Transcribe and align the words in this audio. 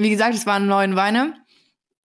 wie 0.00 0.10
gesagt, 0.10 0.34
es 0.34 0.46
waren 0.46 0.66
neun 0.66 0.96
Weine. 0.96 1.34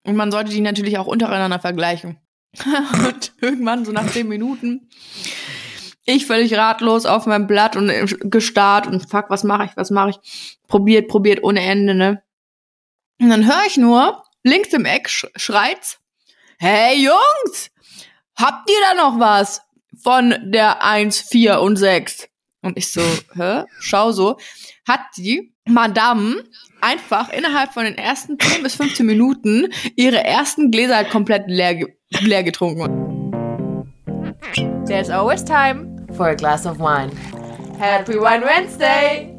Und 0.03 0.15
man 0.15 0.31
sollte 0.31 0.51
die 0.51 0.61
natürlich 0.61 0.97
auch 0.97 1.07
untereinander 1.07 1.59
vergleichen. 1.59 2.17
und 3.07 3.33
irgendwann, 3.41 3.85
so 3.85 3.91
nach 3.91 4.07
zehn 4.11 4.27
Minuten, 4.27 4.89
ich 6.05 6.27
völlig 6.27 6.53
ratlos 6.53 7.05
auf 7.05 7.25
meinem 7.25 7.47
Blatt 7.47 7.75
und 7.75 7.91
gestarrt 8.31 8.85
und 8.85 9.09
fuck, 9.09 9.25
was 9.29 9.43
mache 9.43 9.65
ich, 9.65 9.75
was 9.75 9.89
mache 9.89 10.11
ich? 10.11 10.59
Probiert, 10.67 11.07
probiert 11.07 11.43
ohne 11.43 11.61
Ende, 11.61 11.95
ne? 11.95 12.21
Und 13.19 13.29
dann 13.29 13.45
höre 13.45 13.65
ich 13.65 13.77
nur, 13.77 14.23
links 14.43 14.73
im 14.73 14.85
Eck 14.85 15.09
sch 15.09 15.25
schreit's, 15.35 15.99
hey 16.59 17.03
Jungs, 17.03 17.71
habt 18.35 18.69
ihr 18.69 18.77
da 18.89 19.09
noch 19.09 19.19
was 19.19 19.61
von 20.01 20.35
der 20.43 20.83
1, 20.83 21.21
4 21.21 21.59
und 21.61 21.77
6? 21.77 22.29
Und 22.61 22.77
ich 22.77 22.91
so, 22.91 23.01
hä? 23.35 23.63
Schau 23.79 24.11
so. 24.11 24.37
Hat 24.87 25.01
die 25.17 25.54
Madame 25.67 26.43
einfach 26.81 27.29
innerhalb 27.33 27.73
von 27.73 27.85
den 27.85 27.97
ersten 27.97 28.39
10 28.39 28.61
bis 28.61 28.75
15 28.75 29.05
Minuten 29.05 29.67
ihre 29.95 30.23
ersten 30.23 30.69
Gläser 30.69 30.97
halt 30.97 31.09
komplett 31.09 31.47
leer, 31.47 31.87
leer 32.21 32.43
getrunken. 32.43 33.31
There's 34.85 35.09
always 35.09 35.43
time 35.43 36.05
for 36.15 36.27
a 36.27 36.35
glass 36.35 36.65
of 36.67 36.77
wine. 36.77 37.11
Happy 37.79 38.13
Wine 38.13 38.43
Wednesday! 38.45 39.34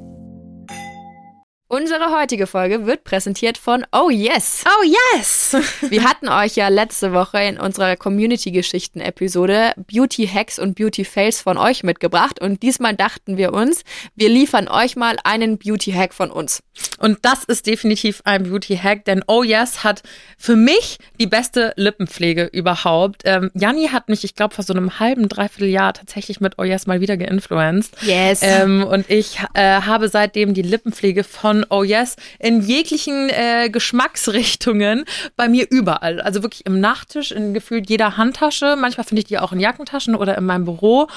Unsere 1.69 2.17
heutige 2.17 2.47
Folge 2.47 2.87
wird 2.87 3.03
präsentiert 3.03 3.59
von 3.59 3.85
Oh 3.91 4.09
Yes. 4.09 4.63
Oh 4.69 4.85
Yes. 5.17 5.57
Wir 5.81 6.05
hatten 6.05 6.29
euch 6.29 6.55
ja 6.55 6.69
letzte 6.69 7.13
Woche 7.13 7.41
in 7.41 7.59
unserer 7.59 7.97
Community-Geschichten-Episode 7.97 9.73
Beauty 9.93 10.29
Hacks 10.29 10.61
und 10.61 10.77
Beauty 10.77 11.05
Fails 11.05 11.41
von 11.41 11.59
euch 11.59 11.83
mitgebracht 11.83 12.41
und 12.41 12.63
diesmal 12.63 12.95
dachten 12.95 13.37
wir 13.37 13.53
uns, 13.53 13.83
wir 14.15 14.29
liefern 14.29 14.69
euch 14.69 14.95
mal 14.95 15.17
einen 15.25 15.59
Beauty 15.59 15.91
Hack 15.91 16.15
von 16.15 16.31
uns. 16.31 16.63
Und 16.99 17.19
das 17.23 17.43
ist 17.43 17.67
definitiv 17.67 18.23
ein 18.25 18.45
Beauty 18.45 18.77
Hack, 18.77 19.05
denn 19.05 19.25
Oh 19.27 19.43
Yes 19.43 19.83
hat 19.83 20.05
für 20.39 20.55
mich 20.55 20.99
die 21.19 21.27
beste 21.27 21.73
Lippenpflege 21.75 22.45
überhaupt. 22.45 23.23
Ähm, 23.25 23.51
Janni 23.55 23.89
hat 23.89 24.09
mich, 24.09 24.23
ich 24.23 24.37
glaube, 24.37 24.55
vor 24.55 24.65
so 24.65 24.73
einem 24.73 25.01
halben, 25.01 25.29
dreiviertel 25.29 25.69
Jahr 25.69 25.95
tatsächlich 25.95 26.41
mit 26.41 26.59
Oh 26.59 26.63
Yes 26.63 26.87
mal 26.87 27.01
wieder 27.01 27.17
geinfluenced. 27.17 27.97
Yes. 28.03 28.39
Ähm, 28.43 28.85
und 28.85 29.11
ich 29.11 29.41
äh, 29.55 29.81
habe 29.81 30.09
seitdem 30.09 30.55
die 30.55 30.63
Lippenpflege 30.63 31.25
von 31.25 31.56
von 31.57 31.67
Oh 31.71 31.83
Yes 31.83 32.17
in 32.39 32.61
jeglichen 32.61 33.31
äh, 33.31 33.71
Geschmacksrichtungen 33.71 35.05
bei 35.37 35.49
mir 35.49 35.67
überall. 35.71 36.21
Also 36.21 36.43
wirklich 36.43 36.67
im 36.67 36.81
Nachttisch, 36.81 37.33
in 37.33 37.55
gefühlt 37.55 37.89
jeder 37.89 38.17
Handtasche. 38.17 38.77
Manchmal 38.77 39.05
finde 39.05 39.21
ich 39.21 39.29
die 39.29 39.39
auch 39.39 39.53
in 39.53 39.61
Jackentaschen 39.61 40.15
oder 40.15 40.37
in 40.37 40.45
meinem 40.45 40.65
Büro. 40.65 41.09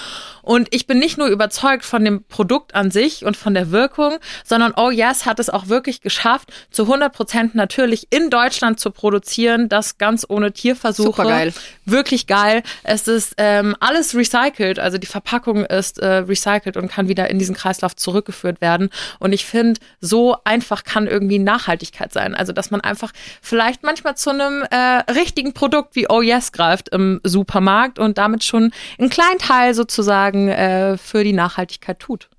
Und 0.41 0.67
ich 0.71 0.87
bin 0.87 0.99
nicht 0.99 1.17
nur 1.17 1.27
überzeugt 1.27 1.83
von 1.83 2.05
dem 2.05 2.23
Produkt 2.23 2.75
an 2.75 2.91
sich 2.91 3.25
und 3.25 3.35
von 3.35 3.53
der 3.53 3.71
Wirkung, 3.71 4.17
sondern 4.45 4.73
Oh 4.75 4.89
Yes 4.89 5.25
hat 5.25 5.39
es 5.39 5.49
auch 5.49 5.67
wirklich 5.67 6.01
geschafft, 6.01 6.51
zu 6.71 6.83
100 6.83 7.13
Prozent 7.13 7.55
natürlich 7.55 8.07
in 8.11 8.29
Deutschland 8.29 8.79
zu 8.79 8.91
produzieren. 8.91 9.69
Das 9.69 9.97
ganz 9.97 10.25
ohne 10.27 10.53
Tierversuche. 10.53 11.07
Super 11.07 11.23
geil. 11.23 11.53
Wirklich 11.85 12.27
geil. 12.27 12.63
Es 12.83 13.07
ist 13.07 13.33
ähm, 13.37 13.75
alles 13.79 14.15
recycelt. 14.15 14.79
Also 14.79 14.97
die 14.97 15.07
Verpackung 15.07 15.65
ist 15.65 15.99
äh, 15.99 16.07
recycelt 16.07 16.77
und 16.77 16.89
kann 16.89 17.07
wieder 17.07 17.29
in 17.29 17.39
diesen 17.39 17.55
Kreislauf 17.55 17.95
zurückgeführt 17.95 18.61
werden. 18.61 18.89
Und 19.19 19.33
ich 19.33 19.45
finde, 19.45 19.79
so 19.99 20.28
einfach 20.43 20.83
kann 20.83 21.07
irgendwie 21.07 21.39
Nachhaltigkeit 21.39 22.13
sein. 22.13 22.35
Also, 22.35 22.53
dass 22.53 22.71
man 22.71 22.81
einfach 22.81 23.11
vielleicht 23.41 23.83
manchmal 23.83 24.15
zu 24.15 24.31
einem 24.31 24.63
äh, 24.69 25.11
richtigen 25.11 25.53
Produkt 25.53 25.95
wie 25.95 26.07
Oh 26.09 26.21
Yes 26.21 26.51
greift 26.51 26.89
im 26.89 27.19
Supermarkt 27.23 27.99
und 27.99 28.17
damit 28.17 28.43
schon 28.43 28.71
einen 28.97 29.09
kleinen 29.09 29.39
Teil 29.39 29.73
sozusagen 29.73 30.49
äh, 30.49 30.97
für 30.97 31.23
die 31.23 31.33
Nachhaltigkeit 31.33 31.99
tut. 31.99 32.29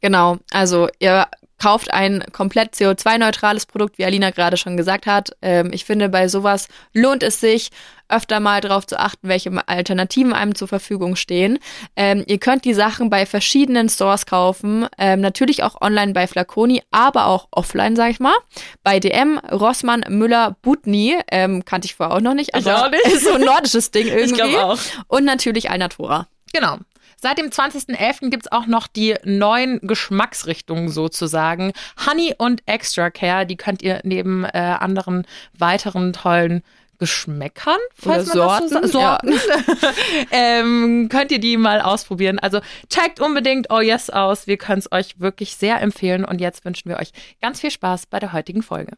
Genau, 0.00 0.38
also 0.50 0.88
ihr 0.98 1.26
kauft 1.60 1.92
ein 1.92 2.24
komplett 2.32 2.74
CO2-neutrales 2.74 3.66
Produkt, 3.66 3.98
wie 3.98 4.04
Alina 4.04 4.30
gerade 4.30 4.56
schon 4.56 4.76
gesagt 4.76 5.06
hat. 5.06 5.30
Ähm, 5.42 5.70
ich 5.72 5.84
finde, 5.84 6.08
bei 6.08 6.26
sowas 6.26 6.68
lohnt 6.94 7.22
es 7.22 7.38
sich, 7.38 7.70
öfter 8.10 8.40
mal 8.40 8.60
darauf 8.60 8.86
zu 8.86 8.98
achten, 8.98 9.28
welche 9.28 9.50
Alternativen 9.68 10.32
einem 10.32 10.54
zur 10.54 10.68
Verfügung 10.68 11.16
stehen. 11.16 11.58
Ähm, 11.96 12.24
ihr 12.26 12.38
könnt 12.38 12.64
die 12.64 12.74
Sachen 12.74 13.10
bei 13.10 13.26
verschiedenen 13.26 13.88
Stores 13.88 14.26
kaufen, 14.26 14.86
ähm, 14.98 15.20
natürlich 15.20 15.62
auch 15.62 15.80
online 15.80 16.12
bei 16.12 16.26
Flaconi, 16.26 16.82
aber 16.90 17.26
auch 17.26 17.48
offline, 17.50 17.96
sag 17.96 18.10
ich 18.10 18.20
mal. 18.20 18.34
Bei 18.82 19.00
DM, 19.00 19.38
Rossmann, 19.38 20.04
Müller, 20.08 20.56
Butni, 20.62 21.18
ähm, 21.30 21.64
kannte 21.64 21.86
ich 21.86 21.94
vorher 21.94 22.16
auch 22.16 22.20
noch 22.20 22.34
nicht, 22.34 22.54
aber 22.54 22.60
ich 22.60 22.70
auch 22.70 22.90
nicht. 22.90 23.06
ist 23.06 23.24
so 23.24 23.34
ein 23.34 23.42
nordisches 23.42 23.90
Ding 23.90 24.08
irgendwie. 24.08 24.50
Ich 24.50 24.58
auch. 24.58 24.78
Und 25.08 25.24
natürlich 25.24 25.70
Alnatura. 25.70 26.26
Genau. 26.52 26.78
Seit 27.22 27.36
dem 27.36 27.50
20.11. 27.50 28.30
gibt's 28.30 28.50
auch 28.50 28.66
noch 28.66 28.86
die 28.86 29.14
neuen 29.24 29.78
Geschmacksrichtungen 29.82 30.88
sozusagen. 30.88 31.72
Honey 32.06 32.34
und 32.38 32.62
Extra 32.64 33.10
Care, 33.10 33.44
die 33.44 33.56
könnt 33.56 33.82
ihr 33.82 34.00
neben 34.04 34.44
äh, 34.44 34.48
anderen 34.58 35.26
weiteren 35.58 36.14
tollen 36.14 36.62
Geschmäckern, 37.00 37.78
falls 37.94 38.30
Oder 38.30 38.46
man 38.46 38.68
Sorten, 38.68 38.74
das 38.74 38.92
so 38.92 39.00
Sorten. 39.00 39.32
Ja. 39.32 39.92
ähm, 40.30 41.08
könnt 41.10 41.32
ihr 41.32 41.40
die 41.40 41.56
mal 41.56 41.80
ausprobieren. 41.80 42.38
Also 42.38 42.60
checkt 42.90 43.20
unbedingt 43.20 43.68
Oh 43.70 43.80
Yes 43.80 44.10
aus. 44.10 44.46
Wir 44.46 44.58
können 44.58 44.80
es 44.80 44.92
euch 44.92 45.18
wirklich 45.18 45.56
sehr 45.56 45.80
empfehlen. 45.80 46.26
Und 46.26 46.42
jetzt 46.42 46.64
wünschen 46.64 46.90
wir 46.90 46.98
euch 46.98 47.12
ganz 47.40 47.60
viel 47.60 47.70
Spaß 47.70 48.06
bei 48.06 48.18
der 48.18 48.34
heutigen 48.34 48.62
Folge. 48.62 48.92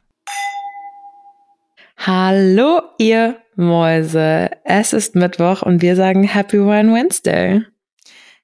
Hallo, 1.97 2.83
ihr 2.99 3.37
Mäuse. 3.55 4.51
Es 4.65 4.93
ist 4.93 5.15
Mittwoch 5.15 5.63
und 5.63 5.81
wir 5.81 5.95
sagen 5.95 6.25
Happy 6.25 6.59
Wine 6.59 6.93
Wednesday. 6.93 7.63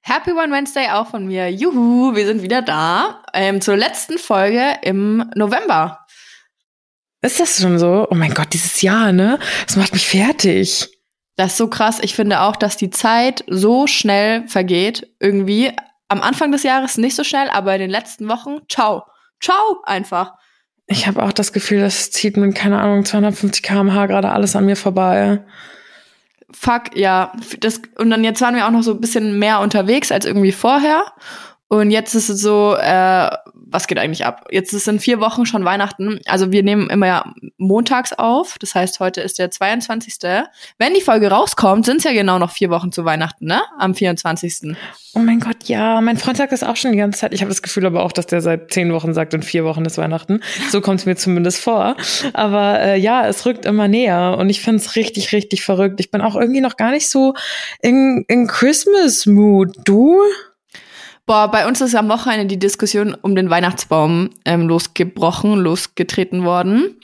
Happy 0.01 0.31
One 0.31 0.51
Wednesday 0.51 0.87
auch 0.89 1.07
von 1.07 1.27
mir. 1.27 1.51
Juhu, 1.51 2.15
wir 2.15 2.25
sind 2.25 2.41
wieder 2.41 2.61
da. 2.61 3.21
Ähm, 3.33 3.59
zur 3.59 3.75
letzten 3.75 4.17
Folge 4.17 4.75
im 4.81 5.29
November. 5.35 6.05
Ist 7.21 7.39
das 7.39 7.61
schon 7.61 7.79
so? 7.79 8.07
Oh 8.09 8.15
mein 8.15 8.33
Gott, 8.33 8.53
dieses 8.53 8.81
Jahr, 8.81 9.11
ne? 9.11 9.39
Das 9.67 9.75
macht 9.75 9.93
mich 9.93 10.07
fertig. 10.07 10.89
Das 11.35 11.51
ist 11.51 11.57
so 11.57 11.67
krass. 11.67 11.99
Ich 12.01 12.15
finde 12.15 12.41
auch, 12.41 12.55
dass 12.55 12.77
die 12.77 12.89
Zeit 12.89 13.43
so 13.47 13.87
schnell 13.87 14.47
vergeht. 14.47 15.07
Irgendwie 15.19 15.71
am 16.07 16.21
Anfang 16.21 16.51
des 16.51 16.63
Jahres 16.63 16.97
nicht 16.97 17.15
so 17.15 17.23
schnell, 17.23 17.49
aber 17.49 17.75
in 17.75 17.81
den 17.81 17.89
letzten 17.89 18.27
Wochen, 18.29 18.59
ciao. 18.69 19.03
Ciao 19.41 19.81
einfach. 19.83 20.33
Ich 20.87 21.07
habe 21.07 21.23
auch 21.23 21.31
das 21.31 21.53
Gefühl, 21.53 21.81
das 21.81 22.11
zieht 22.11 22.35
mit, 22.35 22.55
keine 22.55 22.79
Ahnung, 22.79 23.05
250 23.05 23.63
km/h 23.63 24.07
gerade 24.07 24.31
alles 24.31 24.55
an 24.55 24.65
mir 24.65 24.75
vorbei 24.75 25.43
fuck, 26.51 26.95
ja, 26.95 27.31
das, 27.59 27.81
und 27.97 28.09
dann 28.09 28.23
jetzt 28.23 28.41
waren 28.41 28.55
wir 28.55 28.65
auch 28.65 28.71
noch 28.71 28.83
so 28.83 28.91
ein 28.91 29.01
bisschen 29.01 29.39
mehr 29.39 29.59
unterwegs 29.59 30.11
als 30.11 30.25
irgendwie 30.25 30.51
vorher. 30.51 31.03
Und 31.69 31.91
jetzt 31.91 32.15
ist 32.15 32.29
es 32.29 32.41
so, 32.41 32.75
äh, 32.75 33.29
was 33.53 33.85
geht 33.85 33.99
eigentlich 33.99 34.25
ab? 34.25 34.47
Jetzt 34.49 34.73
ist 34.73 34.87
in 34.87 34.99
vier 34.99 35.19
Wochen 35.19 35.45
schon 35.45 35.63
Weihnachten. 35.63 36.19
Also 36.25 36.51
wir 36.51 36.63
nehmen 36.63 36.89
immer 36.89 37.05
ja 37.05 37.33
montags 37.57 38.11
auf. 38.11 38.57
Das 38.59 38.73
heißt, 38.73 38.99
heute 38.99 39.21
ist 39.21 39.37
der 39.37 39.51
22. 39.51 40.15
Wenn 40.79 40.95
die 40.95 41.01
Folge 41.01 41.29
rauskommt, 41.29 41.85
sind 41.85 41.97
es 41.97 42.03
ja 42.05 42.11
genau 42.11 42.39
noch 42.39 42.49
vier 42.49 42.71
Wochen 42.71 42.91
zu 42.91 43.05
Weihnachten, 43.05 43.45
ne? 43.45 43.61
Am 43.77 43.93
24. 43.93 44.75
Oh 45.13 45.19
mein 45.19 45.39
Gott, 45.39 45.65
ja. 45.65 46.01
Mein 46.01 46.17
Freund 46.17 46.37
sagt 46.37 46.51
das 46.51 46.63
auch 46.63 46.75
schon 46.75 46.91
die 46.91 46.97
ganze 46.97 47.19
Zeit. 47.19 47.33
Ich 47.35 47.41
habe 47.41 47.49
das 47.49 47.61
Gefühl 47.61 47.85
aber 47.85 48.03
auch, 48.03 48.11
dass 48.11 48.25
der 48.25 48.41
seit 48.41 48.71
zehn 48.73 48.91
Wochen 48.91 49.13
sagt, 49.13 49.35
in 49.35 49.43
vier 49.43 49.63
Wochen 49.63 49.85
ist 49.85 49.99
Weihnachten. 49.99 50.41
So 50.71 50.81
kommt 50.81 51.01
es 51.01 51.05
mir 51.05 51.17
zumindest 51.17 51.59
vor. 51.61 51.95
Aber 52.33 52.79
äh, 52.79 52.99
ja, 52.99 53.27
es 53.27 53.45
rückt 53.45 53.65
immer 53.65 53.87
näher 53.87 54.37
und 54.39 54.49
ich 54.49 54.61
finde 54.61 54.77
es 54.77 54.95
richtig, 54.95 55.31
richtig 55.33 55.63
verrückt. 55.63 55.99
Ich 55.99 56.09
bin 56.09 56.21
auch 56.21 56.35
irgendwie 56.35 56.61
noch 56.61 56.77
gar 56.77 56.89
nicht 56.89 57.09
so 57.09 57.35
in, 57.81 58.25
in 58.27 58.47
Christmas-Mood. 58.47 59.77
Du? 59.83 60.19
Boah, 61.29 61.47
bei 61.51 61.67
uns 61.67 61.79
ist 61.79 61.93
am 61.93 62.09
Wochenende 62.09 62.47
die 62.47 62.57
Diskussion 62.57 63.13
um 63.13 63.35
den 63.35 63.51
Weihnachtsbaum 63.51 64.31
ähm, 64.45 64.67
losgebrochen, 64.67 65.59
losgetreten 65.59 66.43
worden. 66.43 66.99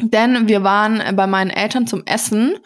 Denn 0.00 0.48
wir 0.48 0.64
waren 0.64 1.00
bei 1.14 1.28
meinen 1.28 1.50
Eltern 1.50 1.86
zum 1.86 2.04
Essen 2.04 2.56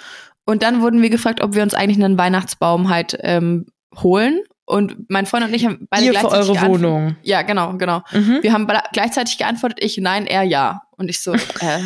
und 0.47 0.63
dann 0.63 0.81
wurden 0.81 1.03
wir 1.03 1.11
gefragt, 1.11 1.43
ob 1.43 1.55
wir 1.55 1.63
uns 1.63 1.75
eigentlich 1.75 2.03
einen 2.03 2.17
Weihnachtsbaum 2.17 2.89
halt 2.89 3.19
ähm, 3.21 3.67
holen. 4.03 4.41
Und 4.65 5.11
mein 5.11 5.27
Freund 5.27 5.45
und 5.45 5.53
ich 5.53 5.67
haben 5.67 5.89
beide 5.91 6.07
Ihr 6.07 6.13
gleichzeitig 6.13 6.47
für 6.47 6.53
eure 6.53 6.69
Wohnung. 6.71 7.17
Ja, 7.23 7.43
genau, 7.43 7.75
genau. 7.75 8.01
Mhm. 8.13 8.39
Wir 8.41 8.55
haben 8.55 8.67
gleichzeitig 8.95 9.37
geantwortet, 9.37 9.81
ich 9.83 9.99
nein, 9.99 10.27
er 10.27 10.43
ja. 10.43 10.81
Und 10.97 11.11
ich 11.11 11.21
so, 11.23 11.35
äh, 11.35 11.81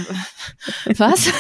was? 0.97 1.25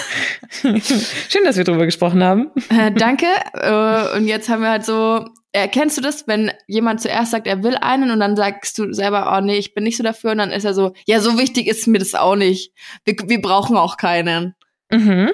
Schön, 1.28 1.44
dass 1.44 1.56
wir 1.56 1.62
drüber 1.62 1.84
gesprochen 1.84 2.24
haben. 2.24 2.50
Äh, 2.70 2.90
danke. 2.90 3.26
Äh, 3.52 4.16
und 4.16 4.26
jetzt 4.26 4.48
haben 4.48 4.62
wir 4.62 4.70
halt 4.70 4.84
so, 4.84 5.26
Erkennst 5.52 5.98
du 5.98 6.00
das, 6.00 6.28
wenn 6.28 6.52
jemand 6.68 7.00
zuerst 7.00 7.32
sagt, 7.32 7.46
er 7.46 7.64
will 7.64 7.76
einen 7.76 8.10
und 8.10 8.20
dann 8.20 8.36
sagst 8.36 8.78
du 8.78 8.92
selber, 8.92 9.36
oh 9.36 9.40
nee, 9.40 9.58
ich 9.58 9.74
bin 9.74 9.82
nicht 9.82 9.96
so 9.96 10.04
dafür 10.04 10.30
und 10.30 10.38
dann 10.38 10.52
ist 10.52 10.64
er 10.64 10.74
so, 10.74 10.92
ja, 11.06 11.20
so 11.20 11.38
wichtig 11.38 11.66
ist 11.66 11.88
mir 11.88 11.98
das 11.98 12.14
auch 12.14 12.36
nicht. 12.36 12.72
Wir, 13.04 13.16
wir 13.26 13.42
brauchen 13.42 13.76
auch 13.76 13.96
keinen. 13.96 14.54
Mhm. 14.90 15.32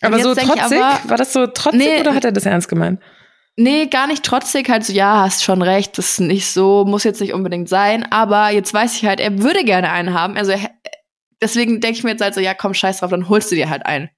Aber 0.00 0.18
so 0.18 0.34
trotzig? 0.34 0.60
Aber, 0.60 0.98
war 1.08 1.16
das 1.16 1.32
so 1.32 1.46
trotzig 1.46 1.80
nee, 1.80 2.00
oder 2.00 2.14
hat 2.14 2.24
er 2.24 2.32
das 2.32 2.46
ernst 2.46 2.68
gemeint? 2.68 3.00
Nee, 3.56 3.86
gar 3.86 4.08
nicht 4.08 4.24
trotzig, 4.24 4.68
halt 4.68 4.84
so, 4.84 4.92
ja, 4.92 5.22
hast 5.22 5.44
schon 5.44 5.62
recht, 5.62 5.96
das 5.96 6.10
ist 6.10 6.20
nicht 6.20 6.50
so, 6.50 6.84
muss 6.84 7.04
jetzt 7.04 7.20
nicht 7.20 7.34
unbedingt 7.34 7.68
sein, 7.68 8.04
aber 8.10 8.50
jetzt 8.50 8.74
weiß 8.74 8.96
ich 8.96 9.06
halt, 9.06 9.20
er 9.20 9.40
würde 9.40 9.62
gerne 9.62 9.92
einen 9.92 10.12
haben, 10.12 10.36
also 10.36 10.52
deswegen 11.40 11.80
denke 11.80 11.98
ich 11.98 12.02
mir 12.04 12.10
jetzt 12.10 12.22
halt 12.22 12.34
so, 12.34 12.40
ja, 12.40 12.52
komm, 12.52 12.74
scheiß 12.74 12.98
drauf, 12.98 13.10
dann 13.10 13.28
holst 13.28 13.52
du 13.52 13.54
dir 13.54 13.70
halt 13.70 13.86
einen. 13.86 14.10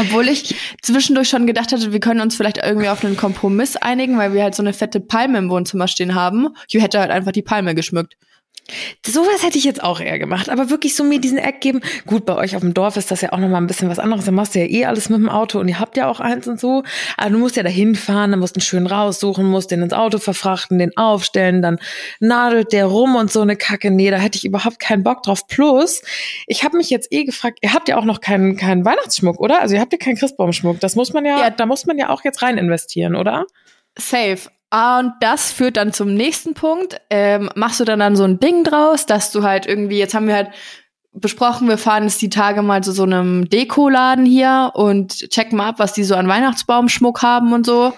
Obwohl 0.00 0.28
ich 0.28 0.54
zwischendurch 0.82 1.28
schon 1.28 1.46
gedacht 1.46 1.72
hatte, 1.72 1.92
wir 1.92 2.00
können 2.00 2.20
uns 2.20 2.36
vielleicht 2.36 2.58
irgendwie 2.58 2.88
auf 2.88 3.04
einen 3.04 3.16
Kompromiss 3.16 3.76
einigen, 3.76 4.18
weil 4.18 4.32
wir 4.34 4.42
halt 4.42 4.54
so 4.54 4.62
eine 4.62 4.72
fette 4.72 5.00
Palme 5.00 5.38
im 5.38 5.50
Wohnzimmer 5.50 5.88
stehen 5.88 6.14
haben. 6.14 6.48
Ich 6.68 6.82
hätte 6.82 7.00
halt 7.00 7.10
einfach 7.10 7.32
die 7.32 7.42
Palme 7.42 7.74
geschmückt. 7.74 8.16
Sowas 9.06 9.42
hätte 9.42 9.58
ich 9.58 9.64
jetzt 9.64 9.82
auch 9.82 10.00
eher 10.00 10.18
gemacht, 10.18 10.48
aber 10.48 10.70
wirklich 10.70 10.96
so 10.96 11.04
mir 11.04 11.20
diesen 11.20 11.36
Eck 11.36 11.60
geben. 11.60 11.82
Gut, 12.06 12.24
bei 12.24 12.34
euch 12.34 12.56
auf 12.56 12.62
dem 12.62 12.72
Dorf 12.72 12.96
ist 12.96 13.10
das 13.10 13.20
ja 13.20 13.32
auch 13.32 13.38
nochmal 13.38 13.60
ein 13.60 13.66
bisschen 13.66 13.90
was 13.90 13.98
anderes. 13.98 14.24
Da 14.24 14.32
machst 14.32 14.54
du 14.54 14.60
ja 14.60 14.66
eh 14.66 14.86
alles 14.86 15.10
mit 15.10 15.18
dem 15.18 15.28
Auto 15.28 15.60
und 15.60 15.68
ihr 15.68 15.78
habt 15.78 15.98
ja 15.98 16.08
auch 16.08 16.18
eins 16.18 16.48
und 16.48 16.58
so. 16.58 16.82
Aber 17.18 17.30
du 17.30 17.38
musst 17.38 17.56
ja 17.56 17.62
da 17.62 17.68
hinfahren, 17.68 18.30
dann 18.30 18.40
musst 18.40 18.56
du 18.56 18.60
einen 18.60 18.64
schön 18.64 18.86
raussuchen, 18.86 19.44
musst 19.44 19.70
den 19.70 19.82
ins 19.82 19.92
Auto 19.92 20.18
verfrachten, 20.18 20.78
den 20.78 20.96
aufstellen, 20.96 21.60
dann 21.60 21.78
nadelt 22.20 22.72
der 22.72 22.86
rum 22.86 23.16
und 23.16 23.30
so 23.30 23.42
eine 23.42 23.56
Kacke. 23.56 23.90
Nee, 23.90 24.10
da 24.10 24.16
hätte 24.16 24.38
ich 24.38 24.46
überhaupt 24.46 24.78
keinen 24.78 25.02
Bock 25.02 25.22
drauf. 25.22 25.46
Plus, 25.46 26.02
ich 26.46 26.64
habe 26.64 26.78
mich 26.78 26.88
jetzt 26.88 27.12
eh 27.12 27.24
gefragt, 27.24 27.58
ihr 27.60 27.74
habt 27.74 27.88
ja 27.88 27.98
auch 27.98 28.04
noch 28.04 28.22
keinen, 28.22 28.56
keinen 28.56 28.84
Weihnachtsschmuck, 28.84 29.40
oder? 29.40 29.60
Also 29.60 29.74
ihr 29.74 29.80
habt 29.82 29.92
ja 29.92 29.98
keinen 29.98 30.16
Christbaumschmuck. 30.16 30.80
Das 30.80 30.96
muss 30.96 31.12
man 31.12 31.26
ja, 31.26 31.38
ja, 31.38 31.50
da 31.50 31.66
muss 31.66 31.84
man 31.84 31.98
ja 31.98 32.08
auch 32.08 32.24
jetzt 32.24 32.40
rein 32.40 32.56
investieren, 32.56 33.14
oder? 33.14 33.44
Safe. 33.98 34.48
Und 34.74 35.12
das 35.20 35.52
führt 35.52 35.76
dann 35.76 35.92
zum 35.92 36.14
nächsten 36.14 36.54
Punkt. 36.54 37.00
Ähm, 37.08 37.48
machst 37.54 37.78
du 37.78 37.84
dann 37.84 38.00
dann 38.00 38.16
so 38.16 38.24
ein 38.24 38.40
Ding 38.40 38.64
draus, 38.64 39.06
dass 39.06 39.30
du 39.30 39.44
halt 39.44 39.66
irgendwie, 39.66 39.98
jetzt 39.98 40.14
haben 40.14 40.26
wir 40.26 40.34
halt 40.34 40.50
besprochen, 41.12 41.68
wir 41.68 41.78
fahren 41.78 42.02
jetzt 42.02 42.20
die 42.22 42.28
Tage 42.28 42.60
mal 42.60 42.82
zu 42.82 42.90
so 42.90 43.04
einem 43.04 43.48
Dekoladen 43.48 44.26
hier 44.26 44.72
und 44.74 45.30
checken 45.30 45.58
mal 45.58 45.68
ab, 45.68 45.76
was 45.78 45.92
die 45.92 46.02
so 46.02 46.16
an 46.16 46.26
Weihnachtsbaumschmuck 46.26 47.22
haben 47.22 47.52
und 47.52 47.64
so. 47.64 47.92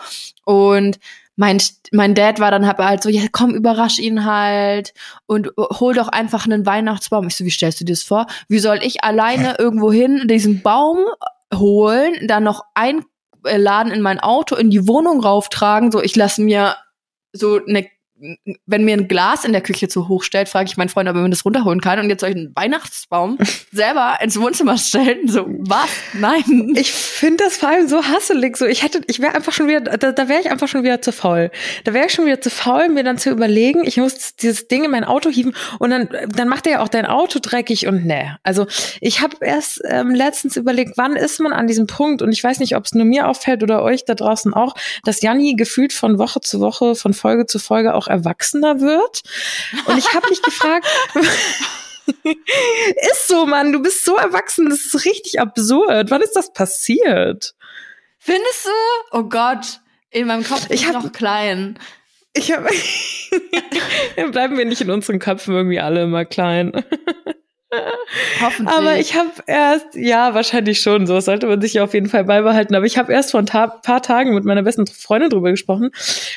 Und 0.45 0.99
mein, 1.35 1.63
mein 1.93 2.15
Dad 2.15 2.41
war 2.41 2.51
dann 2.51 2.67
halt 2.67 3.03
so, 3.03 3.09
ja, 3.09 3.23
komm, 3.33 3.55
überrasch 3.55 3.99
ihn 3.99 4.27
halt 4.27 4.93
und 5.25 5.49
hol 5.59 5.95
doch 5.95 6.09
einfach 6.09 6.45
einen 6.45 6.67
Weihnachtsbaum. 6.67 7.27
Ich 7.27 7.37
so, 7.37 7.47
wie 7.47 7.51
stellst 7.51 7.81
du 7.81 7.87
dir 7.87 7.95
das 7.95 8.03
vor? 8.03 8.27
Wie 8.49 8.59
soll 8.59 8.81
ich 8.83 9.03
alleine 9.03 9.55
irgendwo 9.59 9.91
hin 9.91 10.29
diesen 10.29 10.61
Baum 10.61 10.99
holen, 11.55 12.15
dann 12.27 12.45
noch 12.45 12.65
ein 12.75 13.03
Laden 13.57 13.93
in 13.93 14.03
mein 14.03 14.21
Auto 14.21 14.57
in 14.57 14.71
die 14.71 14.87
Wohnung 14.87 15.21
rauftragen. 15.21 15.93
So, 15.93 16.03
ich 16.03 16.17
lasse 16.17 16.43
mir 16.43 16.77
so 17.33 17.61
eine 17.67 17.89
wenn 18.67 18.85
mir 18.85 18.95
ein 18.95 19.09
Glas 19.09 19.45
in 19.45 19.53
der 19.53 19.61
Küche 19.61 19.89
zu 19.89 20.09
hoch 20.09 20.23
stellt, 20.23 20.49
frage 20.49 20.69
ich 20.69 20.77
meinen 20.79 20.89
Freund, 20.89 21.09
ob 21.09 21.17
er 21.17 21.23
mir 21.23 21.29
das 21.29 21.45
runterholen 21.45 21.83
kann. 21.83 21.99
Und 21.99 22.09
jetzt 22.09 22.21
soll 22.21 22.31
ich 22.31 22.37
einen 22.37 22.57
Weihnachtsbaum 22.57 23.37
selber 23.73 24.19
ins 24.23 24.41
Wohnzimmer 24.41 24.79
stellen. 24.79 25.29
So, 25.29 25.45
was? 25.47 25.89
Nein. 26.15 26.73
Ich 26.77 26.93
finde 26.93 27.45
das 27.45 27.59
vor 27.59 27.69
allem 27.69 27.89
so 27.89 28.03
hasselig. 28.03 28.57
So, 28.57 28.65
ich 28.65 28.83
hätte, 28.83 29.03
ich 29.07 29.21
wäre 29.21 29.35
einfach 29.35 29.53
schon 29.53 29.69
wieder, 29.69 29.81
da, 29.81 30.13
da 30.13 30.29
wäre 30.29 30.41
ich 30.41 30.51
einfach 30.51 30.69
schon 30.69 30.83
wieder 30.83 31.03
zu 31.03 31.13
faul. 31.13 31.51
Da 31.85 31.93
wäre 31.93 32.07
ich 32.07 32.13
schon 32.13 32.25
wieder 32.25 32.41
zu 32.41 32.49
faul, 32.49 32.89
mir 32.89 33.05
dann 33.05 33.19
zu 33.19 33.31
überlegen, 33.31 33.85
ich 33.85 33.99
muss 33.99 34.35
dieses 34.37 34.67
Ding 34.69 34.85
in 34.85 34.91
mein 34.91 35.05
Auto 35.05 35.29
hieven 35.29 35.55
und 35.79 35.91
dann, 35.91 36.09
dann 36.35 36.49
macht 36.49 36.67
er 36.67 36.73
ja 36.73 36.83
auch 36.83 36.89
dein 36.89 37.07
Auto 37.07 37.39
dreckig 37.41 37.87
und 37.87 38.07
ne. 38.07 38.39
Also 38.43 38.67
ich 39.01 39.21
habe 39.21 39.37
erst 39.41 39.83
ähm, 39.89 40.15
letztens 40.15 40.57
überlegt, 40.57 40.97
wann 40.97 41.17
ist 41.17 41.41
man 41.41 41.53
an 41.53 41.67
diesem 41.67 41.87
Punkt 41.87 42.23
und 42.23 42.33
ich 42.33 42.43
weiß 42.43 42.61
nicht, 42.61 42.77
ob 42.77 42.87
es 42.87 42.95
nur 42.95 43.05
mir 43.05 43.29
auffällt 43.29 43.63
oder 43.63 43.83
euch 43.83 44.05
da 44.05 44.15
draußen 44.15 44.55
auch, 44.55 44.75
dass 45.05 45.21
Janni 45.21 45.55
gefühlt 45.55 45.93
von 45.93 46.19
Woche 46.19 46.41
zu 46.41 46.61
Woche, 46.61 46.95
von 46.95 47.13
Folge 47.13 47.47
zu 47.47 47.59
Folge 47.59 47.95
auch 47.95 48.06
erwachsener 48.09 48.81
wird. 48.81 49.23
Und 49.87 49.99
ich 49.99 50.15
habe 50.15 50.29
mich 50.29 50.43
gefragt, 50.43 50.87
ist 53.13 53.29
so, 53.29 53.47
Mann, 53.47 53.73
du 53.73 53.81
bist 53.81 54.05
so 54.05 54.17
erwachsen, 54.17 54.71
das 54.71 54.87
ist 54.87 55.05
richtig 55.05 55.41
absurd. 55.41 56.11
Wann 56.11 56.23
ist 56.23 56.37
das 56.37 56.53
passiert? 56.53 57.55
Findest 58.19 58.65
du? 58.65 59.17
Oh 59.19 59.25
Gott, 59.25 59.81
in 60.11 60.27
meinem 60.27 60.45
Kopf 60.45 60.67
ich 60.71 60.87
hab, 60.87 60.95
noch 60.95 61.13
klein. 61.13 61.79
Ich 62.33 62.53
habe 62.53 62.69
bleiben 64.31 64.59
wir 64.59 64.65
nicht 64.65 64.81
in 64.81 64.91
unseren 64.91 65.19
Köpfen 65.19 65.55
irgendwie 65.55 65.81
alle 65.81 66.03
immer 66.03 66.25
klein. 66.25 66.85
Hoffentlich. 68.41 68.77
Aber 68.77 68.99
ich 68.99 69.15
habe 69.17 69.31
erst, 69.47 69.95
ja, 69.95 70.35
wahrscheinlich 70.35 70.81
schon, 70.81 71.07
so 71.07 71.19
sollte 71.21 71.47
man 71.47 71.61
sich 71.61 71.75
ja 71.75 71.85
auf 71.85 71.95
jeden 71.95 72.09
Fall 72.09 72.25
beibehalten. 72.25 72.75
Aber 72.75 72.87
ich 72.87 72.97
habe 72.97 73.13
erst 73.13 73.33
vor 73.33 73.41
ein 73.41 73.47
ta 73.47 73.67
paar 73.67 74.03
Tagen 74.03 74.35
mit 74.35 74.45
meiner 74.45 74.63
besten 74.63 74.87
Freundin 74.87 75.31
drüber 75.31 75.51
gesprochen, 75.51 75.91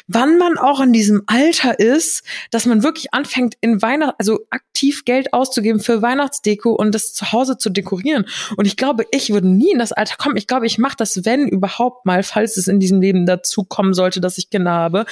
wann 0.07 0.37
man 0.37 0.57
auch 0.57 0.81
in 0.81 0.91
diesem 0.91 1.23
Alter 1.27 1.79
ist, 1.79 2.23
dass 2.51 2.65
man 2.65 2.83
wirklich 2.83 3.13
anfängt, 3.13 3.55
in 3.61 3.81
Weihnacht, 3.81 4.15
also 4.17 4.39
aktiv 4.49 5.05
Geld 5.05 5.33
auszugeben 5.33 5.79
für 5.79 6.01
Weihnachtsdeko 6.01 6.71
und 6.71 6.95
das 6.95 7.13
zu 7.13 7.31
Hause 7.31 7.57
zu 7.57 7.69
dekorieren. 7.69 8.25
Und 8.57 8.65
ich 8.65 8.75
glaube, 8.75 9.05
ich 9.11 9.31
würde 9.31 9.47
nie 9.47 9.71
in 9.71 9.79
das 9.79 9.91
Alter 9.91 10.15
kommen. 10.17 10.37
Ich 10.37 10.47
glaube, 10.47 10.65
ich 10.65 10.77
mache 10.77 10.95
das, 10.97 11.25
wenn 11.25 11.47
überhaupt 11.47 12.05
mal, 12.05 12.23
falls 12.23 12.57
es 12.57 12.67
in 12.67 12.79
diesem 12.79 13.01
Leben 13.01 13.25
dazu 13.25 13.63
kommen 13.63 13.93
sollte, 13.93 14.19
dass 14.19 14.37
ich 14.37 14.49
Kinder 14.49 14.71
habe, 14.71 15.05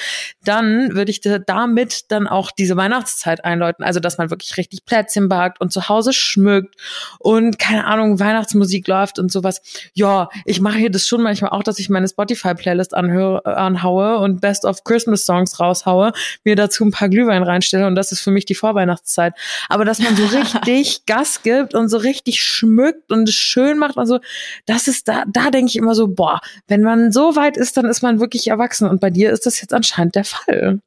dann 0.44 0.94
würde 0.94 1.10
ich 1.10 1.20
damit 1.20 2.10
dann 2.10 2.26
auch 2.26 2.50
diese 2.50 2.76
Weihnachtszeit 2.76 3.44
einläuten. 3.44 3.84
Also, 3.84 4.00
dass 4.00 4.18
man 4.18 4.30
wirklich 4.30 4.56
richtig 4.56 4.84
Plätzchen 4.84 5.28
backt 5.28 5.60
und 5.60 5.72
zu 5.72 5.88
Hause 5.88 6.07
schmückt 6.16 6.74
und 7.18 7.58
keine 7.58 7.86
Ahnung, 7.86 8.20
Weihnachtsmusik 8.20 8.86
läuft 8.88 9.18
und 9.18 9.30
sowas. 9.30 9.60
Ja, 9.94 10.28
ich 10.44 10.60
mache 10.60 10.78
hier 10.78 10.90
das 10.90 11.06
schon 11.06 11.22
manchmal 11.22 11.50
auch, 11.50 11.62
dass 11.62 11.78
ich 11.78 11.88
meine 11.88 12.08
Spotify-Playlist 12.08 12.94
anhöre, 12.94 13.44
anhaue 13.44 14.18
und 14.18 14.40
Best 14.40 14.64
of 14.64 14.84
Christmas 14.84 15.24
Songs 15.24 15.60
raushaue, 15.60 16.12
mir 16.44 16.56
dazu 16.56 16.84
ein 16.84 16.90
paar 16.90 17.08
Glühwein 17.08 17.42
reinstelle 17.42 17.86
und 17.86 17.94
das 17.94 18.12
ist 18.12 18.20
für 18.20 18.30
mich 18.30 18.44
die 18.44 18.54
Vorweihnachtszeit. 18.54 19.34
Aber 19.68 19.84
dass 19.84 19.98
man 19.98 20.16
so 20.16 20.24
richtig 20.66 21.06
Gas 21.06 21.42
gibt 21.42 21.74
und 21.74 21.88
so 21.88 21.98
richtig 21.98 22.42
schmückt 22.42 23.10
und 23.12 23.28
es 23.28 23.34
schön 23.34 23.78
macht 23.78 23.96
und 23.96 24.06
so, 24.06 24.20
das 24.66 24.88
ist 24.88 25.08
da, 25.08 25.24
da 25.26 25.50
denke 25.50 25.68
ich 25.68 25.76
immer 25.76 25.94
so, 25.94 26.08
boah, 26.08 26.40
wenn 26.66 26.82
man 26.82 27.12
so 27.12 27.36
weit 27.36 27.56
ist, 27.56 27.76
dann 27.76 27.86
ist 27.86 28.02
man 28.02 28.20
wirklich 28.20 28.48
erwachsen 28.48 28.88
und 28.88 29.00
bei 29.00 29.10
dir 29.10 29.32
ist 29.32 29.46
das 29.46 29.60
jetzt 29.60 29.74
anscheinend 29.74 30.14
der 30.14 30.24
Fall. 30.24 30.80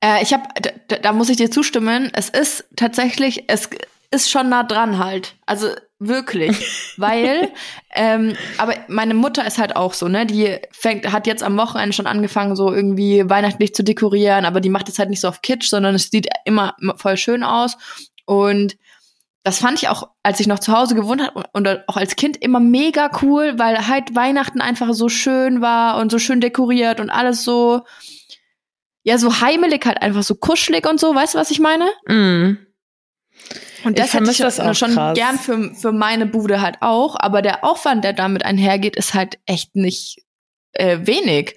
Äh, 0.00 0.22
ich 0.22 0.32
habe, 0.32 0.44
da, 0.88 0.96
da 0.96 1.12
muss 1.12 1.28
ich 1.28 1.36
dir 1.36 1.50
zustimmen. 1.50 2.10
Es 2.14 2.28
ist 2.28 2.64
tatsächlich, 2.76 3.44
es 3.48 3.68
ist 4.10 4.30
schon 4.30 4.48
nah 4.48 4.64
dran 4.64 4.98
halt. 4.98 5.36
Also 5.46 5.68
wirklich. 5.98 6.94
Weil, 6.96 7.52
ähm, 7.94 8.34
aber 8.58 8.74
meine 8.88 9.14
Mutter 9.14 9.46
ist 9.46 9.58
halt 9.58 9.76
auch 9.76 9.94
so, 9.94 10.08
ne? 10.08 10.26
Die 10.26 10.58
fängt, 10.72 11.12
hat 11.12 11.26
jetzt 11.26 11.42
am 11.42 11.56
Wochenende 11.56 11.92
schon 11.92 12.06
angefangen, 12.06 12.56
so 12.56 12.72
irgendwie 12.72 13.28
weihnachtlich 13.28 13.74
zu 13.74 13.84
dekorieren, 13.84 14.44
aber 14.44 14.60
die 14.60 14.70
macht 14.70 14.88
es 14.88 14.98
halt 14.98 15.10
nicht 15.10 15.20
so 15.20 15.28
auf 15.28 15.42
Kitsch, 15.42 15.68
sondern 15.68 15.94
es 15.94 16.10
sieht 16.10 16.26
immer 16.44 16.74
voll 16.96 17.16
schön 17.16 17.44
aus. 17.44 17.76
Und 18.24 18.76
das 19.42 19.58
fand 19.58 19.82
ich 19.82 19.88
auch, 19.88 20.10
als 20.22 20.40
ich 20.40 20.46
noch 20.46 20.58
zu 20.58 20.72
Hause 20.76 20.94
gewohnt 20.94 21.22
habe 21.22 21.44
und 21.52 21.68
auch 21.88 21.96
als 21.96 22.16
Kind 22.16 22.36
immer 22.36 22.60
mega 22.60 23.10
cool, 23.22 23.58
weil 23.58 23.88
halt 23.88 24.14
Weihnachten 24.14 24.60
einfach 24.60 24.92
so 24.92 25.08
schön 25.08 25.62
war 25.62 25.98
und 25.98 26.10
so 26.10 26.18
schön 26.18 26.40
dekoriert 26.40 27.00
und 27.00 27.10
alles 27.10 27.42
so, 27.42 27.82
ja, 29.02 29.16
so 29.16 29.40
heimelig 29.40 29.86
halt 29.86 30.02
einfach 30.02 30.22
so 30.22 30.34
kuschelig 30.34 30.86
und 30.86 31.00
so, 31.00 31.14
weißt 31.14 31.34
du, 31.34 31.38
was 31.38 31.50
ich 31.50 31.58
meine? 31.58 31.88
Mm. 32.06 32.58
Und 33.84 33.98
das 33.98 34.14
hätte 34.14 34.30
ich 34.30 34.38
das 34.38 34.56
schon 34.78 34.94
krass. 34.94 35.16
gern 35.16 35.38
für, 35.38 35.74
für 35.74 35.92
meine 35.92 36.26
Bude 36.26 36.60
halt 36.60 36.76
auch, 36.80 37.16
aber 37.18 37.42
der 37.42 37.64
Aufwand, 37.64 38.04
der 38.04 38.12
damit 38.12 38.44
einhergeht, 38.44 38.96
ist 38.96 39.14
halt 39.14 39.38
echt 39.46 39.76
nicht 39.76 40.22
äh, 40.72 40.98
wenig. 41.02 41.56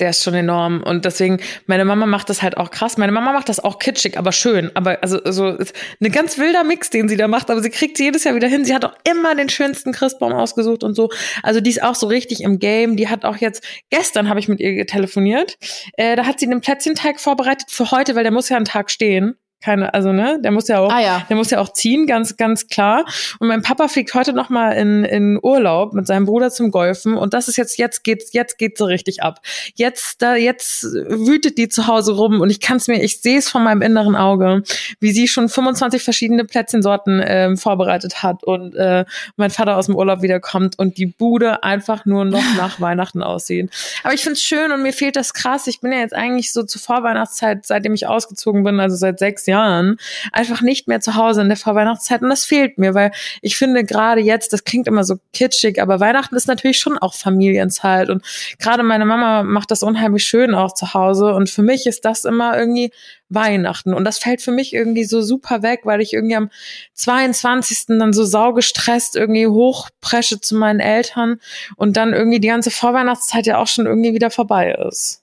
Der 0.00 0.10
ist 0.10 0.24
schon 0.24 0.34
enorm. 0.34 0.82
Und 0.82 1.04
deswegen, 1.04 1.40
meine 1.66 1.84
Mama 1.84 2.06
macht 2.06 2.30
das 2.30 2.40
halt 2.40 2.56
auch 2.56 2.70
krass. 2.70 2.96
Meine 2.96 3.12
Mama 3.12 3.34
macht 3.34 3.50
das 3.50 3.60
auch 3.60 3.78
kitschig, 3.78 4.18
aber 4.18 4.32
schön. 4.32 4.70
Aber 4.74 5.02
also 5.02 5.20
so 5.30 5.58
eine 6.00 6.10
ganz 6.10 6.38
wilder 6.38 6.64
Mix, 6.64 6.88
den 6.88 7.06
sie 7.06 7.18
da 7.18 7.28
macht, 7.28 7.50
aber 7.50 7.60
sie 7.60 7.68
kriegt 7.68 7.98
sie 7.98 8.04
jedes 8.04 8.24
Jahr 8.24 8.34
wieder 8.34 8.48
hin. 8.48 8.64
Sie 8.64 8.74
hat 8.74 8.86
auch 8.86 8.94
immer 9.04 9.34
den 9.34 9.50
schönsten 9.50 9.92
Christbaum 9.92 10.32
ausgesucht 10.32 10.84
und 10.84 10.94
so. 10.94 11.10
Also 11.42 11.60
die 11.60 11.68
ist 11.68 11.82
auch 11.82 11.94
so 11.94 12.06
richtig 12.06 12.42
im 12.42 12.58
Game. 12.58 12.96
Die 12.96 13.08
hat 13.08 13.26
auch 13.26 13.36
jetzt, 13.36 13.62
gestern 13.90 14.30
habe 14.30 14.40
ich 14.40 14.48
mit 14.48 14.58
ihr 14.58 14.86
telefoniert. 14.86 15.58
Äh, 15.98 16.16
da 16.16 16.24
hat 16.24 16.40
sie 16.40 16.46
einen 16.46 16.62
Plätzchenteig 16.62 17.20
vorbereitet 17.20 17.70
für 17.70 17.90
heute, 17.90 18.14
weil 18.14 18.22
der 18.22 18.32
muss 18.32 18.48
ja 18.48 18.56
einen 18.56 18.64
Tag 18.64 18.90
stehen 18.90 19.36
keine, 19.60 19.92
also 19.92 20.12
ne, 20.12 20.38
der 20.42 20.52
muss 20.52 20.68
ja 20.68 20.80
auch, 20.80 20.90
ah, 20.90 21.00
ja. 21.00 21.26
der 21.28 21.36
muss 21.36 21.50
ja 21.50 21.60
auch 21.60 21.72
ziehen, 21.72 22.06
ganz, 22.06 22.36
ganz 22.36 22.68
klar. 22.68 23.04
Und 23.38 23.48
mein 23.48 23.62
Papa 23.62 23.88
fliegt 23.88 24.14
heute 24.14 24.32
noch 24.32 24.48
mal 24.48 24.72
in, 24.72 25.04
in 25.04 25.38
Urlaub 25.42 25.92
mit 25.92 26.06
seinem 26.06 26.24
Bruder 26.24 26.50
zum 26.50 26.70
Golfen 26.70 27.16
und 27.16 27.34
das 27.34 27.48
ist 27.48 27.56
jetzt, 27.56 27.76
jetzt 27.76 28.02
geht's, 28.02 28.32
jetzt 28.32 28.56
geht's 28.56 28.78
so 28.78 28.86
richtig 28.86 29.22
ab. 29.22 29.40
Jetzt, 29.74 30.22
da, 30.22 30.34
jetzt 30.34 30.84
wütet 30.84 31.58
die 31.58 31.68
zu 31.68 31.86
Hause 31.86 32.12
rum 32.12 32.40
und 32.40 32.48
ich 32.48 32.60
kann's 32.60 32.88
mir, 32.88 33.02
ich 33.02 33.20
sehe 33.20 33.38
es 33.38 33.50
von 33.50 33.62
meinem 33.62 33.82
inneren 33.82 34.16
Auge, 34.16 34.62
wie 34.98 35.12
sie 35.12 35.28
schon 35.28 35.48
25 35.50 36.02
verschiedene 36.02 36.44
Plätzchensorten 36.44 37.20
äh, 37.20 37.56
vorbereitet 37.56 38.22
hat 38.22 38.42
und 38.44 38.74
äh, 38.76 39.04
mein 39.36 39.50
Vater 39.50 39.76
aus 39.76 39.86
dem 39.86 39.96
Urlaub 39.96 40.22
wiederkommt 40.22 40.78
und 40.78 40.96
die 40.96 41.06
Bude 41.06 41.62
einfach 41.62 42.06
nur 42.06 42.24
noch 42.24 42.44
nach 42.56 42.80
Weihnachten 42.80 43.22
aussieht. 43.22 43.70
Aber 44.04 44.14
ich 44.14 44.22
find's 44.22 44.42
schön 44.42 44.72
und 44.72 44.82
mir 44.82 44.94
fehlt 44.94 45.16
das 45.16 45.34
krass. 45.34 45.66
Ich 45.66 45.80
bin 45.80 45.92
ja 45.92 45.98
jetzt 45.98 46.14
eigentlich 46.14 46.52
so 46.52 46.62
zur 46.62 46.80
Vorweihnachtszeit, 46.80 47.66
seitdem 47.66 47.92
ich 47.92 48.06
ausgezogen 48.06 48.64
bin, 48.64 48.80
also 48.80 48.96
seit 48.96 49.18
sechs 49.18 49.49
Jahren 49.50 49.96
einfach 50.32 50.62
nicht 50.62 50.88
mehr 50.88 51.00
zu 51.00 51.14
Hause 51.14 51.42
in 51.42 51.48
der 51.48 51.56
Vorweihnachtszeit 51.56 52.22
und 52.22 52.30
das 52.30 52.44
fehlt 52.44 52.78
mir, 52.78 52.94
weil 52.94 53.12
ich 53.42 53.56
finde 53.56 53.84
gerade 53.84 54.20
jetzt, 54.20 54.52
das 54.52 54.64
klingt 54.64 54.88
immer 54.88 55.04
so 55.04 55.16
kitschig, 55.32 55.80
aber 55.82 56.00
Weihnachten 56.00 56.36
ist 56.36 56.48
natürlich 56.48 56.78
schon 56.78 56.96
auch 56.96 57.14
Familienzeit 57.14 58.08
und 58.08 58.24
gerade 58.58 58.82
meine 58.82 59.04
Mama 59.04 59.42
macht 59.42 59.70
das 59.70 59.82
unheimlich 59.82 60.24
schön 60.24 60.54
auch 60.54 60.74
zu 60.74 60.94
Hause 60.94 61.34
und 61.34 61.50
für 61.50 61.62
mich 61.62 61.86
ist 61.86 62.04
das 62.04 62.24
immer 62.24 62.58
irgendwie 62.58 62.90
Weihnachten 63.28 63.94
und 63.94 64.04
das 64.04 64.18
fällt 64.18 64.42
für 64.42 64.52
mich 64.52 64.74
irgendwie 64.74 65.04
so 65.04 65.22
super 65.22 65.62
weg, 65.62 65.80
weil 65.84 66.00
ich 66.00 66.12
irgendwie 66.12 66.36
am 66.36 66.50
22. 66.94 67.98
dann 67.98 68.12
so 68.12 68.24
saugestresst 68.24 69.16
irgendwie 69.16 69.46
hochpresche 69.46 70.40
zu 70.40 70.56
meinen 70.56 70.80
Eltern 70.80 71.40
und 71.76 71.96
dann 71.96 72.12
irgendwie 72.12 72.40
die 72.40 72.48
ganze 72.48 72.70
Vorweihnachtszeit 72.70 73.46
ja 73.46 73.58
auch 73.58 73.68
schon 73.68 73.86
irgendwie 73.86 74.14
wieder 74.14 74.30
vorbei 74.30 74.74
ist. 74.88 75.19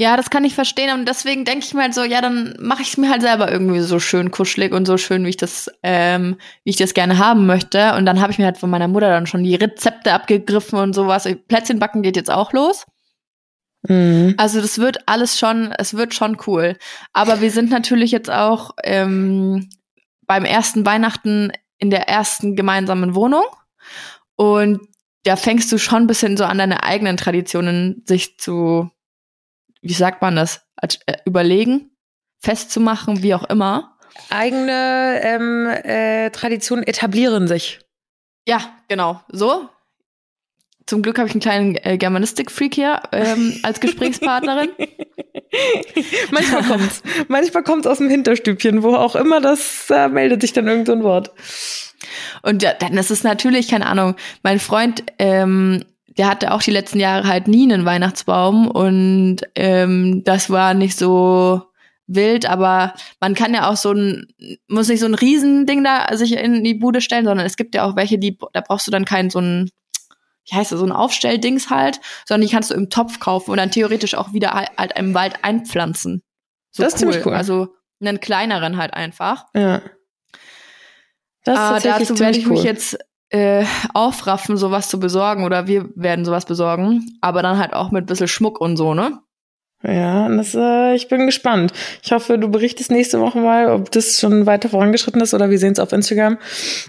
Ja, 0.00 0.16
das 0.16 0.30
kann 0.30 0.44
ich 0.44 0.54
verstehen 0.54 0.96
und 0.96 1.08
deswegen 1.08 1.44
denke 1.44 1.64
ich 1.66 1.74
mir 1.74 1.82
halt 1.82 1.94
so, 1.94 2.04
ja, 2.04 2.20
dann 2.20 2.54
mache 2.60 2.82
ich 2.82 2.90
es 2.90 2.96
mir 2.98 3.10
halt 3.10 3.20
selber 3.20 3.50
irgendwie 3.50 3.80
so 3.80 3.98
schön 3.98 4.30
kuschelig 4.30 4.72
und 4.72 4.86
so 4.86 4.96
schön, 4.96 5.24
wie 5.24 5.30
ich 5.30 5.36
das, 5.36 5.68
ähm, 5.82 6.36
wie 6.62 6.70
ich 6.70 6.76
das 6.76 6.94
gerne 6.94 7.18
haben 7.18 7.46
möchte. 7.46 7.94
Und 7.94 8.06
dann 8.06 8.20
habe 8.20 8.30
ich 8.30 8.38
mir 8.38 8.44
halt 8.44 8.58
von 8.58 8.70
meiner 8.70 8.86
Mutter 8.86 9.08
dann 9.08 9.26
schon 9.26 9.42
die 9.42 9.56
Rezepte 9.56 10.12
abgegriffen 10.12 10.78
und 10.78 10.94
sowas. 10.94 11.28
Plätzchen 11.48 11.80
backen 11.80 12.02
geht 12.02 12.14
jetzt 12.14 12.30
auch 12.30 12.52
los. 12.52 12.86
Mhm. 13.88 14.34
Also 14.36 14.60
das 14.60 14.78
wird 14.78 15.08
alles 15.08 15.36
schon, 15.36 15.72
es 15.76 15.94
wird 15.94 16.14
schon 16.14 16.36
cool. 16.46 16.76
Aber 17.12 17.40
wir 17.40 17.50
sind 17.50 17.68
natürlich 17.70 18.12
jetzt 18.12 18.30
auch 18.30 18.70
ähm, 18.84 19.68
beim 20.26 20.44
ersten 20.44 20.86
Weihnachten 20.86 21.50
in 21.78 21.90
der 21.90 22.08
ersten 22.08 22.54
gemeinsamen 22.54 23.16
Wohnung. 23.16 23.46
Und 24.36 24.80
da 25.24 25.34
fängst 25.34 25.72
du 25.72 25.78
schon 25.78 26.04
ein 26.04 26.06
bisschen 26.06 26.36
so 26.36 26.44
an 26.44 26.58
deine 26.58 26.84
eigenen 26.84 27.16
Traditionen 27.16 28.04
sich 28.06 28.38
zu, 28.38 28.90
wie 29.82 29.94
sagt 29.94 30.22
man 30.22 30.36
das, 30.36 30.62
äh, 30.80 31.16
überlegen, 31.24 31.90
festzumachen, 32.40 33.22
wie 33.22 33.34
auch 33.34 33.44
immer. 33.44 33.96
Eigene 34.30 35.20
ähm, 35.22 35.66
äh, 35.66 36.30
Traditionen 36.30 36.84
etablieren 36.84 37.48
sich. 37.48 37.80
Ja, 38.46 38.60
genau. 38.88 39.20
So. 39.28 39.68
Zum 40.86 41.02
Glück 41.02 41.18
habe 41.18 41.28
ich 41.28 41.34
einen 41.34 41.42
kleinen 41.42 41.76
äh, 41.76 41.98
Germanistik-Freak 41.98 42.74
hier 42.74 43.02
ähm, 43.12 43.60
als 43.62 43.80
Gesprächspartnerin. 43.80 44.70
manchmal 46.30 46.62
kommt's. 46.68 47.02
Manchmal 47.28 47.62
kommt's 47.62 47.86
aus 47.86 47.98
dem 47.98 48.08
Hinterstübchen, 48.08 48.82
wo 48.82 48.94
auch 48.94 49.14
immer 49.14 49.40
das 49.40 49.90
äh, 49.90 50.08
meldet 50.08 50.40
sich 50.40 50.54
dann 50.54 50.66
irgend 50.66 50.86
so 50.86 50.94
ein 50.94 51.02
Wort. 51.02 51.30
Und 52.42 52.62
ja, 52.62 52.72
dann 52.72 52.96
ist 52.96 53.10
es 53.10 53.22
natürlich, 53.22 53.68
keine 53.68 53.86
Ahnung, 53.86 54.16
mein 54.42 54.60
Freund, 54.60 55.04
ähm, 55.18 55.84
der 56.18 56.28
hatte 56.28 56.52
auch 56.52 56.62
die 56.62 56.72
letzten 56.72 56.98
Jahre 56.98 57.26
halt 57.28 57.48
nie 57.48 57.62
einen 57.62 57.84
Weihnachtsbaum 57.84 58.68
und 58.68 59.38
ähm, 59.54 60.22
das 60.24 60.50
war 60.50 60.74
nicht 60.74 60.98
so 60.98 61.62
wild, 62.08 62.46
aber 62.46 62.94
man 63.20 63.34
kann 63.34 63.54
ja 63.54 63.70
auch 63.70 63.76
so 63.76 63.92
ein, 63.92 64.26
muss 64.66 64.88
nicht 64.88 65.00
so 65.00 65.06
ein 65.06 65.14
Riesending 65.14 65.84
da 65.84 66.08
sich 66.16 66.32
in 66.32 66.64
die 66.64 66.74
Bude 66.74 67.00
stellen, 67.00 67.24
sondern 67.24 67.46
es 67.46 67.56
gibt 67.56 67.74
ja 67.74 67.84
auch 67.84 67.94
welche, 67.94 68.18
die, 68.18 68.36
da 68.52 68.60
brauchst 68.60 68.86
du 68.86 68.90
dann 68.90 69.04
keinen 69.04 69.30
so 69.30 69.40
ein, 69.40 69.70
wie 70.50 70.56
heißt 70.56 70.72
das, 70.72 70.80
so 70.80 70.86
ein 70.86 70.92
Aufstelldings 70.92 71.70
halt, 71.70 72.00
sondern 72.26 72.48
die 72.48 72.52
kannst 72.52 72.70
du 72.70 72.74
im 72.74 72.90
Topf 72.90 73.20
kaufen 73.20 73.52
und 73.52 73.58
dann 73.58 73.70
theoretisch 73.70 74.14
auch 74.14 74.32
wieder 74.32 74.54
halt 74.54 74.98
im 74.98 75.14
Wald 75.14 75.44
einpflanzen. 75.44 76.22
So 76.72 76.82
das 76.82 76.94
ist 76.94 76.98
ziemlich 76.98 77.24
cool. 77.24 77.34
Also 77.34 77.74
einen 78.00 78.18
kleineren 78.20 78.76
halt 78.76 78.94
einfach. 78.94 79.46
Ja. 79.54 79.82
Das 81.44 81.78
ist 81.78 81.84
äh, 81.84 81.88
dazu 81.88 82.18
werde 82.18 82.38
ich 82.38 82.46
cool. 82.46 82.52
mich 82.52 82.62
jetzt 82.62 82.98
äh, 83.30 83.64
aufraffen, 83.94 84.56
sowas 84.56 84.88
zu 84.88 84.98
besorgen 84.98 85.44
oder 85.44 85.66
wir 85.66 85.88
werden 85.94 86.24
sowas 86.24 86.46
besorgen, 86.46 87.18
aber 87.20 87.42
dann 87.42 87.58
halt 87.58 87.72
auch 87.74 87.90
mit 87.90 88.06
bisschen 88.06 88.28
Schmuck 88.28 88.60
und 88.60 88.76
so, 88.76 88.94
ne? 88.94 89.20
Ja, 89.84 90.28
das, 90.28 90.56
äh, 90.56 90.96
ich 90.96 91.06
bin 91.06 91.26
gespannt. 91.26 91.72
Ich 92.02 92.10
hoffe, 92.10 92.36
du 92.36 92.48
berichtest 92.48 92.90
nächste 92.90 93.20
Woche 93.20 93.38
mal, 93.38 93.70
ob 93.70 93.92
das 93.92 94.18
schon 94.18 94.44
weiter 94.44 94.68
vorangeschritten 94.68 95.20
ist 95.20 95.34
oder 95.34 95.50
wir 95.50 95.58
sehen 95.60 95.74
es 95.74 95.78
auf 95.78 95.92
Instagram. 95.92 96.36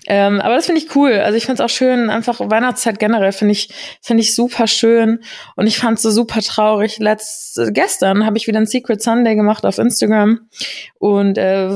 Ähm, 0.07 0.41
aber 0.41 0.55
das 0.55 0.65
finde 0.65 0.81
ich 0.81 0.95
cool. 0.95 1.11
Also 1.11 1.37
ich 1.37 1.45
finde 1.45 1.61
es 1.61 1.65
auch 1.65 1.73
schön, 1.73 2.09
einfach 2.09 2.39
Weihnachtszeit 2.39 2.97
generell 2.97 3.31
finde 3.31 3.51
ich 3.51 3.69
finde 4.01 4.23
ich 4.23 4.33
super 4.33 4.65
schön 4.65 5.19
und 5.55 5.67
ich 5.67 5.77
fand 5.77 5.97
es 5.97 6.01
so 6.01 6.09
super 6.09 6.41
traurig. 6.41 6.97
Letzt 6.97 7.61
gestern 7.73 8.25
habe 8.25 8.37
ich 8.37 8.47
wieder 8.47 8.59
ein 8.59 8.65
Secret 8.65 9.03
Sunday 9.03 9.35
gemacht 9.35 9.67
auf 9.67 9.77
Instagram 9.77 10.49
und 10.97 11.37
äh, 11.37 11.69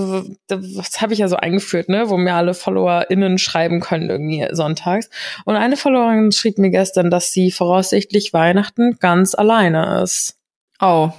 das 0.48 1.00
habe 1.00 1.13
ich 1.13 1.20
ja 1.20 1.27
so 1.27 1.36
eingeführt, 1.36 1.89
ne, 1.89 2.10
wo 2.10 2.17
mir 2.17 2.34
alle 2.34 2.55
FollowerInnen 2.55 3.38
schreiben 3.38 3.82
können 3.82 4.10
irgendwie 4.10 4.48
sonntags. 4.51 5.12
Und 5.46 5.58
eine 5.58 5.77
Followerin 5.77 6.32
schrieb 6.32 6.58
mir 6.58 6.72
gestern, 6.72 7.12
dass 7.12 7.32
sie 7.32 7.51
voraussichtlich 7.51 8.34
Weihnachten 8.34 8.98
ganz 9.00 9.36
alleine 9.36 10.01
ist. 10.01 10.39
Oh. 10.80 11.12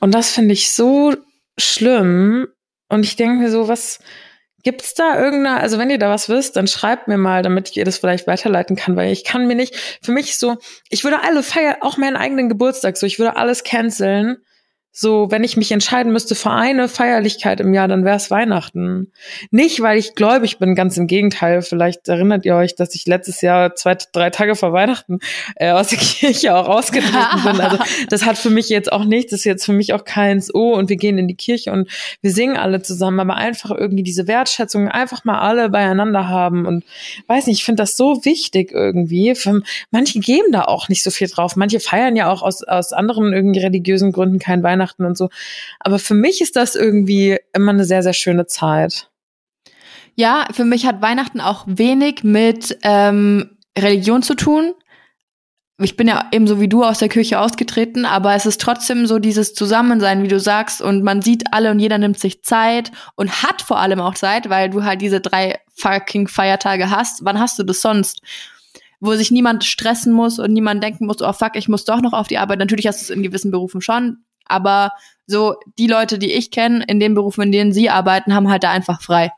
Und 0.00 0.12
das 0.12 0.30
finde 0.30 0.52
ich 0.52 0.72
so 0.72 1.14
schlimm. 1.58 2.48
Und 2.88 3.04
ich 3.04 3.16
denke 3.16 3.36
mir 3.36 3.50
so, 3.50 3.68
was 3.68 3.98
gibt's 4.62 4.94
da 4.94 5.18
irgendeine, 5.18 5.60
also 5.60 5.78
wenn 5.78 5.90
ihr 5.90 5.98
da 5.98 6.10
was 6.10 6.28
wisst, 6.28 6.56
dann 6.56 6.66
schreibt 6.66 7.06
mir 7.06 7.18
mal, 7.18 7.42
damit 7.42 7.70
ich 7.70 7.76
ihr 7.76 7.84
das 7.84 7.98
vielleicht 7.98 8.26
weiterleiten 8.26 8.76
kann, 8.76 8.96
weil 8.96 9.12
ich 9.12 9.24
kann 9.24 9.46
mir 9.46 9.54
nicht, 9.54 9.76
für 10.02 10.12
mich 10.12 10.38
so, 10.38 10.56
ich 10.88 11.04
würde 11.04 11.22
alle 11.22 11.42
feiern, 11.42 11.76
auch 11.82 11.98
meinen 11.98 12.16
eigenen 12.16 12.48
Geburtstag 12.48 12.96
so, 12.96 13.06
ich 13.06 13.18
würde 13.18 13.36
alles 13.36 13.62
canceln 13.62 14.38
so, 14.96 15.28
wenn 15.32 15.42
ich 15.42 15.56
mich 15.56 15.72
entscheiden 15.72 16.12
müsste 16.12 16.36
für 16.36 16.52
eine 16.52 16.88
Feierlichkeit 16.88 17.58
im 17.58 17.74
Jahr, 17.74 17.88
dann 17.88 18.04
wäre 18.04 18.14
es 18.14 18.30
Weihnachten. 18.30 19.10
Nicht, 19.50 19.80
weil 19.80 19.98
ich 19.98 20.14
gläubig 20.14 20.58
bin, 20.58 20.76
ganz 20.76 20.96
im 20.96 21.08
Gegenteil. 21.08 21.62
Vielleicht 21.62 22.06
erinnert 22.08 22.44
ihr 22.44 22.54
euch, 22.54 22.76
dass 22.76 22.94
ich 22.94 23.04
letztes 23.04 23.40
Jahr 23.40 23.74
zwei, 23.74 23.96
drei 24.12 24.30
Tage 24.30 24.54
vor 24.54 24.72
Weihnachten 24.72 25.18
äh, 25.56 25.72
aus 25.72 25.88
der 25.88 25.98
Kirche 26.00 26.54
auch 26.54 26.68
rausgetreten 26.68 27.42
bin. 27.44 27.60
Also 27.60 27.78
das 28.08 28.24
hat 28.24 28.38
für 28.38 28.50
mich 28.50 28.68
jetzt 28.68 28.92
auch 28.92 29.04
nichts, 29.04 29.32
das 29.32 29.40
ist 29.40 29.46
jetzt 29.46 29.64
für 29.64 29.72
mich 29.72 29.94
auch 29.94 30.04
keins, 30.04 30.54
oh, 30.54 30.74
und 30.74 30.88
wir 30.88 30.96
gehen 30.96 31.18
in 31.18 31.26
die 31.26 31.34
Kirche 31.34 31.72
und 31.72 31.90
wir 32.20 32.30
singen 32.30 32.56
alle 32.56 32.80
zusammen, 32.80 33.18
aber 33.18 33.34
einfach 33.34 33.72
irgendwie 33.72 34.04
diese 34.04 34.28
Wertschätzung 34.28 34.86
einfach 34.88 35.24
mal 35.24 35.40
alle 35.40 35.70
beieinander 35.70 36.28
haben. 36.28 36.66
Und 36.66 36.84
weiß 37.26 37.48
nicht, 37.48 37.58
ich 37.58 37.64
finde 37.64 37.82
das 37.82 37.96
so 37.96 38.24
wichtig 38.24 38.70
irgendwie. 38.70 39.34
Für, 39.34 39.60
manche 39.90 40.20
geben 40.20 40.52
da 40.52 40.66
auch 40.66 40.88
nicht 40.88 41.02
so 41.02 41.10
viel 41.10 41.26
drauf. 41.26 41.56
Manche 41.56 41.80
feiern 41.80 42.14
ja 42.14 42.30
auch 42.30 42.42
aus, 42.42 42.62
aus 42.62 42.92
anderen 42.92 43.32
irgendwie 43.32 43.58
religiösen 43.58 44.12
Gründen 44.12 44.38
kein 44.38 44.62
Weihnachten. 44.62 44.83
Weihnachten 44.84 45.04
und 45.04 45.16
so. 45.16 45.30
Aber 45.80 45.98
für 45.98 46.14
mich 46.14 46.40
ist 46.40 46.56
das 46.56 46.74
irgendwie 46.74 47.38
immer 47.52 47.72
eine 47.72 47.84
sehr, 47.84 48.02
sehr 48.02 48.12
schöne 48.12 48.46
Zeit. 48.46 49.10
Ja, 50.16 50.46
für 50.52 50.64
mich 50.64 50.86
hat 50.86 51.02
Weihnachten 51.02 51.40
auch 51.40 51.64
wenig 51.66 52.22
mit 52.22 52.78
ähm, 52.82 53.56
Religion 53.76 54.22
zu 54.22 54.34
tun. 54.34 54.72
Ich 55.80 55.96
bin 55.96 56.06
ja 56.06 56.28
ebenso 56.30 56.60
wie 56.60 56.68
du 56.68 56.84
aus 56.84 56.98
der 56.98 57.08
Kirche 57.08 57.40
ausgetreten, 57.40 58.04
aber 58.04 58.34
es 58.34 58.46
ist 58.46 58.60
trotzdem 58.60 59.08
so 59.08 59.18
dieses 59.18 59.54
Zusammensein, 59.54 60.22
wie 60.22 60.28
du 60.28 60.38
sagst, 60.38 60.80
und 60.80 61.02
man 61.02 61.20
sieht 61.20 61.52
alle 61.52 61.72
und 61.72 61.80
jeder 61.80 61.98
nimmt 61.98 62.20
sich 62.20 62.44
Zeit 62.44 62.92
und 63.16 63.42
hat 63.42 63.60
vor 63.60 63.80
allem 63.80 63.98
auch 63.98 64.14
Zeit, 64.14 64.48
weil 64.48 64.70
du 64.70 64.84
halt 64.84 65.00
diese 65.00 65.20
drei 65.20 65.58
fucking 65.74 66.28
Feiertage 66.28 66.90
hast. 66.90 67.24
Wann 67.24 67.40
hast 67.40 67.58
du 67.58 67.64
das 67.64 67.80
sonst? 67.80 68.20
Wo 69.00 69.14
sich 69.14 69.32
niemand 69.32 69.64
stressen 69.64 70.12
muss 70.12 70.38
und 70.38 70.52
niemand 70.52 70.80
denken 70.80 71.06
muss, 71.06 71.20
oh 71.20 71.32
fuck, 71.32 71.56
ich 71.56 71.68
muss 71.68 71.84
doch 71.84 72.00
noch 72.00 72.12
auf 72.12 72.28
die 72.28 72.38
Arbeit. 72.38 72.60
Natürlich 72.60 72.86
hast 72.86 73.00
du 73.00 73.04
es 73.06 73.10
in 73.10 73.24
gewissen 73.24 73.50
Berufen 73.50 73.80
schon, 73.80 74.18
aber 74.46 74.92
so 75.26 75.56
die 75.78 75.86
Leute, 75.86 76.18
die 76.18 76.32
ich 76.32 76.50
kenne, 76.50 76.84
in 76.86 77.00
den 77.00 77.14
Berufen, 77.14 77.42
in 77.44 77.52
denen 77.52 77.72
sie 77.72 77.90
arbeiten, 77.90 78.34
haben 78.34 78.50
halt 78.50 78.64
da 78.64 78.70
einfach 78.70 79.00
frei. 79.02 79.32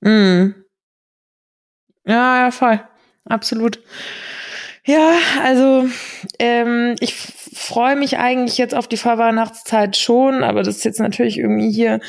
Mhm. 0.00 0.54
Ja, 2.06 2.44
ja, 2.44 2.50
voll. 2.50 2.80
Absolut. 3.24 3.78
Ja, 4.84 5.18
also 5.42 5.86
ähm, 6.38 6.96
ich 7.00 7.14
freue 7.52 7.96
mich 7.96 8.18
eigentlich 8.18 8.58
jetzt 8.58 8.74
auf 8.74 8.88
die 8.88 8.96
Vorweihnachtszeit 8.96 9.96
schon, 9.96 10.42
aber 10.42 10.62
das 10.62 10.78
ist 10.78 10.84
jetzt 10.84 11.00
natürlich 11.00 11.38
irgendwie 11.38 11.70
hier 11.70 12.00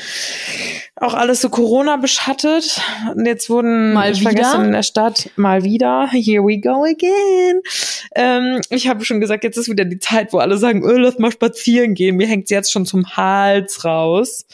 auch 0.96 1.14
alles 1.14 1.42
so 1.42 1.50
Corona 1.50 1.98
beschattet. 1.98 2.80
Und 3.16 3.26
jetzt 3.26 3.50
wurden 3.50 3.94
mal 3.94 4.12
ich 4.12 4.22
vergessen 4.22 4.66
in 4.66 4.72
der 4.72 4.84
Stadt 4.84 5.30
mal 5.36 5.64
wieder. 5.64 6.08
Here 6.12 6.44
we 6.44 6.60
go 6.60 6.84
again. 6.84 7.62
Ähm, 8.16 8.62
ich 8.70 8.88
habe 8.88 9.04
schon 9.04 9.20
gesagt, 9.20 9.44
jetzt 9.44 9.58
ist 9.58 9.70
wieder 9.70 9.86
die 9.86 10.00
Zeit, 10.00 10.32
wo 10.32 10.38
alle 10.38 10.58
sagen, 10.58 10.84
oh, 10.84 10.92
lass 10.92 11.18
mal 11.18 11.32
spazieren 11.32 11.96
gehen. 11.96 12.18
Mir 12.18 12.28
hängt's 12.28 12.52
jetzt 12.52 12.72
schon 12.72 12.86
zum 12.86 13.16
Hals 13.18 13.84
raus. 13.84 14.46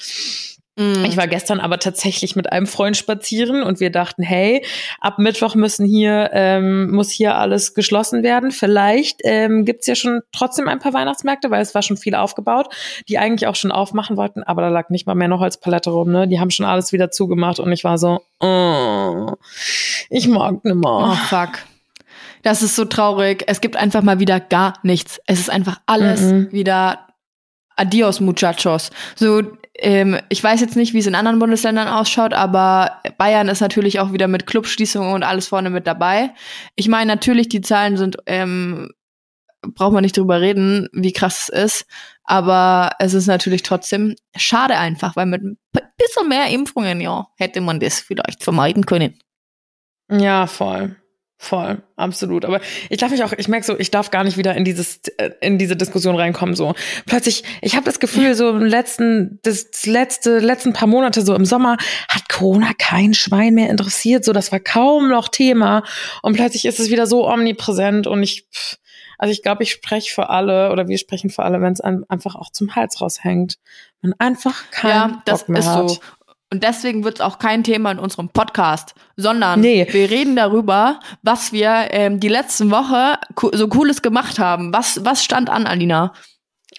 Mhm. 0.77 1.05
Ich 1.05 1.17
war 1.17 1.27
gestern 1.27 1.59
aber 1.59 1.79
tatsächlich 1.79 2.35
mit 2.35 2.51
einem 2.51 2.67
Freund 2.67 2.95
spazieren 2.95 3.63
und 3.63 3.79
wir 3.79 3.89
dachten, 3.89 4.21
hey, 4.21 4.63
ab 5.01 5.17
Mittwoch 5.17 5.55
müssen 5.55 5.87
hier, 5.87 6.29
ähm, 6.33 6.91
muss 6.91 7.09
hier 7.09 7.35
alles 7.35 7.73
geschlossen 7.73 8.21
werden. 8.21 8.51
Vielleicht 8.51 9.21
ähm, 9.23 9.65
gibt 9.65 9.87
ja 9.87 9.95
schon 9.95 10.21
trotzdem 10.31 10.67
ein 10.67 10.77
paar 10.77 10.93
Weihnachtsmärkte, 10.93 11.49
weil 11.49 11.63
es 11.63 11.73
war 11.73 11.81
schon 11.81 11.97
viel 11.97 12.13
aufgebaut, 12.13 12.67
die 13.09 13.17
eigentlich 13.17 13.47
auch 13.47 13.55
schon 13.55 13.71
aufmachen 13.71 14.17
wollten, 14.17 14.43
aber 14.43 14.61
da 14.61 14.69
lag 14.69 14.89
nicht 14.89 15.07
mal 15.07 15.15
mehr 15.15 15.27
noch 15.27 15.39
Holzpalette 15.39 15.89
rum, 15.89 16.11
ne? 16.11 16.27
Die 16.27 16.39
haben 16.39 16.51
schon 16.51 16.65
alles 16.65 16.93
wieder 16.93 17.09
zugemacht 17.09 17.59
und 17.59 17.71
ich 17.71 17.83
war 17.83 17.97
so, 17.97 18.21
oh, 18.39 19.31
ich 20.09 20.27
mag 20.27 20.63
nimmer. 20.63 21.11
Oh, 21.11 21.25
fuck. 21.27 21.59
Das 22.43 22.61
ist 22.61 22.75
so 22.75 22.85
traurig. 22.85 23.43
Es 23.47 23.61
gibt 23.61 23.75
einfach 23.75 24.03
mal 24.03 24.19
wieder 24.19 24.39
gar 24.39 24.75
nichts. 24.83 25.19
Es 25.25 25.39
ist 25.39 25.49
einfach 25.49 25.81
alles 25.87 26.21
mhm. 26.21 26.51
wieder 26.51 27.07
Adios, 27.75 28.19
Muchachos. 28.19 28.89
So, 29.15 29.41
ähm, 29.79 30.19
ich 30.29 30.43
weiß 30.43 30.61
jetzt 30.61 30.75
nicht, 30.75 30.93
wie 30.93 30.99
es 30.99 31.07
in 31.07 31.15
anderen 31.15 31.39
Bundesländern 31.39 31.87
ausschaut, 31.87 32.33
aber 32.33 33.01
Bayern 33.17 33.47
ist 33.47 33.61
natürlich 33.61 33.99
auch 33.99 34.11
wieder 34.11 34.27
mit 34.27 34.47
Clubschließungen 34.47 35.13
und 35.13 35.23
alles 35.23 35.47
vorne 35.47 35.69
mit 35.69 35.87
dabei. 35.87 36.31
Ich 36.75 36.87
meine, 36.87 37.11
natürlich, 37.11 37.49
die 37.49 37.61
Zahlen 37.61 37.97
sind, 37.97 38.17
ähm, 38.25 38.89
braucht 39.61 39.93
man 39.93 40.03
nicht 40.03 40.17
drüber 40.17 40.41
reden, 40.41 40.87
wie 40.93 41.13
krass 41.13 41.49
es 41.49 41.63
ist. 41.63 41.85
Aber 42.23 42.91
es 42.99 43.13
ist 43.13 43.27
natürlich 43.27 43.63
trotzdem 43.63 44.15
schade 44.35 44.77
einfach, 44.77 45.15
weil 45.15 45.25
mit 45.25 45.41
ein 45.41 45.57
bisschen 45.97 46.27
mehr 46.27 46.47
Impfungen, 46.49 47.01
ja, 47.01 47.27
hätte 47.37 47.61
man 47.61 47.79
das 47.79 47.99
vielleicht 47.99 48.43
vermeiden 48.43 48.85
können. 48.85 49.17
Ja, 50.09 50.47
voll. 50.47 50.95
Voll, 51.39 51.83
absolut. 51.95 52.45
Aber 52.45 52.59
ich 52.89 52.97
darf 52.97 53.11
mich 53.11 53.23
auch, 53.23 53.31
ich 53.31 53.47
merke 53.47 53.65
so, 53.65 53.77
ich 53.77 53.91
darf 53.91 54.09
gar 54.09 54.23
nicht 54.23 54.37
wieder 54.37 54.55
in 54.55 54.65
dieses, 54.65 55.01
äh, 55.17 55.29
in 55.39 55.59
diese 55.59 55.75
Diskussion 55.75 56.15
reinkommen. 56.15 56.55
So 56.55 56.73
plötzlich, 57.05 57.43
ich 57.61 57.75
habe 57.75 57.85
das 57.85 57.99
Gefühl, 57.99 58.33
so 58.33 58.49
im 58.49 58.65
letzten, 58.65 59.39
das 59.43 59.85
letzte, 59.85 60.39
letzten 60.39 60.73
paar 60.73 60.87
Monate 60.87 61.21
so 61.21 61.35
im 61.35 61.45
Sommer 61.45 61.77
hat 62.09 62.27
Corona 62.27 62.71
kein 62.79 63.13
Schwein 63.13 63.53
mehr 63.53 63.69
interessiert. 63.69 64.25
So, 64.25 64.33
das 64.33 64.51
war 64.51 64.59
kaum 64.59 65.09
noch 65.09 65.29
Thema. 65.29 65.83
Und 66.23 66.35
plötzlich 66.35 66.65
ist 66.65 66.79
es 66.79 66.89
wieder 66.89 67.05
so 67.05 67.29
omnipräsent. 67.29 68.07
Und 68.07 68.23
ich, 68.23 68.47
also 69.19 69.31
ich 69.31 69.43
glaube, 69.43 69.61
ich 69.61 69.71
spreche 69.71 70.11
für 70.11 70.29
alle 70.29 70.71
oder 70.71 70.87
wir 70.87 70.97
sprechen 70.97 71.29
für 71.29 71.43
alle, 71.43 71.61
wenn 71.61 71.73
es 71.73 71.81
einfach 71.81 72.35
auch 72.35 72.51
zum 72.51 72.75
Hals 72.75 72.99
raushängt. 72.99 73.59
Man 74.01 74.13
einfach 74.17 74.71
kein 74.71 74.89
Ja, 74.89 75.21
das 75.25 75.41
Bock 75.41 75.49
mehr 75.49 75.59
ist 75.59 75.67
hat. 75.67 75.99
Und 76.51 76.63
deswegen 76.63 77.03
wird 77.03 77.15
es 77.15 77.21
auch 77.21 77.39
kein 77.39 77.63
Thema 77.63 77.91
in 77.91 77.99
unserem 77.99 78.29
Podcast, 78.29 78.95
sondern 79.17 79.59
Nee. 79.59 79.85
wir 79.91 80.09
reden 80.09 80.35
darüber, 80.37 80.99
was 81.21 81.51
wir 81.51 81.87
ähm, 81.91 82.19
die 82.21 82.29
letzten 82.29 82.71
Woche 82.71 83.17
so 83.51 83.67
Cooles 83.67 84.01
gemacht 84.01 84.39
haben. 84.39 84.71
Was, 84.73 85.03
was 85.03 85.23
stand 85.25 85.49
an, 85.49 85.67
Alina? 85.67 86.13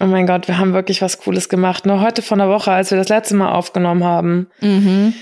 Oh 0.00 0.06
mein 0.06 0.26
Gott, 0.26 0.48
wir 0.48 0.58
haben 0.58 0.72
wirklich 0.72 1.02
was 1.02 1.18
Cooles 1.18 1.48
gemacht. 1.50 1.84
Nur 1.84 2.00
heute 2.00 2.22
von 2.22 2.38
der 2.38 2.48
Woche, 2.48 2.70
als 2.72 2.90
wir 2.90 2.98
das 2.98 3.08
letzte 3.10 3.34
Mal 3.34 3.52
aufgenommen 3.52 4.04
haben. 4.04 4.46
Mhm. 4.60 5.12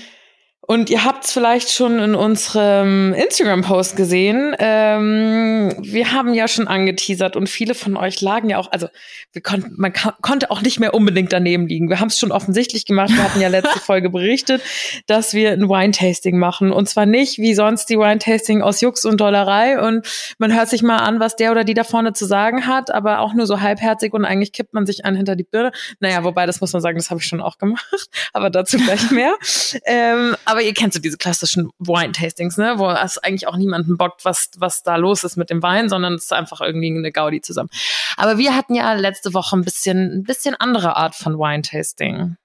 Und 0.69 0.89
ihr 0.89 1.05
habt 1.05 1.23
es 1.23 1.31
vielleicht 1.31 1.71
schon 1.71 1.97
in 1.99 2.13
unserem 2.13 3.13
Instagram-Post 3.13 3.95
gesehen. 3.95 4.53
Ähm, 4.59 5.73
wir 5.79 6.11
haben 6.11 6.33
ja 6.33 6.49
schon 6.49 6.67
angeteasert 6.67 7.37
und 7.37 7.47
viele 7.47 7.73
von 7.73 7.95
euch 7.95 8.19
lagen 8.19 8.49
ja 8.49 8.57
auch, 8.57 8.69
also 8.73 8.89
wir 9.31 9.41
konnten, 9.41 9.75
man 9.77 9.93
konnte 10.21 10.51
auch 10.51 10.61
nicht 10.61 10.81
mehr 10.81 10.93
unbedingt 10.93 11.31
daneben 11.31 11.67
liegen. 11.67 11.87
Wir 11.87 12.01
haben 12.01 12.09
es 12.09 12.19
schon 12.19 12.33
offensichtlich 12.33 12.85
gemacht. 12.85 13.11
Wir 13.15 13.23
hatten 13.23 13.39
ja 13.39 13.47
letzte 13.47 13.79
Folge 13.87 14.09
berichtet, 14.09 14.61
dass 15.05 15.33
wir 15.33 15.51
ein 15.51 15.69
Wine-Tasting 15.69 16.37
machen. 16.37 16.73
Und 16.73 16.89
zwar 16.89 17.05
nicht 17.05 17.37
wie 17.37 17.53
sonst 17.53 17.85
die 17.85 17.97
Wine-Tasting 17.97 18.61
aus 18.61 18.81
Jux 18.81 19.05
und 19.05 19.21
Dollerei. 19.21 19.79
Und 19.79 20.05
man 20.37 20.53
hört 20.53 20.67
sich 20.67 20.83
mal 20.83 20.97
an, 20.97 21.21
was 21.21 21.37
der 21.37 21.51
oder 21.51 21.63
die 21.63 21.75
da 21.75 21.85
vorne 21.85 22.11
zu 22.11 22.25
sagen 22.25 22.67
hat, 22.67 22.91
aber 22.91 23.19
auch 23.19 23.33
nur 23.33 23.47
so 23.47 23.61
halbherzig 23.61 24.13
und 24.13 24.25
eigentlich 24.25 24.51
kippt 24.51 24.73
man 24.73 24.85
sich 24.85 25.05
einen 25.05 25.15
hinter 25.15 25.37
die 25.37 25.45
Birne. 25.45 25.71
Naja, 26.01 26.25
wobei, 26.25 26.45
das 26.45 26.59
muss 26.59 26.73
man 26.73 26.81
sagen, 26.81 26.97
das 26.97 27.09
habe 27.09 27.21
ich 27.21 27.25
schon 27.25 27.39
auch 27.39 27.57
gemacht. 27.57 27.87
Aber 28.33 28.49
dazu 28.49 28.77
gleich 28.77 29.11
mehr. 29.11 29.33
ähm, 29.85 30.35
aber 30.56 30.56
ihr 30.61 30.73
kennt 30.73 30.93
so 30.93 30.99
diese 30.99 31.17
klassischen 31.17 31.69
Wine-Tastings, 31.79 32.57
ne? 32.57 32.75
Wo 32.77 32.89
es 32.89 33.17
eigentlich 33.17 33.47
auch 33.47 33.57
niemanden 33.57 33.97
bockt, 33.97 34.25
was, 34.25 34.49
was 34.57 34.83
da 34.83 34.95
los 34.95 35.23
ist 35.23 35.37
mit 35.37 35.49
dem 35.49 35.61
Wein, 35.63 35.89
sondern 35.89 36.13
es 36.13 36.25
ist 36.25 36.33
einfach 36.33 36.61
irgendwie 36.61 36.89
eine 36.89 37.11
Gaudi 37.11 37.41
zusammen. 37.41 37.69
Aber 38.15 38.37
wir 38.37 38.55
hatten 38.55 38.75
ja 38.75 38.93
letzte 38.93 39.33
Woche 39.33 39.57
ein 39.57 39.63
bisschen, 39.63 40.19
ein 40.19 40.23
bisschen 40.23 40.55
andere 40.55 40.95
Art 40.95 41.15
von 41.15 41.37
Wine-Tasting. 41.37 42.35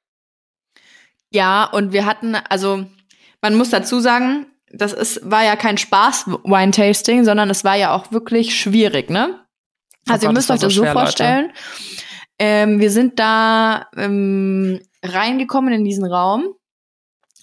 Ja, 1.30 1.64
und 1.64 1.92
wir 1.92 2.04
hatten, 2.06 2.34
also 2.34 2.84
man 3.40 3.54
muss 3.54 3.70
dazu 3.70 4.00
sagen, 4.00 4.46
das 4.70 4.92
ist, 4.92 5.20
war 5.30 5.44
ja 5.44 5.56
kein 5.56 5.78
Spaß-Wine-Tasting, 5.78 7.24
sondern 7.24 7.50
es 7.50 7.64
war 7.64 7.76
ja 7.76 7.94
auch 7.94 8.12
wirklich 8.12 8.58
schwierig, 8.58 9.10
ne? 9.10 9.38
Oh 10.08 10.12
Also 10.12 10.24
ihr 10.24 10.28
Gott, 10.28 10.34
müsst 10.36 10.50
das 10.50 10.60
war 10.60 10.68
euch 10.68 10.74
das 10.74 10.74
so 10.74 10.82
schwer, 10.82 10.92
vorstellen. 10.92 11.52
Ähm, 12.38 12.80
wir 12.80 12.90
sind 12.90 13.18
da 13.18 13.86
ähm, 13.96 14.80
reingekommen 15.04 15.72
in 15.72 15.84
diesen 15.84 16.04
Raum 16.04 16.54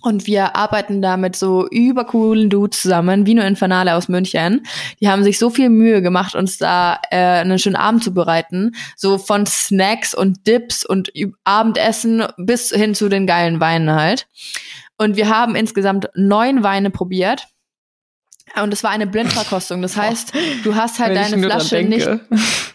und 0.02 0.28
wir 0.28 0.56
arbeiten 0.56 1.02
da 1.02 1.18
mit 1.18 1.36
so 1.36 1.68
übercoolen 1.68 2.50
Dudes 2.50 2.82
zusammen, 2.82 3.26
Vino 3.26 3.42
Infernale 3.42 3.96
aus 3.96 4.08
München. 4.08 4.66
Die 5.02 5.10
haben 5.10 5.24
sich 5.24 5.38
so 5.38 5.50
viel 5.50 5.70
Mühe 5.70 6.02
gemacht, 6.02 6.36
uns 6.36 6.58
da 6.58 7.00
äh, 7.12 7.18
einen 7.18 7.60
schönen 7.60 7.76
Abend 7.76 8.04
zu 8.04 8.14
bereiten. 8.14 8.76
So 8.96 9.18
von 9.18 9.46
Snacks 9.46 10.14
und 10.14 10.48
Dips 10.48 10.86
und 10.86 11.12
Abendessen 11.44 12.24
bis 12.38 12.70
hin 12.70 12.96
zu 12.96 13.10
den 13.10 13.28
geilen 13.28 13.60
Weinen 13.60 13.92
halt. 13.92 14.28
Und 14.98 15.16
wir 15.16 15.30
haben 15.30 15.56
insgesamt 15.56 16.10
neun 16.16 16.64
Weine 16.64 16.92
probiert. 16.92 17.48
Und 18.62 18.74
es 18.74 18.84
war 18.84 18.92
eine 18.92 19.08
Blindverkostung. 19.08 19.82
Das 19.82 19.96
heißt, 19.98 20.34
du 20.64 20.76
hast 20.76 21.00
halt 21.00 21.16
Wenn 21.16 21.32
deine 21.32 21.44
Flasche 21.44 21.84
nicht 21.84 22.08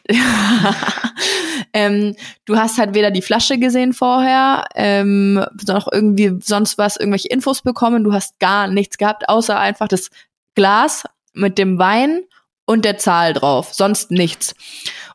ähm, 1.73 2.15
du 2.45 2.57
hast 2.57 2.79
halt 2.79 2.95
weder 2.95 3.11
die 3.11 3.23
Flasche 3.23 3.59
gesehen 3.59 3.93
vorher, 3.93 4.67
ähm, 4.75 5.45
noch 5.67 5.89
irgendwie 5.91 6.39
sonst 6.43 6.79
was, 6.79 6.97
irgendwelche 6.97 7.29
Infos 7.29 7.63
bekommen. 7.63 8.05
Du 8.05 8.13
hast 8.13 8.39
gar 8.39 8.69
nichts 8.69 8.99
gehabt, 8.99 9.29
außer 9.29 9.59
einfach 9.59 9.89
das 9.89 10.11
Glas 10.55 11.05
mit 11.33 11.59
dem 11.59 11.79
Wein 11.79 12.23
und 12.67 12.85
der 12.85 12.99
Zahl 12.99 13.33
drauf. 13.33 13.73
Sonst 13.73 14.11
nichts. 14.11 14.55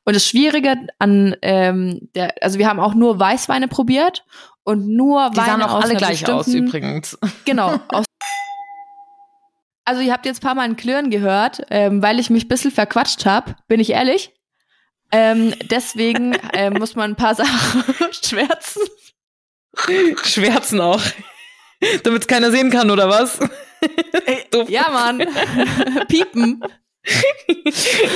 Und 0.06 0.16
das 0.16 0.26
Schwierige 0.26 0.76
an 0.98 1.36
ähm, 1.42 2.10
der, 2.16 2.34
also 2.42 2.58
wir 2.58 2.68
haben 2.68 2.80
auch 2.80 2.96
nur 2.96 3.20
Weißweine 3.20 3.68
probiert 3.68 4.26
und 4.64 4.88
nur 4.88 5.30
Die 5.32 5.38
Weine 5.38 5.48
sahen 5.48 5.62
auch 5.62 5.74
aus 5.76 5.84
alle 5.84 5.96
gleich 5.96 6.28
aus 6.28 6.48
übrigens. 6.48 7.18
Genau. 7.46 7.80
Aus 7.90 8.06
also 9.90 10.02
ihr 10.02 10.14
habt 10.14 10.28
jetzt 10.28 10.44
ein 10.44 10.46
paar 10.46 10.54
Mal 10.54 10.62
ein 10.62 10.76
Klirren 10.76 11.10
gehört, 11.10 11.64
ähm, 11.72 12.04
weil 12.04 12.20
ich 12.20 12.30
mich 12.30 12.46
ein 12.46 12.48
bisschen 12.48 12.70
verquatscht 12.70 13.26
habe, 13.26 13.56
bin 13.68 13.80
ich 13.80 13.90
ehrlich. 13.90 14.32
Ähm, 15.12 15.56
deswegen 15.72 16.38
ähm, 16.54 16.74
muss 16.74 16.96
man 16.96 17.12
ein 17.12 17.16
paar 17.16 17.34
Sachen 17.34 17.84
schwärzen. 18.12 18.84
Schwärzen 20.24 20.80
auch. 20.80 21.02
Damit 22.04 22.22
es 22.22 22.28
keiner 22.28 22.52
sehen 22.52 22.70
kann, 22.70 22.92
oder 22.92 23.10
was? 23.10 23.40
Doof. 24.52 24.70
Ja, 24.70 24.90
Mann. 24.92 25.26
Piepen. 26.08 26.62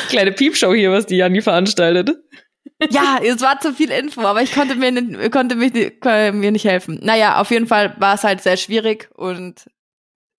Kleine 0.10 0.32
Piepshow 0.32 0.76
hier, 0.76 0.92
was 0.92 1.08
die 1.08 1.16
Janni 1.16 1.42
veranstaltet. 1.42 2.12
Ja, 2.92 3.20
es 3.24 3.42
war 3.42 3.60
zu 3.60 3.74
viel 3.74 3.90
Info, 3.90 4.22
aber 4.22 4.44
ich 4.44 4.54
konnte 4.54 4.76
mir, 4.76 4.92
nicht, 4.92 5.32
konnte 5.32 5.56
mich, 5.56 5.72
konnte 6.02 6.34
mir 6.34 6.52
nicht 6.52 6.66
helfen. 6.66 7.00
Naja, 7.02 7.40
auf 7.42 7.50
jeden 7.50 7.66
Fall 7.66 7.96
war 7.98 8.14
es 8.14 8.24
halt 8.24 8.42
sehr 8.42 8.58
schwierig 8.58 9.10
und 9.16 9.66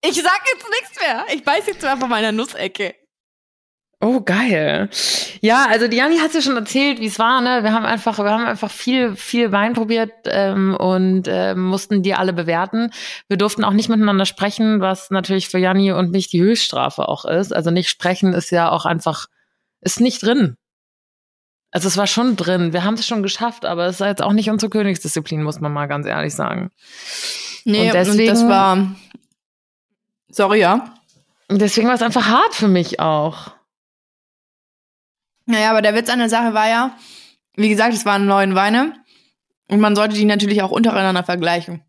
ich 0.09 0.15
sag 0.23 0.41
jetzt 0.53 0.67
nichts 0.81 1.01
mehr. 1.01 1.25
Ich 1.35 1.45
beiß 1.45 1.67
jetzt 1.67 1.83
mal 1.83 1.97
von 1.97 2.09
meiner 2.09 2.33
Nussecke. 2.33 2.95
Oh, 4.01 4.21
geil. 4.21 4.91
Ja, 5.41 5.67
also 5.71 5.89
die 5.89 5.97
Janni 5.97 6.19
hat 6.19 6.35
ja 6.35 6.43
schon 6.43 6.57
erzählt, 6.57 7.01
wie 7.01 7.07
es 7.07 7.19
war, 7.19 7.41
ne? 7.41 7.63
Wir 7.63 7.73
haben 7.73 7.87
einfach, 7.87 8.19
wir 8.19 8.31
haben 8.31 8.45
einfach 8.45 8.71
viel, 8.71 9.17
viel 9.17 9.51
Wein 9.51 9.73
probiert 9.73 10.11
ähm, 10.27 10.77
und 10.77 11.23
ähm, 11.27 11.61
mussten 11.63 12.03
die 12.03 12.13
alle 12.15 12.35
bewerten. 12.35 12.91
Wir 13.29 13.39
durften 13.39 13.65
auch 13.65 13.73
nicht 13.73 13.89
miteinander 13.89 14.27
sprechen, 14.27 14.81
was 14.83 15.11
natürlich 15.11 15.49
für 15.49 15.59
Janni 15.59 15.93
und 15.93 16.11
mich 16.11 16.29
die 16.29 16.43
Höchststrafe 16.43 17.09
auch 17.09 17.25
ist. 17.25 17.55
Also 17.55 17.71
nicht 17.71 17.89
sprechen 17.89 18.35
ist 18.35 18.51
ja 18.51 18.69
auch 18.71 18.85
einfach, 18.85 19.27
ist 19.81 20.01
nicht 20.01 20.23
drin. 20.23 20.57
Also 21.71 21.89
es 21.89 21.97
war 21.97 22.07
schon 22.07 22.37
drin. 22.37 22.75
Wir 22.75 22.85
haben 22.85 22.95
es 22.95 23.07
schon 23.07 23.23
geschafft, 23.23 23.65
aber 23.65 23.87
es 23.87 24.01
ist 24.01 24.07
jetzt 24.07 24.23
auch 24.23 24.33
nicht 24.35 24.51
unsere 24.51 24.69
Königsdisziplin, 24.69 25.43
muss 25.43 25.61
man 25.61 25.73
mal 25.73 25.87
ganz 25.87 26.07
ehrlich 26.07 26.35
sagen. 26.35 26.71
Nee, 27.65 27.87
Und 27.87 27.95
deswegen- 27.95 28.29
das 28.29 28.47
war. 28.47 28.95
Sorry, 30.35 30.59
ja. 30.59 30.93
Und 31.49 31.61
deswegen 31.61 31.87
war 31.87 31.95
es 31.95 32.03
einfach 32.03 32.27
hart 32.27 32.57
für 32.57 32.67
mich 32.67 32.99
auch. 32.99 33.53
Naja, 35.47 35.71
aber 35.71 35.81
der 35.81 35.95
Witz 35.95 36.11
an 36.11 36.19
der 36.19 36.29
Sache 36.29 36.55
war 36.55 36.69
ja, 36.69 36.99
wie 37.55 37.69
gesagt, 37.69 37.95
es 37.95 38.05
waren 38.05 38.27
neun 38.27 38.57
Weine 38.57 38.95
und 39.69 39.79
man 39.79 39.95
sollte 39.95 40.17
die 40.17 40.25
natürlich 40.25 40.61
auch 40.63 40.73
untereinander 40.73 41.23
vergleichen. 41.23 41.85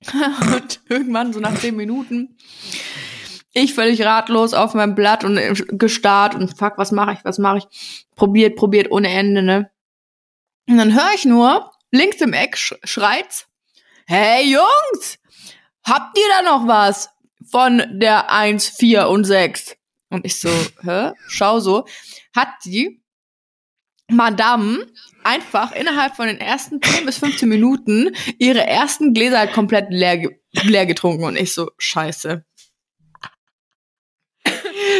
und 0.54 0.80
irgendwann, 0.88 1.34
so 1.34 1.40
nach 1.40 1.54
zehn 1.54 1.76
Minuten, 1.76 2.38
ich 3.52 3.74
völlig 3.74 4.00
ratlos 4.02 4.54
auf 4.54 4.72
meinem 4.72 4.94
Blatt 4.94 5.22
und 5.22 5.38
gestarrt 5.78 6.34
und 6.34 6.56
fuck, 6.56 6.78
was 6.78 6.92
mache 6.92 7.12
ich, 7.12 7.24
was 7.26 7.38
mache 7.38 7.58
ich? 7.58 8.06
Probiert, 8.16 8.56
probiert 8.56 8.90
ohne 8.90 9.10
Ende, 9.10 9.42
ne? 9.42 9.70
Und 10.66 10.78
dann 10.78 10.94
höre 10.94 11.12
ich 11.14 11.26
nur, 11.26 11.70
links 11.90 12.22
im 12.22 12.32
Eck 12.32 12.56
sch 12.56 12.72
schreit's, 12.84 13.48
hey 14.06 14.50
Jungs, 14.50 15.18
habt 15.84 16.18
ihr 16.18 16.24
da 16.36 16.42
noch 16.42 16.66
was 16.66 17.10
von 17.50 17.82
der 17.90 18.30
1, 18.30 18.68
4 18.68 19.08
und 19.08 19.24
6? 19.24 19.76
Und 20.10 20.24
ich 20.24 20.38
so, 20.38 20.48
hä? 20.82 21.12
Schau 21.26 21.60
so. 21.60 21.86
Hat 22.34 22.48
die 22.64 23.02
Madame 24.08 24.86
einfach 25.24 25.72
innerhalb 25.72 26.16
von 26.16 26.26
den 26.26 26.38
ersten 26.38 26.82
10 26.82 27.06
bis 27.06 27.18
15 27.18 27.48
Minuten 27.48 28.14
ihre 28.38 28.66
ersten 28.66 29.14
Gläser 29.14 29.38
halt 29.38 29.52
komplett 29.52 29.90
leer, 29.90 30.28
leer 30.52 30.86
getrunken. 30.86 31.24
Und 31.24 31.36
ich 31.36 31.52
so, 31.54 31.70
scheiße. 31.78 32.44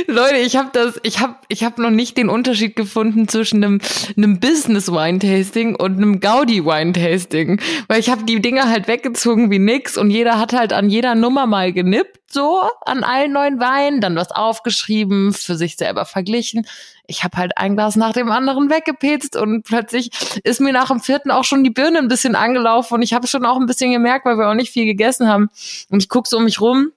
Leute, 0.06 0.36
ich 0.36 0.56
habe 0.56 0.70
das, 0.72 1.00
ich 1.02 1.20
habe, 1.20 1.36
ich 1.48 1.64
habe 1.64 1.80
noch 1.82 1.90
nicht 1.90 2.16
den 2.16 2.28
Unterschied 2.28 2.76
gefunden 2.76 3.28
zwischen 3.28 3.62
einem, 3.62 3.80
einem 4.16 4.40
Business 4.40 4.90
Wine 4.90 5.18
Tasting 5.18 5.76
und 5.76 5.96
einem 5.96 6.20
Gaudi 6.20 6.64
Wine 6.64 6.92
Tasting, 6.92 7.60
weil 7.88 8.00
ich 8.00 8.10
habe 8.10 8.24
die 8.24 8.40
Dinger 8.40 8.68
halt 8.68 8.88
weggezogen 8.88 9.50
wie 9.50 9.58
nix 9.58 9.96
und 9.96 10.10
jeder 10.10 10.38
hat 10.38 10.52
halt 10.52 10.72
an 10.72 10.90
jeder 10.90 11.14
Nummer 11.14 11.46
mal 11.46 11.72
genippt, 11.72 12.20
so 12.32 12.62
an 12.86 13.04
allen 13.04 13.32
neuen 13.32 13.60
Weinen, 13.60 14.00
dann 14.00 14.16
was 14.16 14.30
aufgeschrieben, 14.30 15.32
für 15.32 15.56
sich 15.56 15.76
selber 15.76 16.06
verglichen. 16.06 16.66
Ich 17.06 17.24
habe 17.24 17.36
halt 17.36 17.58
ein 17.58 17.76
Glas 17.76 17.96
nach 17.96 18.12
dem 18.12 18.30
anderen 18.30 18.70
weggepetzt 18.70 19.36
und 19.36 19.62
plötzlich 19.64 20.10
ist 20.44 20.60
mir 20.60 20.72
nach 20.72 20.88
dem 20.88 21.00
vierten 21.00 21.30
auch 21.30 21.44
schon 21.44 21.64
die 21.64 21.70
Birne 21.70 21.98
ein 21.98 22.08
bisschen 22.08 22.34
angelaufen 22.34 22.94
und 22.94 23.02
ich 23.02 23.12
habe 23.12 23.26
schon 23.26 23.44
auch 23.44 23.58
ein 23.58 23.66
bisschen 23.66 23.92
gemerkt, 23.92 24.24
weil 24.24 24.38
wir 24.38 24.48
auch 24.48 24.54
nicht 24.54 24.72
viel 24.72 24.86
gegessen 24.86 25.28
haben 25.28 25.50
und 25.90 26.02
ich 26.02 26.08
guck 26.08 26.26
so 26.26 26.38
um 26.38 26.44
mich 26.44 26.60
rum 26.60 26.92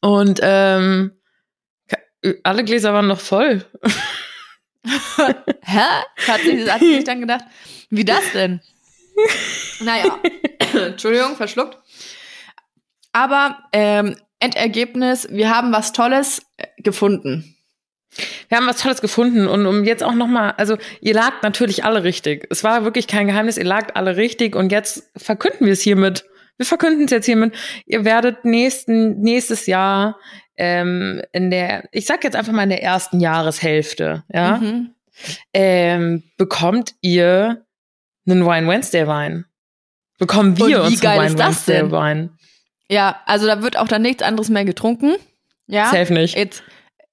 und 0.00 0.40
ähm, 0.42 1.12
alle 2.42 2.64
Gläser 2.64 2.92
waren 2.92 3.06
noch 3.06 3.20
voll. 3.20 3.64
Hä? 5.62 5.80
Hat 6.26 6.40
sie, 6.42 6.70
hat 6.70 6.80
sie 6.80 6.94
sich 6.94 7.04
dann 7.04 7.20
gedacht, 7.20 7.44
wie 7.90 8.04
das 8.04 8.32
denn? 8.32 8.60
Naja, 9.82 10.18
Entschuldigung, 10.74 11.36
verschluckt. 11.36 11.78
Aber 13.12 13.58
ähm, 13.72 14.16
Endergebnis, 14.38 15.28
wir 15.30 15.54
haben 15.54 15.72
was 15.72 15.92
Tolles 15.92 16.42
äh, 16.56 16.66
gefunden. 16.78 17.56
Wir 18.48 18.58
haben 18.58 18.66
was 18.66 18.78
Tolles 18.82 19.00
gefunden 19.00 19.46
und 19.46 19.66
um 19.66 19.84
jetzt 19.84 20.02
auch 20.02 20.14
noch 20.14 20.26
mal, 20.26 20.50
also 20.52 20.76
ihr 21.00 21.14
lagt 21.14 21.42
natürlich 21.42 21.84
alle 21.84 22.02
richtig. 22.02 22.46
Es 22.50 22.64
war 22.64 22.84
wirklich 22.84 23.06
kein 23.06 23.26
Geheimnis, 23.26 23.56
ihr 23.56 23.64
lagt 23.64 23.96
alle 23.96 24.16
richtig 24.16 24.56
und 24.56 24.72
jetzt 24.72 25.10
verkünden 25.16 25.66
wir 25.66 25.72
es 25.72 25.82
hiermit. 25.82 26.24
Wir 26.56 26.66
verkünden 26.66 27.04
es 27.04 27.10
jetzt 27.10 27.26
hiermit. 27.26 27.54
Ihr 27.86 28.04
werdet 28.04 28.44
nächsten 28.44 29.20
nächstes 29.20 29.66
Jahr 29.66 30.18
ähm, 30.60 31.22
in 31.32 31.50
der, 31.50 31.88
ich 31.92 32.06
sag 32.06 32.22
jetzt 32.24 32.36
einfach 32.36 32.52
mal 32.52 32.62
in 32.64 32.68
der 32.70 32.82
ersten 32.82 33.18
Jahreshälfte, 33.20 34.22
ja, 34.32 34.58
Mhm. 34.58 34.94
ähm, 35.54 36.22
bekommt 36.36 36.94
ihr 37.00 37.64
einen 38.28 38.46
Wine 38.46 38.68
Wednesday 38.68 39.06
Wein. 39.06 39.46
Bekommen 40.18 40.56
wir 40.58 40.82
uns 40.84 41.00
geil 41.00 41.18
Wine 41.20 41.38
Wednesday 41.38 41.76
denn? 41.78 41.90
Wein? 41.90 42.30
Ja, 42.88 43.20
also 43.26 43.46
da 43.46 43.62
wird 43.62 43.76
auch 43.76 43.88
dann 43.88 44.02
nichts 44.02 44.22
anderes 44.22 44.48
mehr 44.50 44.64
getrunken. 44.64 45.14
Ja. 45.66 45.86
Safe 45.86 46.12
nicht. 46.12 46.36
Jetzt, 46.36 46.62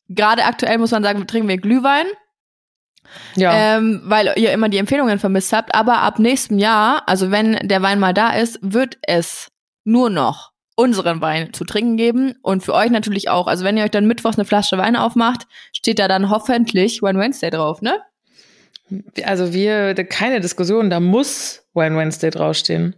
gerade 0.10 0.44
aktuell 0.44 0.78
muss 0.78 0.92
man 0.92 1.04
sagen, 1.04 1.26
trinken 1.28 1.48
wir 1.48 1.58
Glühwein, 1.58 2.06
Ja. 3.36 3.78
ähm, 3.78 4.02
weil 4.06 4.34
ihr 4.36 4.52
immer 4.52 4.70
die 4.70 4.78
Empfehlungen 4.80 5.20
vermisst 5.20 5.54
habt. 5.54 5.74
Aber 5.74 6.00
ab 6.02 6.20
nächstem 6.20 6.58
Jahr, 6.60 7.04
also 7.08 7.32
wenn 7.32 7.54
der 7.68 7.82
Wein 7.82 8.00
mal 8.00 8.14
da 8.14 8.32
ist, 8.32 8.60
wird 8.62 8.98
es 9.04 9.50
nur 9.86 10.10
noch 10.10 10.52
unseren 10.78 11.20
Wein 11.22 11.54
zu 11.54 11.66
trinken 11.66 11.98
geben 11.98 12.36
und 12.44 12.64
für 12.64 12.74
euch 12.74 12.92
natürlich 12.92 13.30
auch. 13.30 13.48
Also 13.48 13.66
wenn 13.66 13.76
ihr 13.78 13.84
euch 13.84 13.92
dann 13.92 14.06
mittwochs 14.08 14.38
eine 14.38 14.46
Flasche 14.46 14.78
Wein 14.78 14.96
aufmacht, 14.96 15.48
steht 15.74 15.98
da 16.00 16.08
dann 16.08 16.30
hoffentlich 16.30 17.02
Wine 17.02 17.20
Wednesday 17.20 17.50
drauf, 17.50 17.82
ne? 17.82 18.00
Also 19.26 19.54
wir, 19.54 19.96
keine 20.06 20.40
Diskussion, 20.40 20.90
da 20.90 21.00
muss 21.00 21.64
Wine 21.74 21.98
Wednesday 21.98 22.30
draufstehen. 22.30 22.96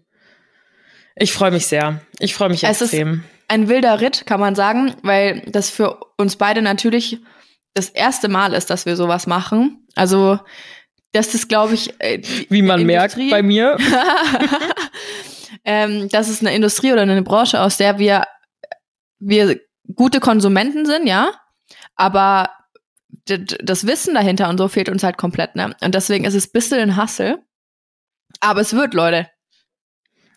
Ich 1.15 1.33
freue 1.33 1.51
mich 1.51 1.65
sehr. 1.67 2.01
Ich 2.19 2.35
freue 2.35 2.49
mich 2.49 2.63
Es 2.63 2.81
ist- 2.81 2.93
extrem. 2.93 3.23
Ein 3.47 3.67
wilder 3.67 3.99
Ritt, 3.99 4.27
kann 4.27 4.39
man 4.39 4.53
sagen, 4.53 4.93
weil 5.01 5.41
das 5.47 5.71
für 5.71 5.99
uns 6.17 6.35
beide 6.35 6.61
natürlich 6.61 7.17
das 7.73 7.89
erste 7.89 8.27
Mal 8.27 8.53
ist, 8.53 8.69
dass 8.69 8.85
wir 8.85 8.95
sowas 8.95 9.25
machen. 9.25 9.87
Also 9.95 10.39
das 11.13 11.33
ist, 11.33 11.49
glaube 11.49 11.73
ich, 11.73 11.93
äh, 11.99 12.21
Wie 12.49 12.61
man 12.61 12.85
merkt 12.85 13.13
Industrie- 13.15 13.31
bei 13.31 13.41
mir. 13.41 13.77
ähm, 15.63 16.09
das 16.09 16.29
ist 16.29 16.41
eine 16.41 16.55
Industrie 16.55 16.91
oder 16.91 17.03
eine 17.03 17.21
Branche, 17.21 17.61
aus 17.61 17.77
der 17.77 17.99
wir, 17.99 18.25
wir 19.19 19.59
gute 19.95 20.19
Konsumenten 20.19 20.85
sind, 20.85 21.07
ja, 21.07 21.31
aber 21.95 22.49
das 23.25 23.85
Wissen 23.85 24.13
dahinter 24.13 24.49
und 24.49 24.57
so 24.57 24.67
fehlt 24.67 24.89
uns 24.89 25.03
halt 25.03 25.17
komplett, 25.17 25.55
ne? 25.55 25.75
Und 25.81 25.95
deswegen 25.95 26.25
ist 26.25 26.33
es 26.33 26.47
ein 26.47 26.51
bisschen 26.53 26.79
ein 26.79 26.95
Hassel. 26.95 27.39
Aber 28.39 28.61
es 28.61 28.73
wird, 28.73 28.93
Leute. 28.93 29.27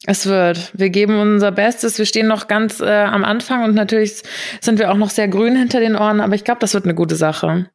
Es 0.05 0.27
wird. 0.27 0.73
Wir 0.75 0.91
geben 0.91 1.19
unser 1.21 1.53
Bestes. 1.53 1.99
Wir 1.99 2.07
stehen 2.07 2.27
noch 2.27 2.49
ganz 2.49 2.81
äh, 2.81 3.03
am 3.05 3.25
Anfang 3.25 3.65
und 3.65 3.75
natürlich 3.75 4.23
sind 4.61 4.79
wir 4.79 4.91
auch 4.91 4.97
noch 4.97 5.11
sehr 5.11 5.29
grün 5.29 5.57
hinter 5.57 5.81
den 5.81 5.97
Ohren, 5.97 6.21
aber 6.21 6.35
ich 6.35 6.45
glaube, 6.45 6.61
das 6.61 6.75
wird 6.75 6.85
eine 6.85 6.95
gute 6.95 7.17
Sache. 7.17 7.71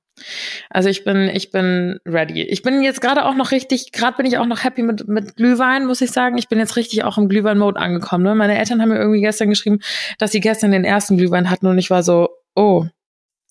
Also 0.70 0.90
ich 0.90 1.04
bin, 1.04 1.30
ich 1.30 1.52
bin 1.52 2.00
ready. 2.06 2.44
Ich 2.44 2.62
bin 2.62 2.82
jetzt 2.82 3.02
gerade 3.02 3.26
auch 3.26 3.36
noch 3.36 3.52
richtig, 3.52 3.92
gerade 3.92 4.18
bin 4.18 4.26
ich 4.26 4.38
auch 4.38 4.46
noch 4.46 4.64
happy 4.64 4.84
mit, 4.84 5.08
mit 5.08 5.36
Glühwein, 5.36 5.86
muss 5.86 6.02
ich 6.02 6.12
sagen. 6.12 6.38
Ich 6.38 6.50
bin 6.50 6.60
jetzt 6.60 6.76
richtig 6.76 7.04
auch 7.04 7.18
im 7.18 7.30
Glühwein-Mode 7.30 7.80
angekommen. 7.80 8.24
Ne? 8.24 8.36
Meine 8.36 8.58
Eltern 8.58 8.82
haben 8.82 8.90
mir 8.90 9.00
irgendwie 9.00 9.22
gestern 9.22 9.50
geschrieben, 9.50 9.80
dass 10.18 10.32
sie 10.32 10.40
gestern 10.40 10.72
den 10.72 10.86
ersten 10.86 11.18
Glühwein 11.18 11.50
hatten 11.50 11.68
und 11.68 11.78
ich 11.78 11.90
war 11.90 12.04
so, 12.04 12.30
oh, 12.56 12.86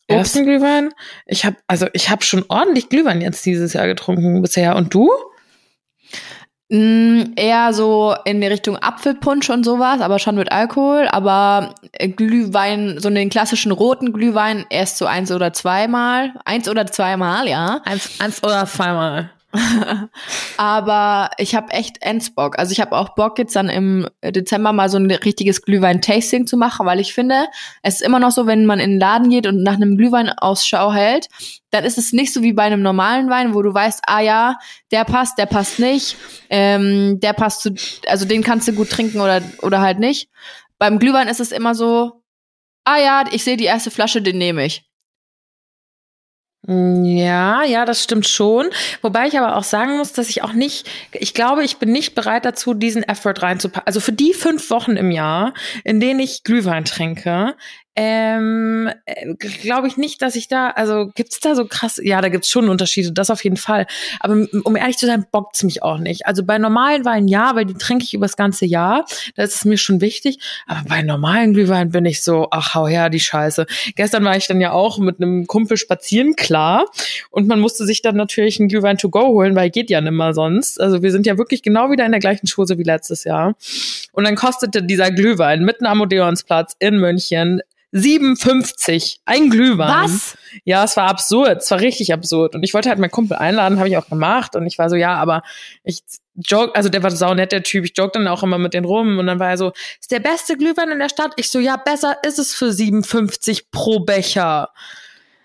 ersten 0.09 0.45
Glühwein? 0.45 0.91
Ich 1.27 1.45
habe, 1.45 1.57
also 1.67 1.87
ich 1.93 2.11
habe 2.11 2.25
schon 2.25 2.45
ordentlich 2.49 2.89
Glühwein 2.89 3.21
jetzt 3.21 3.45
dieses 3.45 3.73
Jahr 3.73 3.87
getrunken 3.87 4.43
bisher. 4.43 4.77
Und 4.77 4.95
du? 4.95 5.11
Mm, 6.69 7.35
eher 7.37 7.73
so 7.73 8.17
in 8.25 8.41
die 8.41 8.47
Richtung 8.49 8.77
Apfelpunsch 8.77 9.49
und 9.51 9.65
sowas, 9.65 10.01
aber 10.01 10.19
schon 10.19 10.35
mit 10.35 10.51
Alkohol. 10.51 11.07
Aber 11.11 11.75
äh, 11.93 12.09
Glühwein, 12.09 12.99
so 12.99 13.09
den 13.09 13.31
klassischen 13.31 13.71
roten 13.71 14.13
Glühwein 14.13 14.67
erst 14.69 14.99
so 14.99 15.07
eins 15.07 15.31
oder 15.31 15.53
zweimal. 15.53 16.33
Eins 16.45 16.69
oder 16.69 16.87
zweimal, 16.87 17.49
ja. 17.49 17.81
Eins, 17.85 18.21
eins 18.21 18.43
oder 18.43 18.67
zweimal. 18.67 19.31
Aber 20.57 21.31
ich 21.39 21.55
habe 21.55 21.73
echt 21.73 22.03
ends 22.03 22.35
Bock. 22.35 22.59
Also 22.59 22.73
ich 22.73 22.81
habe 22.81 22.97
auch 22.97 23.11
Bock 23.11 23.39
jetzt 23.39 23.57
dann 23.57 23.69
im 23.69 24.09
Dezember 24.23 24.73
mal 24.73 24.89
so 24.89 24.99
ein 24.99 25.11
richtiges 25.11 25.63
Glühwein-Tasting 25.63 26.47
zu 26.47 26.57
machen, 26.57 26.87
weil 26.87 27.01
ich 27.01 27.15
finde, 27.15 27.47
es 27.83 27.97
ist 27.97 28.03
immer 28.03 28.19
noch 28.19 28.31
so, 28.31 28.47
wenn 28.47 28.67
man 28.67 28.81
in 28.81 28.93
den 28.93 29.01
Laden 29.01 29.31
geht 29.31 29.47
und 29.47 29.63
nach 29.63 29.75
einem 29.75 29.97
Glühwein 29.97 30.31
Ausschau 30.31 30.93
hält, 30.93 31.29
dann 31.71 31.85
ist 31.85 31.99
es 31.99 32.13
nicht 32.13 32.33
so 32.33 32.43
wie 32.43 32.53
bei 32.53 32.63
einem 32.63 32.83
normalen 32.83 33.29
Wein, 33.29 33.55
wo 33.55 33.63
du 33.63 33.73
weißt, 33.73 34.03
ah 34.07 34.21
ja, 34.21 34.57
der 34.91 35.05
passt, 35.05 35.39
der 35.39 35.47
passt 35.47 35.79
nicht, 35.79 36.17
ähm, 36.49 37.21
der 37.21 37.33
passt 37.33 37.63
zu, 37.63 37.75
also 38.07 38.25
den 38.25 38.43
kannst 38.43 38.69
du 38.69 38.73
gut 38.73 38.91
trinken 38.91 39.21
oder 39.21 39.43
oder 39.63 39.81
halt 39.81 39.99
nicht. 39.99 40.29
Beim 40.79 40.99
Glühwein 40.99 41.29
ist 41.29 41.41
es 41.41 41.53
immer 41.53 41.75
so, 41.75 42.23
ah 42.85 42.99
ja, 42.99 43.25
ich 43.31 43.45
sehe 43.45 43.57
die 43.57 43.65
erste 43.65 43.91
Flasche, 43.91 44.23
den 44.23 44.39
nehme 44.39 44.65
ich. 44.65 44.85
Ja, 46.69 47.63
ja, 47.63 47.85
das 47.85 48.03
stimmt 48.03 48.27
schon. 48.27 48.67
Wobei 49.01 49.29
ich 49.29 49.39
aber 49.39 49.57
auch 49.57 49.63
sagen 49.63 49.99
muss, 49.99 50.13
dass 50.13 50.29
ich 50.29 50.43
auch 50.43 50.53
nicht, 50.53 50.89
ich 51.13 51.33
glaube, 51.33 51.63
ich 51.63 51.77
bin 51.77 51.93
nicht 51.93 52.17
bereit 52.17 52.45
dazu, 52.45 52.75
diesen 52.75 53.05
Effort 53.05 53.35
reinzupacken. 53.41 53.87
Also 53.87 54.01
für 54.01 54.13
die 54.13 54.35
fünf 54.35 54.69
Wochen 54.71 54.97
im 54.97 55.13
Jahr, 55.13 55.55
in 55.85 56.01
denen 56.01 56.19
ich 56.19 56.43
Glühwein 56.43 56.85
trinke, 56.85 57.55
ähm, 57.97 58.91
glaube 59.63 59.89
ich 59.89 59.97
nicht, 59.97 60.21
dass 60.23 60.37
ich 60.37 60.49
da, 60.49 60.71
also 60.71 61.11
gibt's 61.15 61.41
da 61.41 61.55
so 61.55 61.65
krass, 61.67 62.01
ja, 62.03 62.21
da 62.21 62.29
gibt's 62.29 62.51
schon 62.51 62.69
Unterschiede, 62.69 63.13
das 63.13 63.31
auf 63.31 63.43
jeden 63.43 63.57
Fall. 63.57 63.87
Aber 64.21 64.47
um 64.65 64.77
ehrlich 64.77 64.99
zu 64.99 65.07
sein, 65.07 65.25
bockt's 65.31 65.63
mich 65.63 65.83
auch 65.83 65.99
nicht. 65.99 66.27
Also 66.27 66.45
bei 66.45 66.59
normalen 66.59 67.05
Weinen 67.05 67.29
ja, 67.29 67.55
weil 67.55 67.65
die 67.65 67.75
trinke 67.75 68.05
ich 68.05 68.13
übers 68.13 68.37
ganze 68.37 68.67
Jahr, 68.67 69.07
da 69.35 69.45
ist 69.45 69.57
es 69.57 69.65
mir 69.65 69.79
schon 69.79 70.01
wichtig. 70.01 70.39
Aber 70.67 70.81
bei 70.89 71.03
normalen 71.03 71.55
Glühwein 71.55 71.91
bin 71.91 72.05
ich 72.05 72.23
so, 72.23 72.49
ach, 72.51 72.75
hau 72.75 72.87
her, 72.87 73.09
die 73.09 73.21
Scheiße. 73.21 73.67
Gestern 73.95 74.25
war 74.25 74.37
ich 74.37 74.47
dann 74.47 74.61
ja 74.61 74.73
auch 74.73 74.99
mit 74.99 75.21
einem 75.21 75.47
Kumpel 75.47 75.77
spazieren, 75.77 76.37
klar. 76.37 76.87
Und 77.31 77.49
man 77.49 77.61
musste 77.61 77.87
sich 77.87 78.03
dann 78.03 78.17
natürlich 78.17 78.61
einen 78.61 78.69
Glühwein 78.69 78.99
to 78.99 79.09
go 79.09 79.29
holen, 79.29 79.55
weil 79.55 79.71
geht 79.71 79.91
ja 79.91 80.01
nimmer 80.01 80.35
sonst. 80.35 80.81
Also 80.81 81.03
wir 81.03 81.13
sind 81.13 81.27
ja 81.27 81.39
wirklich 81.39 81.63
genau 81.63 81.91
wieder 81.91 82.05
in 82.05 82.13
der 82.13 82.21
gleichen 82.21 82.47
Schose 82.47 82.79
wie 82.79 82.83
letztes 82.83 83.25
Jahr. 83.25 83.55
Und 84.13 84.25
dann 84.25 84.35
kostete 84.35 84.83
dieser 84.83 85.11
Glühwein 85.11 85.65
mitten 85.65 85.87
am 85.87 86.01
Odeonsplatz 86.01 86.77
in 86.79 86.99
München 86.99 87.61
57, 87.93 89.21
ein 89.25 89.51
Glühwein. 89.51 90.05
Was? 90.05 90.37
Ja, 90.65 90.85
es 90.85 90.97
war 90.97 91.09
absurd, 91.09 91.63
es 91.63 91.71
war 91.71 91.81
richtig 91.81 92.13
absurd. 92.13 92.55
Und 92.55 92.63
ich 92.63 92.75
wollte 92.75 92.89
halt 92.89 92.99
meinen 92.99 93.11
Kumpel 93.11 93.37
einladen, 93.37 93.79
habe 93.79 93.89
ich 93.89 93.97
auch 93.97 94.09
gemacht. 94.09 94.57
Und 94.57 94.67
ich 94.67 94.79
war 94.79 94.91
so, 94.91 94.97
ja, 94.97 95.15
aber 95.15 95.43
ich 95.85 96.01
joke, 96.35 96.75
also 96.75 96.89
der 96.89 97.03
war 97.03 97.11
saunett, 97.11 97.53
der 97.53 97.63
Typ. 97.63 97.85
Ich 97.85 97.97
joke 97.97 98.13
dann 98.13 98.29
auch 98.29 98.43
immer 98.43 98.59
mit 98.59 98.75
den 98.75 98.85
rum. 98.85 99.19
Und 99.19 99.27
dann 99.27 99.39
war 99.39 99.51
er 99.51 99.59
so, 99.59 99.73
ist 100.01 100.11
der 100.11 100.21
beste 100.21 100.57
Glühwein 100.57 100.91
in 100.91 100.99
der 100.99 101.09
Stadt? 101.09 101.33
Ich 101.37 101.51
so, 101.51 101.59
ja, 101.59 101.77
besser 101.77 102.17
ist 102.23 102.39
es 102.39 102.55
für 102.55 102.73
57 102.73 103.71
pro 103.71 104.01
Becher. 104.01 104.71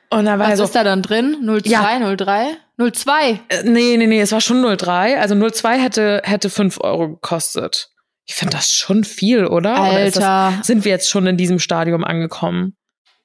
Und 0.10 0.26
dann 0.26 0.40
war 0.40 0.48
Was 0.48 0.52
er 0.54 0.58
so, 0.58 0.64
ist 0.66 0.76
da 0.76 0.84
dann 0.84 1.02
drin? 1.02 1.38
02, 1.62 1.70
Ja. 1.70 2.16
03? 2.16 2.58
02. 2.92 3.40
äh, 3.50 3.64
nee, 3.64 3.96
nee, 3.98 4.08
nee, 4.08 4.20
es 4.20 4.32
war 4.32 4.42
schon 4.42 4.62
03. 4.78 5.20
Also 5.20 5.36
02 5.36 5.80
hätte, 5.80 6.22
hätte 6.26 6.50
5 6.50 6.82
Euro 6.82 7.10
gekostet. 7.10 7.91
Ich 8.32 8.36
finde 8.36 8.56
das 8.56 8.72
schon 8.72 9.04
viel, 9.04 9.46
oder? 9.46 9.74
Oder 9.74 10.06
ist 10.06 10.16
das, 10.16 10.24
Alter. 10.24 10.64
sind 10.64 10.86
wir 10.86 10.92
jetzt 10.92 11.10
schon 11.10 11.28
in 11.28 11.36
diesem 11.36 11.60
Stadium 11.60 12.06
angekommen? 12.06 12.78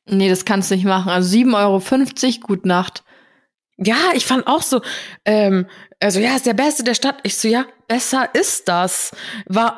Nee, 0.04 0.28
das 0.28 0.44
kannst 0.44 0.68
du 0.68 0.74
nicht 0.74 0.84
machen. 0.84 1.10
Also 1.10 1.38
7,50 1.38 1.54
Euro, 1.54 2.46
gut 2.48 2.66
Nacht. 2.66 3.04
Ja, 3.76 3.96
ich 4.14 4.26
fand 4.26 4.48
auch 4.48 4.62
so, 4.62 4.80
ähm, 5.24 5.66
also 5.98 6.20
ja, 6.20 6.36
ist 6.36 6.44
der 6.44 6.54
Beste 6.54 6.84
der 6.84 6.94
Stadt. 6.94 7.16
Ich 7.22 7.38
so, 7.38 7.48
ja, 7.48 7.64
besser 7.88 8.28
ist 8.34 8.68
das. 8.68 9.12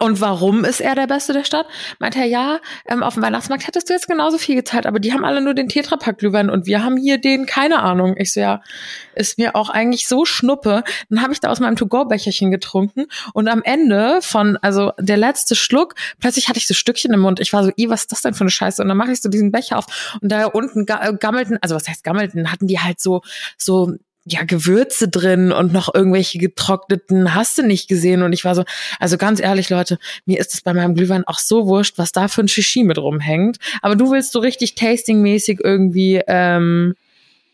Und 0.01 0.21
warum 0.21 0.65
ist 0.65 0.81
er 0.81 0.97
der 0.97 1.07
Beste 1.07 1.33
der 1.33 1.45
Stadt? 1.45 1.67
Meinte 2.01 2.19
er, 2.19 2.25
ja, 2.25 2.59
ähm, 2.89 3.05
auf 3.05 3.15
dem 3.15 3.23
Weihnachtsmarkt 3.23 3.69
hättest 3.69 3.89
du 3.89 3.93
jetzt 3.93 4.09
genauso 4.09 4.37
viel 4.37 4.57
gezahlt, 4.57 4.87
aber 4.87 4.99
die 4.99 5.13
haben 5.13 5.25
alle 5.25 5.41
nur 5.41 5.55
den 5.55 5.69
Tetrapack-Glühwein 5.69 6.51
und 6.51 6.67
wir 6.67 6.83
haben 6.83 6.97
hier 6.97 7.19
den, 7.19 7.47
keine 7.47 7.81
Ahnung. 7.81 8.17
Ich 8.19 8.33
so, 8.33 8.41
ja, 8.41 8.63
ist 9.15 9.39
mir 9.39 9.55
auch 9.55 9.71
eigentlich 9.71 10.09
so 10.09 10.25
schnuppe. 10.25 10.83
Dann 11.09 11.23
habe 11.23 11.33
ich 11.33 11.39
da 11.39 11.51
aus 11.51 11.61
meinem 11.61 11.77
To-Go-Becherchen 11.77 12.51
getrunken 12.51 13.07
und 13.33 13.47
am 13.47 13.63
Ende 13.63 14.19
von, 14.21 14.57
also 14.57 14.93
der 14.99 15.19
letzte 15.19 15.55
Schluck, 15.55 15.95
plötzlich 16.19 16.49
hatte 16.49 16.59
ich 16.59 16.67
so 16.67 16.75
Stückchen 16.75 17.13
im 17.13 17.21
Mund. 17.21 17.39
Ich 17.39 17.53
war 17.53 17.63
so, 17.63 17.71
i, 17.79 17.89
was 17.91 18.03
ist 18.03 18.13
das 18.13 18.23
denn 18.23 18.35
für 18.35 18.43
eine 18.43 18.51
Scheiße? 18.51 18.83
Und 18.83 18.89
dann 18.89 18.97
mache 18.97 19.13
ich 19.13 19.23
so 19.23 19.29
diesen 19.29 19.53
Becher 19.53 19.79
auf 19.79 20.19
und 20.21 20.33
da 20.33 20.47
unten 20.47 20.85
äh, 20.89 21.15
gammelten, 21.19 21.59
also 21.63 21.77
was 21.77 21.87
heißt 21.87 22.03
gammelten, 22.03 22.51
hatten 22.51 22.67
die 22.67 22.81
halt 22.81 23.01
so, 23.01 23.23
so 23.57 23.95
ja, 24.29 24.45
Gewürze 24.45 25.09
drin 25.09 25.53
und 25.53 25.73
noch 25.73 25.93
irgendwelche 25.95 26.39
getrockneten 26.39 27.35
hast 27.35 27.59
du 27.59 27.63
nicht 27.63 27.89
gesehen. 27.89 28.23
Und 28.23 28.33
ich 28.33 28.45
war 28.45 28.55
so, 28.55 28.65
also 28.99 29.17
ganz 29.17 29.41
ehrlich, 29.41 29.71
Leute, 29.71 29.99
mir 30.27 30.39
ist 30.39 30.55
es 30.55 30.61
bei 30.61 30.75
meinem 30.75 30.95
Glühwein 30.95 31.25
auch 31.27 31.39
so 31.39 31.67
wurscht, 31.67 31.99
was 31.99 32.13
da 32.13 32.29
für 32.29 32.43
ein 32.43 32.49
Shishi 32.49 32.85
mit 32.85 32.99
rumhängt. 32.99 33.59
Aber 33.83 33.97
du 33.97 34.11
willst 34.11 34.33
so 34.33 34.39
richtig 34.39 34.75
tastingmäßig 34.75 35.61
irgendwie 35.63 36.21
ähm, 36.27 36.95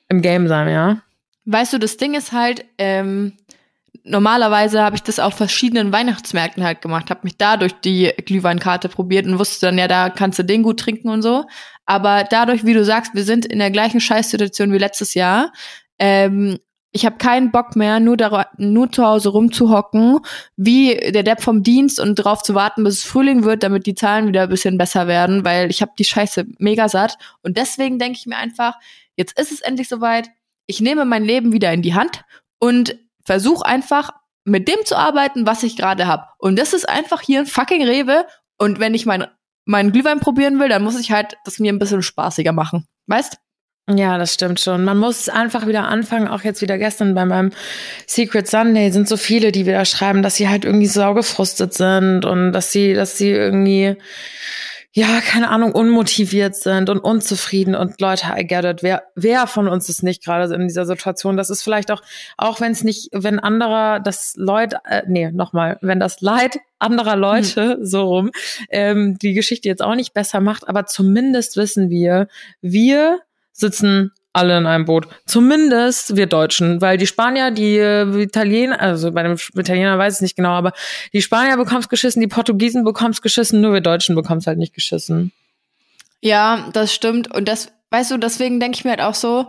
im 0.09 0.23
Game 0.23 0.49
sein, 0.49 0.69
ja? 0.69 1.03
Weißt 1.47 1.73
du, 1.73 1.79
das 1.79 1.97
Ding 1.97 2.15
ist 2.15 2.33
halt, 2.33 2.65
ähm, 2.79 3.35
normalerweise 4.05 4.83
habe 4.83 4.97
ich 4.97 5.03
das 5.03 5.19
auf 5.19 5.35
verschiedenen 5.35 5.93
Weihnachtsmärkten 5.93 6.63
halt 6.63 6.83
gemacht, 6.83 7.11
habe 7.11 7.21
mich 7.25 7.37
da 7.37 7.57
durch 7.57 7.73
die 7.73 8.13
Glühweinkarte 8.25 8.89
probiert 8.89 9.27
und 9.27 9.39
wusste 9.39 9.67
dann, 9.67 9.79
ja, 9.79 9.89
da 9.89 10.11
kannst 10.11 10.39
du 10.39 10.43
den 10.43 10.63
gut 10.63 10.81
trinken 10.81 11.09
und 11.09 11.23
so. 11.23 11.45
Aber 11.87 12.25
dadurch, 12.25 12.65
wie 12.65 12.75
du 12.75 12.85
sagst, 12.85 13.15
wir 13.15 13.25
sind 13.25 13.45
in 13.47 13.59
der 13.59 13.71
gleichen 13.71 14.01
Scheißsituation 14.01 14.73
wie 14.73 14.79
letztes 14.79 15.15
Jahr. 15.15 15.53
Ähm, 15.99 16.59
ich 16.97 17.05
habe 17.05 17.17
keinen 17.17 17.51
Bock 17.51 17.75
mehr, 17.75 17.99
nur, 17.99 18.17
da, 18.17 18.47
nur 18.57 18.91
zu 18.93 19.05
Hause 19.05 19.31
rumzuhocken, 19.31 20.21
wie 20.57 20.95
der 20.95 21.25
Depp 21.25 21.43
vom 21.43 21.65
Dienst 21.65 21.99
und 21.99 22.21
darauf 22.21 22.45
zu 22.45 22.55
warten, 22.55 22.85
bis 22.85 22.99
es 22.99 23.05
Frühling 23.05 23.43
wird, 23.43 23.65
damit 23.65 23.87
die 23.87 23.97
Zahlen 23.97 24.29
wieder 24.29 24.43
ein 24.45 24.49
bisschen 24.49 24.79
besser 24.79 25.09
werden, 25.09 25.45
weil 25.45 25.71
ich 25.71 25.83
habe 25.83 25.91
die 25.99 26.05
Scheiße 26.05 26.47
mega 26.59 26.89
satt. 26.89 27.19
Und 27.43 27.57
deswegen 27.57 27.99
denke 27.99 28.19
ich 28.21 28.27
mir 28.27 28.37
einfach, 28.37 28.79
jetzt 29.17 29.37
ist 29.39 29.51
es 29.51 29.61
endlich 29.61 29.89
soweit. 29.89 30.31
Ich 30.67 30.81
nehme 30.81 31.05
mein 31.05 31.25
Leben 31.25 31.53
wieder 31.53 31.73
in 31.73 31.83
die 31.83 31.95
Hand 31.95 32.25
und 32.61 32.97
versuche 33.25 33.67
einfach 33.67 34.11
mit 34.45 34.69
dem 34.69 34.85
zu 34.85 34.97
arbeiten, 34.97 35.47
was 35.49 35.65
ich 35.65 35.77
gerade 35.77 36.07
habe. 36.07 36.27
Und 36.39 36.57
das 36.59 36.75
ist 36.75 36.89
einfach 36.89 37.23
hier 37.23 37.41
ein 37.41 37.47
fucking 37.47 37.83
Rewe. 37.83 38.25
Und 38.57 38.79
wenn 38.79 38.95
ich 38.95 39.05
mein, 39.05 39.27
meinen 39.65 39.91
Glühwein 39.91 40.21
probieren 40.21 40.61
will, 40.61 40.69
dann 40.69 40.85
muss 40.85 41.01
ich 41.01 41.11
halt 41.11 41.37
das 41.45 41.59
mir 41.59 41.73
ein 41.73 41.81
bisschen 41.81 42.03
spaßiger 42.03 42.53
machen. 42.53 42.87
Weißt? 43.07 43.39
Ja, 43.89 44.17
das 44.17 44.33
stimmt 44.33 44.61
schon. 44.61 44.83
Man 44.85 44.97
muss 44.97 45.29
einfach 45.29 45.67
wieder 45.67 45.87
anfangen. 45.87 46.27
Auch 46.27 46.43
jetzt 46.43 46.63
wieder 46.63 46.79
gestern 46.79 47.15
bei 47.15 47.27
meinem 47.27 47.51
Secret 48.07 48.49
Sunday 48.49 48.91
sind 48.91 49.07
so 49.07 49.19
viele, 49.19 49.53
die 49.53 49.67
wieder 49.67 49.85
schreiben, 49.85 50.23
dass 50.23 50.37
sie 50.37 50.49
halt 50.49 50.65
irgendwie 50.65 50.87
saugefrustet 50.87 51.75
sind 51.75 52.25
und 52.25 52.53
dass 52.53 52.73
sie, 52.73 52.95
dass 52.95 53.19
sie 53.19 53.29
irgendwie, 53.29 53.97
ja, 54.93 55.21
keine 55.21 55.51
Ahnung, 55.51 55.73
unmotiviert 55.73 56.57
sind 56.57 56.89
und 56.89 56.99
unzufrieden. 57.01 57.75
Und 57.75 58.01
Leute, 58.01 58.29
I 58.39 58.47
get 58.47 58.65
it. 58.65 58.83
Wer, 58.83 59.03
wer 59.17 59.47
von 59.47 59.69
uns 59.69 59.91
ist 59.91 60.03
nicht 60.03 60.25
gerade 60.25 60.55
in 60.55 60.67
dieser 60.67 60.87
Situation? 60.87 61.37
Das 61.37 61.51
ist 61.51 61.63
vielleicht 61.63 61.91
auch, 61.91 62.01
auch 62.39 62.63
wenn 62.63 62.73
es 62.73 62.85
nicht, 62.85 63.11
wenn 63.13 63.39
anderer 63.39 64.01
das 64.01 64.33
Leid, 64.39 64.77
äh, 64.89 65.03
nee, 65.07 65.31
nochmal, 65.31 65.77
wenn 65.83 66.01
das 66.01 66.23
Leid 66.23 66.57
anderer 66.79 67.17
Leute 67.17 67.75
hm. 67.75 67.85
so 67.85 68.05
rum 68.05 68.31
ähm, 68.71 69.19
die 69.19 69.35
Geschichte 69.35 69.69
jetzt 69.69 69.83
auch 69.83 69.95
nicht 69.95 70.15
besser 70.15 70.41
macht, 70.41 70.69
aber 70.69 70.87
zumindest 70.87 71.59
wissen 71.59 71.91
wir, 71.91 72.29
wir 72.63 73.21
sitzen 73.55 74.13
alle 74.35 74.59
in 74.59 74.67
einem 74.67 74.85
Boot. 74.85 75.07
Zumindest 75.27 76.17
wir 76.17 76.27
Deutschen, 76.27 76.81
weil 76.81 76.99
die 76.99 77.07
Spanier, 77.07 77.53
die 77.53 77.79
äh, 77.79 78.05
Italiener, 78.21 78.81
also 78.81 79.13
bei 79.13 79.23
dem 79.23 79.37
Italiener 79.55 79.97
weiß 79.97 80.17
ich 80.17 80.21
nicht 80.21 80.37
genau, 80.37 80.51
aber 80.51 80.73
die 81.13 81.23
Spanier 81.23 81.57
bekommen's 81.57 81.89
geschissen, 81.89 82.21
die 82.21 82.27
Portugiesen 82.27 82.85
bekommen's 82.85 83.23
geschissen, 83.23 83.61
nur 83.61 83.73
wir 83.73 83.81
Deutschen 83.81 84.17
bekommen's 84.17 84.47
halt 84.47 84.59
nicht 84.59 84.75
geschissen. 84.75 85.33
Ja, 86.21 86.69
das 86.73 86.93
stimmt. 86.93 87.33
Und 87.33 87.47
das, 87.49 87.73
weißt 87.91 88.11
du, 88.11 88.19
deswegen 88.19 88.59
denke 88.59 88.77
ich 88.77 88.85
mir 88.85 88.91
halt 88.91 89.03
auch 89.03 89.15
so, 89.15 89.47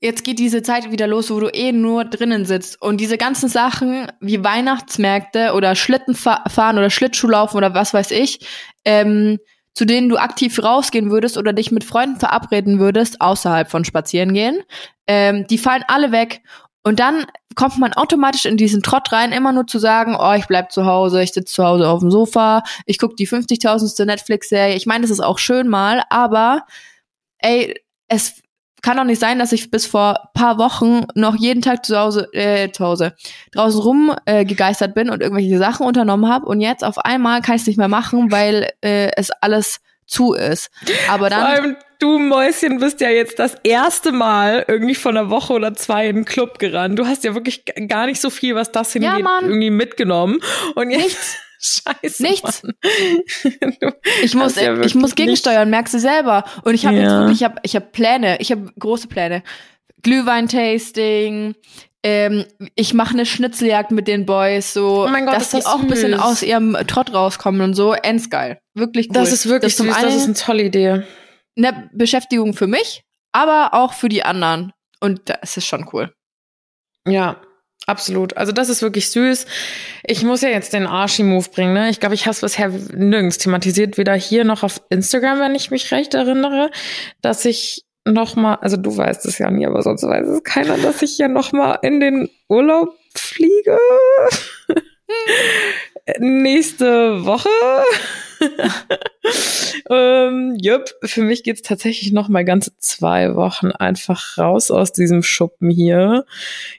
jetzt 0.00 0.22
geht 0.22 0.38
diese 0.38 0.62
Zeit 0.62 0.92
wieder 0.92 1.08
los, 1.08 1.30
wo 1.30 1.40
du 1.40 1.48
eh 1.48 1.72
nur 1.72 2.04
drinnen 2.04 2.44
sitzt. 2.44 2.80
Und 2.80 2.98
diese 2.98 3.18
ganzen 3.18 3.48
Sachen 3.48 4.06
wie 4.20 4.44
Weihnachtsmärkte 4.44 5.54
oder 5.54 5.74
Schlittenfahren 5.74 6.78
oder 6.78 6.90
Schlittschuhlaufen 6.90 7.56
oder 7.56 7.74
was 7.74 7.92
weiß 7.92 8.12
ich, 8.12 8.46
ähm, 8.84 9.38
zu 9.74 9.84
denen 9.84 10.08
du 10.08 10.16
aktiv 10.16 10.62
rausgehen 10.62 11.10
würdest 11.10 11.38
oder 11.38 11.52
dich 11.52 11.70
mit 11.70 11.84
Freunden 11.84 12.18
verabreden 12.18 12.78
würdest, 12.78 13.20
außerhalb 13.20 13.70
von 13.70 13.84
Spazierengehen, 13.84 14.62
ähm, 15.06 15.46
die 15.48 15.58
fallen 15.58 15.84
alle 15.88 16.12
weg. 16.12 16.42
Und 16.82 16.98
dann 16.98 17.26
kommt 17.56 17.78
man 17.78 17.92
automatisch 17.92 18.46
in 18.46 18.56
diesen 18.56 18.82
Trott 18.82 19.12
rein, 19.12 19.32
immer 19.32 19.52
nur 19.52 19.66
zu 19.66 19.78
sagen, 19.78 20.16
oh, 20.18 20.32
ich 20.32 20.46
bleib 20.46 20.72
zu 20.72 20.86
Hause, 20.86 21.22
ich 21.22 21.32
sitze 21.32 21.52
zu 21.52 21.64
Hause 21.64 21.88
auf 21.88 22.00
dem 22.00 22.10
Sofa, 22.10 22.62
ich 22.86 22.98
guck 22.98 23.16
die 23.16 23.28
50.000. 23.28 24.06
Netflix-Serie. 24.06 24.76
Ich 24.76 24.86
meine, 24.86 25.02
das 25.02 25.10
ist 25.10 25.20
auch 25.20 25.38
schön 25.38 25.68
mal, 25.68 26.02
aber 26.08 26.64
ey, 27.38 27.74
es 28.08 28.39
kann 28.82 28.96
doch 28.96 29.04
nicht 29.04 29.20
sein, 29.20 29.38
dass 29.38 29.52
ich 29.52 29.70
bis 29.70 29.86
vor 29.86 30.30
paar 30.34 30.58
Wochen 30.58 31.04
noch 31.14 31.36
jeden 31.36 31.62
Tag 31.62 31.84
zu 31.84 31.98
Hause, 31.98 32.28
äh, 32.32 32.70
zu 32.72 32.84
Hause 32.84 33.14
draußen 33.52 33.80
rum 33.80 34.14
äh, 34.24 34.44
gegeistert 34.44 34.94
bin 34.94 35.10
und 35.10 35.22
irgendwelche 35.22 35.58
Sachen 35.58 35.86
unternommen 35.86 36.30
habe 36.30 36.46
und 36.46 36.60
jetzt 36.60 36.84
auf 36.84 36.98
einmal 36.98 37.42
kann 37.42 37.56
ich 37.56 37.62
es 37.62 37.66
nicht 37.66 37.78
mehr 37.78 37.88
machen, 37.88 38.30
weil 38.30 38.70
äh, 38.80 39.10
es 39.16 39.30
alles 39.30 39.80
zu 40.06 40.34
ist. 40.34 40.70
Aber 41.08 41.30
dann. 41.30 41.40
Vor 41.40 41.48
allem, 41.48 41.76
du 42.00 42.18
Mäuschen 42.18 42.78
bist 42.78 43.00
ja 43.00 43.10
jetzt 43.10 43.38
das 43.38 43.54
erste 43.62 44.12
Mal 44.12 44.64
irgendwie 44.66 44.94
von 44.94 45.16
einer 45.16 45.30
Woche 45.30 45.52
oder 45.52 45.74
zwei 45.74 46.08
in 46.08 46.16
den 46.16 46.24
Club 46.24 46.58
gerannt. 46.58 46.98
Du 46.98 47.06
hast 47.06 47.24
ja 47.24 47.34
wirklich 47.34 47.64
gar 47.88 48.06
nicht 48.06 48.20
so 48.20 48.28
viel, 48.28 48.54
was 48.54 48.72
das 48.72 48.92
hingeht, 48.92 49.20
ja, 49.20 49.40
irgendwie 49.40 49.70
mitgenommen. 49.70 50.40
Und 50.74 50.90
jetzt. 50.90 51.36
Nichts. 51.60 51.82
Scheiße. 51.84 52.22
Nichts. 52.22 52.62
ich 54.22 54.34
muss, 54.34 54.56
ja 54.56 54.80
ich 54.80 54.94
muss 54.94 55.14
gegensteuern, 55.14 55.68
nicht. 55.68 55.76
merkst 55.76 55.94
du 55.94 55.98
selber. 55.98 56.44
Und 56.64 56.74
ich 56.74 56.86
habe 56.86 56.96
ja. 56.96 57.02
jetzt 57.02 57.12
wirklich, 57.12 57.40
ich 57.40 57.44
habe 57.44 57.60
ich 57.62 57.76
hab 57.76 57.92
Pläne, 57.92 58.40
ich 58.40 58.50
habe 58.50 58.72
große 58.78 59.08
Pläne. 59.08 59.42
Glühwein-Tasting, 60.02 61.54
ähm, 62.02 62.46
ich 62.74 62.94
mache 62.94 63.12
eine 63.12 63.26
Schnitzeljagd 63.26 63.90
mit 63.90 64.08
den 64.08 64.24
Boys, 64.24 64.72
so, 64.72 65.04
oh 65.04 65.08
mein 65.08 65.26
Gott, 65.26 65.36
dass 65.36 65.50
die 65.50 65.66
auch 65.66 65.80
ein 65.80 65.88
bisschen 65.88 66.14
aus 66.14 66.42
ihrem 66.42 66.74
Trott 66.86 67.12
rauskommen 67.12 67.60
und 67.60 67.74
so. 67.74 67.92
Endgeil. 67.92 68.58
Wirklich 68.74 69.08
cool. 69.10 69.14
Das 69.14 69.32
ist 69.32 69.46
wirklich 69.46 69.76
das, 69.76 69.86
süß, 69.86 70.00
das 70.00 70.14
ist 70.14 70.24
eine 70.24 70.34
tolle 70.34 70.62
Idee. 70.62 71.02
Eine 71.58 71.90
Beschäftigung 71.92 72.54
für 72.54 72.66
mich, 72.66 73.02
aber 73.32 73.74
auch 73.74 73.92
für 73.92 74.08
die 74.08 74.22
anderen. 74.22 74.72
Und 75.00 75.28
das 75.28 75.58
ist 75.58 75.66
schon 75.66 75.88
cool. 75.92 76.12
Ja, 77.06 77.36
Absolut. 77.90 78.36
Also 78.36 78.52
das 78.52 78.68
ist 78.68 78.82
wirklich 78.82 79.10
süß. 79.10 79.46
Ich 80.04 80.22
muss 80.22 80.42
ja 80.42 80.48
jetzt 80.48 80.72
den 80.72 80.86
Archie-Move 80.86 81.48
bringen. 81.50 81.74
Ne? 81.74 81.90
Ich 81.90 81.98
glaube, 81.98 82.14
ich 82.14 82.26
habe 82.26 82.30
es 82.30 82.40
bisher 82.40 82.68
nirgends 82.68 83.38
thematisiert, 83.38 83.98
weder 83.98 84.14
hier 84.14 84.44
noch 84.44 84.62
auf 84.62 84.80
Instagram, 84.90 85.40
wenn 85.40 85.56
ich 85.56 85.72
mich 85.72 85.90
recht 85.90 86.14
erinnere, 86.14 86.70
dass 87.20 87.44
ich 87.44 87.84
noch 88.04 88.36
mal, 88.36 88.54
also 88.54 88.76
du 88.76 88.96
weißt 88.96 89.26
es 89.26 89.38
ja 89.38 89.50
nie, 89.50 89.66
aber 89.66 89.82
sonst 89.82 90.04
weiß 90.04 90.28
es 90.28 90.44
keiner, 90.44 90.78
dass 90.78 91.02
ich 91.02 91.18
ja 91.18 91.26
noch 91.26 91.50
mal 91.50 91.80
in 91.82 91.98
den 91.98 92.30
Urlaub 92.48 92.94
fliege. 93.12 93.76
Nächste 96.18 97.24
Woche. 97.24 97.48
ähm, 99.90 100.56
jupp, 100.60 100.90
für 101.02 101.22
mich 101.22 101.42
geht's 101.42 101.62
tatsächlich 101.62 102.12
noch 102.12 102.28
mal 102.28 102.44
ganze 102.44 102.72
zwei 102.78 103.34
Wochen 103.34 103.70
einfach 103.70 104.38
raus 104.38 104.70
aus 104.70 104.92
diesem 104.92 105.22
Schuppen 105.22 105.70
hier. 105.70 106.24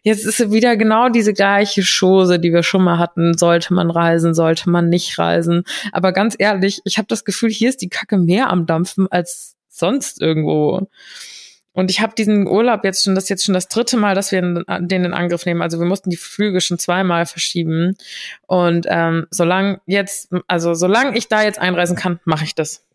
Jetzt 0.01 0.25
ist 0.25 0.51
wieder 0.51 0.75
genau 0.75 1.09
diese 1.09 1.33
gleiche 1.33 1.83
Chose, 1.83 2.39
die 2.39 2.51
wir 2.51 2.63
schon 2.63 2.83
mal 2.83 2.97
hatten. 2.97 3.37
Sollte 3.37 3.73
man 3.73 3.91
reisen, 3.91 4.33
sollte 4.33 4.69
man 4.69 4.89
nicht 4.89 5.17
reisen. 5.19 5.63
Aber 5.91 6.11
ganz 6.11 6.35
ehrlich, 6.37 6.81
ich 6.85 6.97
habe 6.97 7.07
das 7.07 7.25
Gefühl, 7.25 7.49
hier 7.49 7.69
ist 7.69 7.81
die 7.81 7.89
Kacke 7.89 8.17
mehr 8.17 8.49
am 8.49 8.65
Dampfen 8.65 9.11
als 9.11 9.55
sonst 9.69 10.21
irgendwo. 10.21 10.87
Und 11.73 11.89
ich 11.89 12.01
habe 12.01 12.13
diesen 12.15 12.47
Urlaub 12.47 12.83
jetzt 12.83 13.03
schon, 13.03 13.15
das 13.15 13.25
ist 13.25 13.29
jetzt 13.29 13.45
schon 13.45 13.53
das 13.53 13.69
dritte 13.69 13.95
Mal, 13.95 14.13
dass 14.13 14.31
wir 14.31 14.41
den 14.41 15.05
in 15.05 15.13
Angriff 15.13 15.45
nehmen. 15.45 15.61
Also 15.61 15.79
wir 15.79 15.85
mussten 15.85 16.09
die 16.09 16.17
Flüge 16.17 16.59
schon 16.59 16.77
zweimal 16.77 17.25
verschieben. 17.25 17.95
Und 18.45 18.85
ähm, 18.89 19.27
solange 19.29 19.79
jetzt, 19.85 20.29
also 20.47 20.73
solange 20.73 21.17
ich 21.17 21.29
da 21.29 21.43
jetzt 21.43 21.59
einreisen 21.59 21.95
kann, 21.95 22.19
mache 22.25 22.43
ich 22.43 22.55
das. 22.55 22.85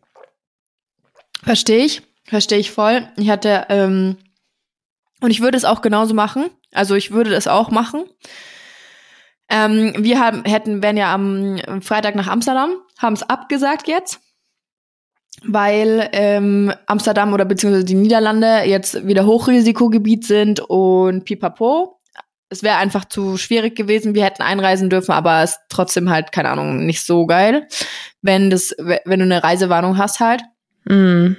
Verstehe 1.43 1.85
ich, 1.85 2.03
verstehe 2.25 2.59
ich 2.59 2.71
voll. 2.71 3.07
Ich 3.17 3.29
hatte 3.29 3.65
ähm, 3.69 4.17
und 5.21 5.31
ich 5.31 5.41
würde 5.41 5.57
es 5.57 5.65
auch 5.65 5.81
genauso 5.81 6.13
machen. 6.13 6.45
Also 6.71 6.93
ich 6.93 7.11
würde 7.11 7.31
das 7.31 7.47
auch 7.47 7.71
machen. 7.71 8.05
Ähm, 9.49 9.93
wir 9.97 10.19
haben, 10.19 10.43
hätten, 10.43 10.83
wären 10.83 10.97
ja 10.97 11.13
am 11.13 11.81
Freitag 11.81 12.15
nach 12.15 12.27
Amsterdam, 12.27 12.75
haben 12.99 13.13
es 13.13 13.23
abgesagt 13.23 13.87
jetzt 13.87 14.19
weil 15.43 16.09
ähm, 16.13 16.73
Amsterdam 16.85 17.33
oder 17.33 17.45
beziehungsweise 17.45 17.85
die 17.85 17.95
Niederlande 17.95 18.63
jetzt 18.65 19.07
wieder 19.07 19.25
Hochrisikogebiet 19.25 20.25
sind 20.25 20.59
und 20.59 21.25
pipapo. 21.25 21.99
Es 22.49 22.63
wäre 22.63 22.77
einfach 22.77 23.05
zu 23.05 23.37
schwierig 23.37 23.75
gewesen. 23.75 24.15
Wir 24.15 24.23
hätten 24.23 24.41
einreisen 24.41 24.89
dürfen, 24.89 25.11
aber 25.11 25.43
es 25.43 25.51
ist 25.51 25.59
trotzdem 25.69 26.09
halt, 26.09 26.31
keine 26.31 26.49
Ahnung, 26.49 26.85
nicht 26.85 27.05
so 27.05 27.25
geil, 27.25 27.67
wenn 28.21 28.49
das, 28.49 28.73
wenn 28.77 29.19
du 29.19 29.25
eine 29.25 29.43
Reisewarnung 29.43 29.97
hast 29.97 30.19
halt. 30.19 30.41
Mm. 30.85 31.33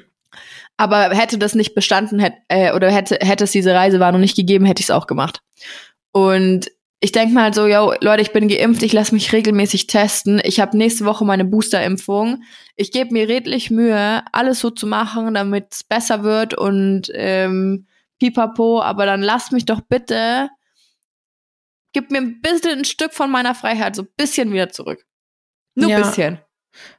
Aber 0.77 1.11
hätte 1.11 1.39
das 1.39 1.55
nicht 1.55 1.75
bestanden, 1.75 2.21
hätte, 2.21 2.37
äh, 2.49 2.73
oder 2.73 2.91
hätte, 2.91 3.19
hätte 3.21 3.45
es 3.45 3.51
diese 3.51 3.75
Reisewarnung 3.75 4.21
nicht 4.21 4.37
gegeben, 4.37 4.65
hätte 4.65 4.81
ich 4.81 4.87
es 4.87 4.91
auch 4.91 5.07
gemacht. 5.07 5.43
Und 6.13 6.71
ich 7.01 7.13
denke 7.13 7.33
mal 7.33 7.55
so, 7.55 7.67
yo, 7.67 7.93
Leute, 8.01 8.23
ich 8.23 8.33
bin 8.33 8.49
geimpft, 8.49 8.83
ich 8.83 8.93
lasse 8.93 9.15
mich 9.15 9.33
regelmäßig 9.33 9.87
testen. 9.87 10.41
Ich 10.43 10.59
habe 10.59 10.77
nächste 10.77 11.05
Woche 11.05 11.25
meine 11.25 11.45
Boosterimpfung. 11.45 12.43
Ich 12.75 12.91
gebe 12.91 13.13
mir 13.13 13.29
redlich 13.29 13.71
Mühe, 13.71 14.25
alles 14.33 14.59
so 14.59 14.71
zu 14.71 14.87
machen, 14.87 15.35
damit 15.35 15.69
es 15.73 15.85
besser 15.85 16.25
wird 16.25 16.55
und 16.55 17.11
ähm, 17.15 17.87
pipapo, 18.19 18.83
aber 18.83 19.07
dann 19.07 19.23
lasst 19.23 19.53
mich 19.53 19.65
doch 19.65 19.81
bitte, 19.81 20.49
gib 21.93 22.11
mir 22.11 22.19
ein 22.19 22.41
bisschen 22.41 22.81
ein 22.81 22.85
Stück 22.85 23.13
von 23.15 23.31
meiner 23.31 23.55
Freiheit, 23.55 23.95
so 23.95 24.03
ein 24.03 24.09
bisschen 24.17 24.53
wieder 24.53 24.71
zurück. 24.71 25.05
Nur 25.77 25.87
ein 25.87 25.91
ja. 25.91 25.99
bisschen. 25.99 26.39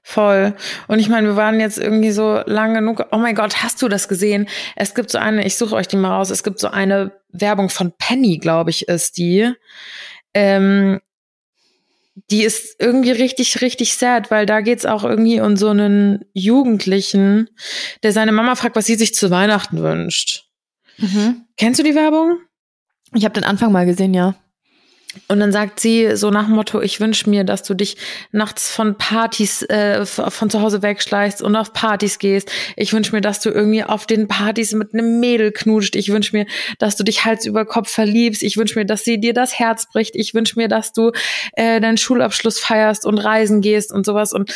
Voll. 0.02 0.56
Und 0.88 1.00
ich 1.00 1.10
meine, 1.10 1.28
wir 1.28 1.36
waren 1.36 1.60
jetzt 1.60 1.78
irgendwie 1.78 2.12
so 2.12 2.42
lang 2.46 2.74
genug. 2.74 3.06
Oh 3.12 3.18
mein 3.18 3.36
Gott, 3.36 3.64
hast 3.64 3.82
du 3.82 3.88
das 3.88 4.08
gesehen? 4.08 4.48
Es 4.76 4.94
gibt 4.94 5.10
so 5.12 5.18
eine, 5.18 5.46
ich 5.46 5.58
suche 5.58 5.76
euch 5.76 5.88
die 5.88 5.96
mal 5.96 6.16
raus, 6.16 6.30
es 6.30 6.44
gibt 6.44 6.60
so 6.60 6.68
eine 6.70 7.12
Werbung 7.30 7.70
von 7.70 7.94
Penny, 7.98 8.38
glaube 8.38 8.70
ich, 8.72 8.88
ist 8.88 9.18
die. 9.18 9.52
Ähm, 10.34 11.00
die 12.30 12.44
ist 12.44 12.76
irgendwie 12.80 13.12
richtig, 13.12 13.62
richtig 13.62 13.96
sad, 13.96 14.30
weil 14.30 14.46
da 14.46 14.62
geht's 14.62 14.86
auch 14.86 15.04
irgendwie 15.04 15.40
um 15.40 15.56
so 15.56 15.70
einen 15.70 16.26
Jugendlichen, 16.34 17.50
der 18.04 18.12
seine 18.12 18.32
Mama 18.32 18.56
fragt, 18.56 18.76
was 18.76 18.86
sie 18.86 18.96
sich 18.96 19.14
zu 19.14 19.32
Weihnachten 19.32 19.82
wünscht. 19.82 20.46
Mhm. 20.98 21.46
Kennst 21.58 21.80
du 21.80 21.84
die 21.84 21.96
Werbung? 21.96 22.40
Ich 23.14 23.24
habe 23.24 23.34
den 23.34 23.46
Anfang 23.46 23.72
mal 23.72 23.86
gesehen, 23.86 24.14
ja. 24.14 24.36
Und 25.28 25.40
dann 25.40 25.52
sagt 25.52 25.80
sie 25.80 26.16
so 26.16 26.30
nach 26.30 26.46
dem 26.46 26.54
Motto, 26.54 26.82
ich 26.82 27.00
wünsche 27.00 27.30
mir, 27.30 27.44
dass 27.44 27.64
du 27.64 27.74
dich 27.74 27.98
nachts 28.32 28.72
von 28.72 28.96
Partys 28.96 29.64
äh, 29.64 30.06
von 30.06 30.50
zu 30.52 30.62
Hause 30.62 30.84
wegschleichst 30.84 31.42
und 31.42 31.56
auf 31.56 31.74
Partys 31.74 32.20
gehst. 32.20 32.52
Ich 32.76 32.94
wünsche 32.94 33.16
mir, 33.16 33.22
dass 33.22 33.40
du 33.40 33.50
irgendwie 33.50 33.84
auf 33.84 34.06
den 34.06 34.28
Partys 34.28 34.74
mit 34.74 34.94
einem 34.94 35.20
Mädel 35.20 35.52
knutscht. 35.52 35.96
Ich 35.96 36.10
wünsche 36.10 36.36
mir, 36.36 36.46
dass 36.78 36.96
du 36.96 37.04
dich 37.04 37.26
Hals 37.26 37.48
über 37.48 37.66
Kopf 37.66 37.90
verliebst. 37.90 38.44
Ich 38.44 38.58
wünsche 38.58 38.78
mir, 38.78 38.86
dass 38.86 39.04
sie 39.04 39.20
dir 39.20 39.34
das 39.34 39.58
Herz 39.58 39.88
bricht. 39.88 40.16
Ich 40.16 40.36
wünsche 40.36 40.60
mir, 40.60 40.68
dass 40.68 40.94
du 40.94 41.12
äh, 41.54 41.82
deinen 41.82 41.98
Schulabschluss 41.98 42.60
feierst 42.60 43.06
und 43.06 43.18
reisen 43.18 43.62
gehst 43.62 43.92
und 43.92 44.06
sowas. 44.06 44.32
Und 44.32 44.54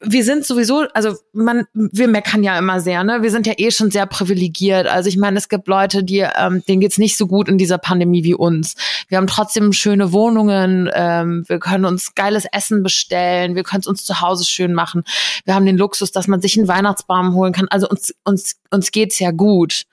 wir 0.00 0.22
sind 0.22 0.46
sowieso, 0.46 0.86
also 0.94 1.16
man, 1.32 1.66
wir 1.72 2.06
meckern 2.06 2.44
ja 2.44 2.56
immer 2.56 2.80
sehr, 2.80 3.02
ne? 3.02 3.22
Wir 3.22 3.32
sind 3.32 3.48
ja 3.48 3.54
eh 3.56 3.72
schon 3.72 3.90
sehr 3.90 4.06
privilegiert. 4.06 4.86
Also 4.86 5.08
ich 5.08 5.16
meine, 5.16 5.38
es 5.38 5.48
gibt 5.48 5.66
Leute, 5.66 6.04
die, 6.04 6.18
ähm, 6.18 6.62
denen 6.68 6.80
geht's 6.80 6.98
nicht 6.98 7.16
so 7.16 7.26
gut 7.26 7.48
in 7.48 7.58
dieser 7.58 7.78
Pandemie 7.78 8.22
wie 8.22 8.34
uns. 8.34 8.76
Wir 9.08 9.18
haben 9.18 9.26
trotzdem 9.26 9.72
schöne 9.72 10.12
Wohnungen, 10.12 10.88
ähm, 10.92 11.44
wir 11.48 11.58
können 11.58 11.84
uns 11.84 12.14
geiles 12.14 12.44
Essen 12.52 12.84
bestellen, 12.84 13.56
wir 13.56 13.64
können 13.64 13.80
es 13.80 13.88
uns 13.88 14.04
zu 14.04 14.20
Hause 14.20 14.44
schön 14.44 14.72
machen. 14.72 15.02
Wir 15.44 15.54
haben 15.54 15.66
den 15.66 15.76
Luxus, 15.76 16.12
dass 16.12 16.28
man 16.28 16.40
sich 16.40 16.56
einen 16.56 16.68
Weihnachtsbaum 16.68 17.34
holen 17.34 17.52
kann. 17.52 17.66
Also 17.68 17.88
uns, 17.88 18.14
uns, 18.24 18.56
uns 18.70 18.92
geht's 18.92 19.18
ja 19.18 19.32
gut. 19.32 19.84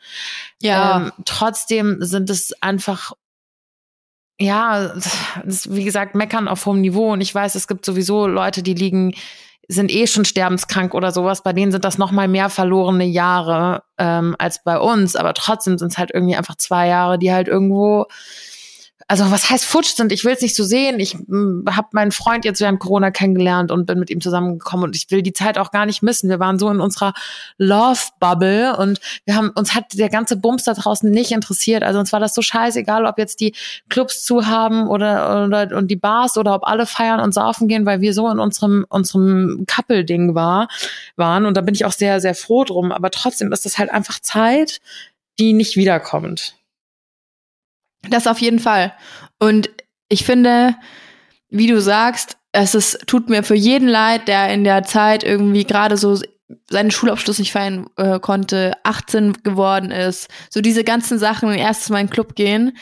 Ja. 0.62 0.98
Ähm, 0.98 1.12
trotzdem 1.26 1.98
sind 2.02 2.30
es 2.30 2.54
einfach 2.62 3.14
ja, 4.40 4.94
das, 5.46 5.74
wie 5.74 5.86
gesagt, 5.86 6.14
meckern 6.14 6.48
auf 6.48 6.66
hohem 6.66 6.82
Niveau. 6.82 7.14
Und 7.14 7.22
ich 7.22 7.34
weiß, 7.34 7.56
es 7.56 7.68
gibt 7.68 7.86
sowieso 7.86 8.28
Leute, 8.28 8.64
die 8.64 8.74
liegen, 8.74 9.16
sind 9.68 9.92
eh 9.92 10.08
schon 10.08 10.26
sterbenskrank 10.26 10.94
oder 10.94 11.12
sowas. 11.12 11.44
Bei 11.44 11.54
denen 11.54 11.72
sind 11.72 11.86
das 11.86 11.98
noch 11.98 12.12
mal 12.12 12.28
mehr 12.28 12.50
verlorene 12.50 13.06
Jahre 13.06 13.84
ähm, 13.98 14.36
als 14.38 14.64
bei 14.64 14.78
uns. 14.78 15.16
Aber 15.16 15.34
trotzdem 15.34 15.78
sind 15.78 15.92
es 15.92 15.98
halt 15.98 16.12
irgendwie 16.14 16.36
einfach 16.36 16.56
zwei 16.56 16.88
Jahre, 16.88 17.18
die 17.18 17.34
halt 17.34 17.48
irgendwo 17.48 18.06
also 19.08 19.30
was 19.30 19.52
heißt 19.52 19.66
futsch 19.66 19.96
sind, 19.96 20.12
ich 20.12 20.26
will 20.26 20.34
es 20.34 20.42
nicht 20.42 20.56
so 20.56 20.64
sehen. 20.64 21.00
Ich 21.00 21.14
hm, 21.14 21.66
habe 21.70 21.90
meinen 21.92 22.12
Freund 22.12 22.44
jetzt 22.44 22.60
während 22.60 22.80
Corona 22.80 23.12
kennengelernt 23.12 23.72
und 23.72 23.86
bin 23.86 24.00
mit 24.00 24.10
ihm 24.10 24.20
zusammengekommen 24.20 24.86
und 24.86 24.96
ich 24.96 25.12
will 25.12 25.22
die 25.22 25.34
Zeit 25.34 25.60
auch 25.60 25.72
gar 25.72 25.86
nicht 25.86 26.02
missen. 26.02 26.30
Wir 26.30 26.40
waren 26.40 26.58
so 26.58 26.70
in 26.72 26.80
unserer 26.80 27.14
Love-Bubble 27.58 28.76
und 28.78 29.00
wir 29.26 29.36
haben 29.36 29.52
uns 29.52 29.76
hat 29.76 29.94
der 29.94 30.10
ganze 30.10 30.38
Bums 30.38 30.64
da 30.64 30.74
draußen 30.74 31.10
nicht 31.10 31.32
interessiert. 31.32 31.84
Also 31.84 32.00
uns 32.00 32.14
war 32.14 32.20
das 32.20 32.34
so 32.34 32.42
scheißegal, 32.42 33.06
ob 33.06 33.20
jetzt 33.20 33.42
die 33.42 33.54
Clubs 33.90 34.24
zu 34.24 34.48
haben 34.48 34.88
oder, 34.88 35.46
oder 35.46 35.78
und 35.78 35.90
die 35.90 35.96
Bars 35.96 36.36
oder 36.36 36.56
ob 36.56 36.66
alle 36.68 36.88
feiern 36.88 37.20
und 37.20 37.34
saufen 37.34 37.68
gehen, 37.68 37.86
weil 37.86 38.02
wir 38.02 38.14
so 38.14 38.28
in 38.30 38.40
unserem 38.40 38.86
unserem 38.90 39.66
Couple-Ding 39.68 40.34
war, 40.34 40.68
waren. 41.16 41.46
Und 41.46 41.58
da 41.58 41.62
bin 41.62 41.76
ich 41.76 41.86
auch 41.86 41.92
sehr, 41.92 42.20
sehr 42.22 42.34
froh 42.34 42.64
drum. 42.64 42.92
Aber 42.92 43.12
trotzdem 43.12 43.52
ist 43.52 43.66
das 43.66 43.78
halt 43.78 43.92
einfach 43.92 44.20
Zeit, 44.20 44.80
die 45.38 45.54
nicht 45.54 45.76
wiederkommt. 45.76 46.56
Das 48.10 48.28
auf 48.28 48.40
jeden 48.40 48.60
Fall. 48.60 48.94
Und 49.40 49.70
ich 50.10 50.26
finde, 50.26 50.76
wie 51.50 51.68
du 51.68 51.80
sagst, 51.82 52.38
es 52.52 52.76
ist, 52.76 53.08
tut 53.08 53.30
mir 53.30 53.44
für 53.44 53.56
jeden 53.56 53.88
leid, 53.88 54.28
der 54.28 54.54
in 54.54 54.64
der 54.64 54.84
Zeit 54.84 55.24
irgendwie 55.24 55.66
gerade 55.66 55.98
so 55.98 56.20
seinen 56.70 56.92
Schulabschluss 56.92 57.40
nicht 57.40 57.52
feiern 57.52 57.88
äh, 57.98 58.20
konnte, 58.20 58.74
18 58.84 59.44
geworden 59.44 59.92
ist, 59.92 60.30
so 60.50 60.62
diese 60.62 60.84
ganzen 60.84 61.18
Sachen, 61.18 61.52
erstes 61.54 61.90
Mal 61.90 62.02
in 62.02 62.08
den 62.08 62.14
Club 62.14 62.36
gehen, 62.36 62.78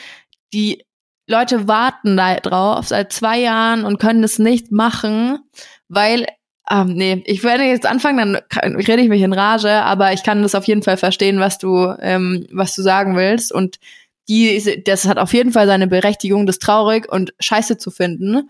die 0.54 0.84
Leute 1.28 1.68
warten 1.68 2.18
da 2.18 2.36
drauf 2.36 2.88
seit 2.88 3.14
zwei 3.14 3.40
Jahren 3.40 3.86
und 3.86 4.00
können 4.00 4.24
es 4.24 4.40
nicht 4.40 4.72
machen, 4.72 5.40
weil, 5.88 6.28
ähm, 6.70 6.94
nee, 6.94 7.24
ich 7.26 7.44
werde 7.44 7.64
jetzt 7.64 7.86
anfangen, 7.86 8.18
dann 8.52 8.76
rede 8.76 9.02
ich 9.02 9.10
mich 9.10 9.22
in 9.22 9.34
Rage, 9.34 9.72
aber 9.72 10.12
ich 10.12 10.24
kann 10.24 10.44
das 10.44 10.56
auf 10.56 10.66
jeden 10.66 10.84
Fall 10.84 10.98
verstehen, 10.98 11.40
was 11.40 11.58
du, 11.58 11.96
ähm, 12.02 12.46
was 12.52 12.76
du 12.76 12.82
sagen 12.82 13.16
willst 13.16 13.54
und 13.54 13.80
die, 14.30 14.84
das 14.86 15.06
hat 15.06 15.18
auf 15.18 15.34
jeden 15.34 15.52
Fall 15.52 15.68
seine 15.68 15.88
Berechtigung, 15.88 16.46
das 16.46 16.60
traurig 16.60 17.12
und 17.12 17.34
scheiße 17.40 17.78
zu 17.78 17.92
finden. 17.92 18.50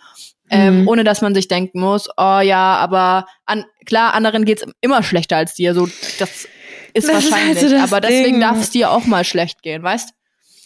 Ähm, 0.49 0.81
mhm. 0.81 0.87
ohne 0.89 1.03
dass 1.03 1.21
man 1.21 1.33
sich 1.33 1.47
denken 1.47 1.79
muss, 1.79 2.09
oh 2.17 2.39
ja, 2.39 2.75
aber 2.75 3.25
an, 3.45 3.65
klar, 3.85 4.13
anderen 4.13 4.45
geht's 4.45 4.63
immer 4.81 5.01
schlechter 5.01 5.37
als 5.37 5.55
dir. 5.55 5.73
So, 5.73 5.87
das 6.19 6.47
ist 6.93 7.07
das 7.07 7.15
wahrscheinlich. 7.15 7.63
Ist 7.63 7.71
halt 7.71 7.89
so 7.89 7.95
aber 7.95 8.01
deswegen 8.01 8.39
darf 8.39 8.59
es 8.59 8.69
dir 8.69 8.91
auch 8.91 9.05
mal 9.05 9.23
schlecht 9.23 9.63
gehen, 9.63 9.81
weißt? 9.81 10.09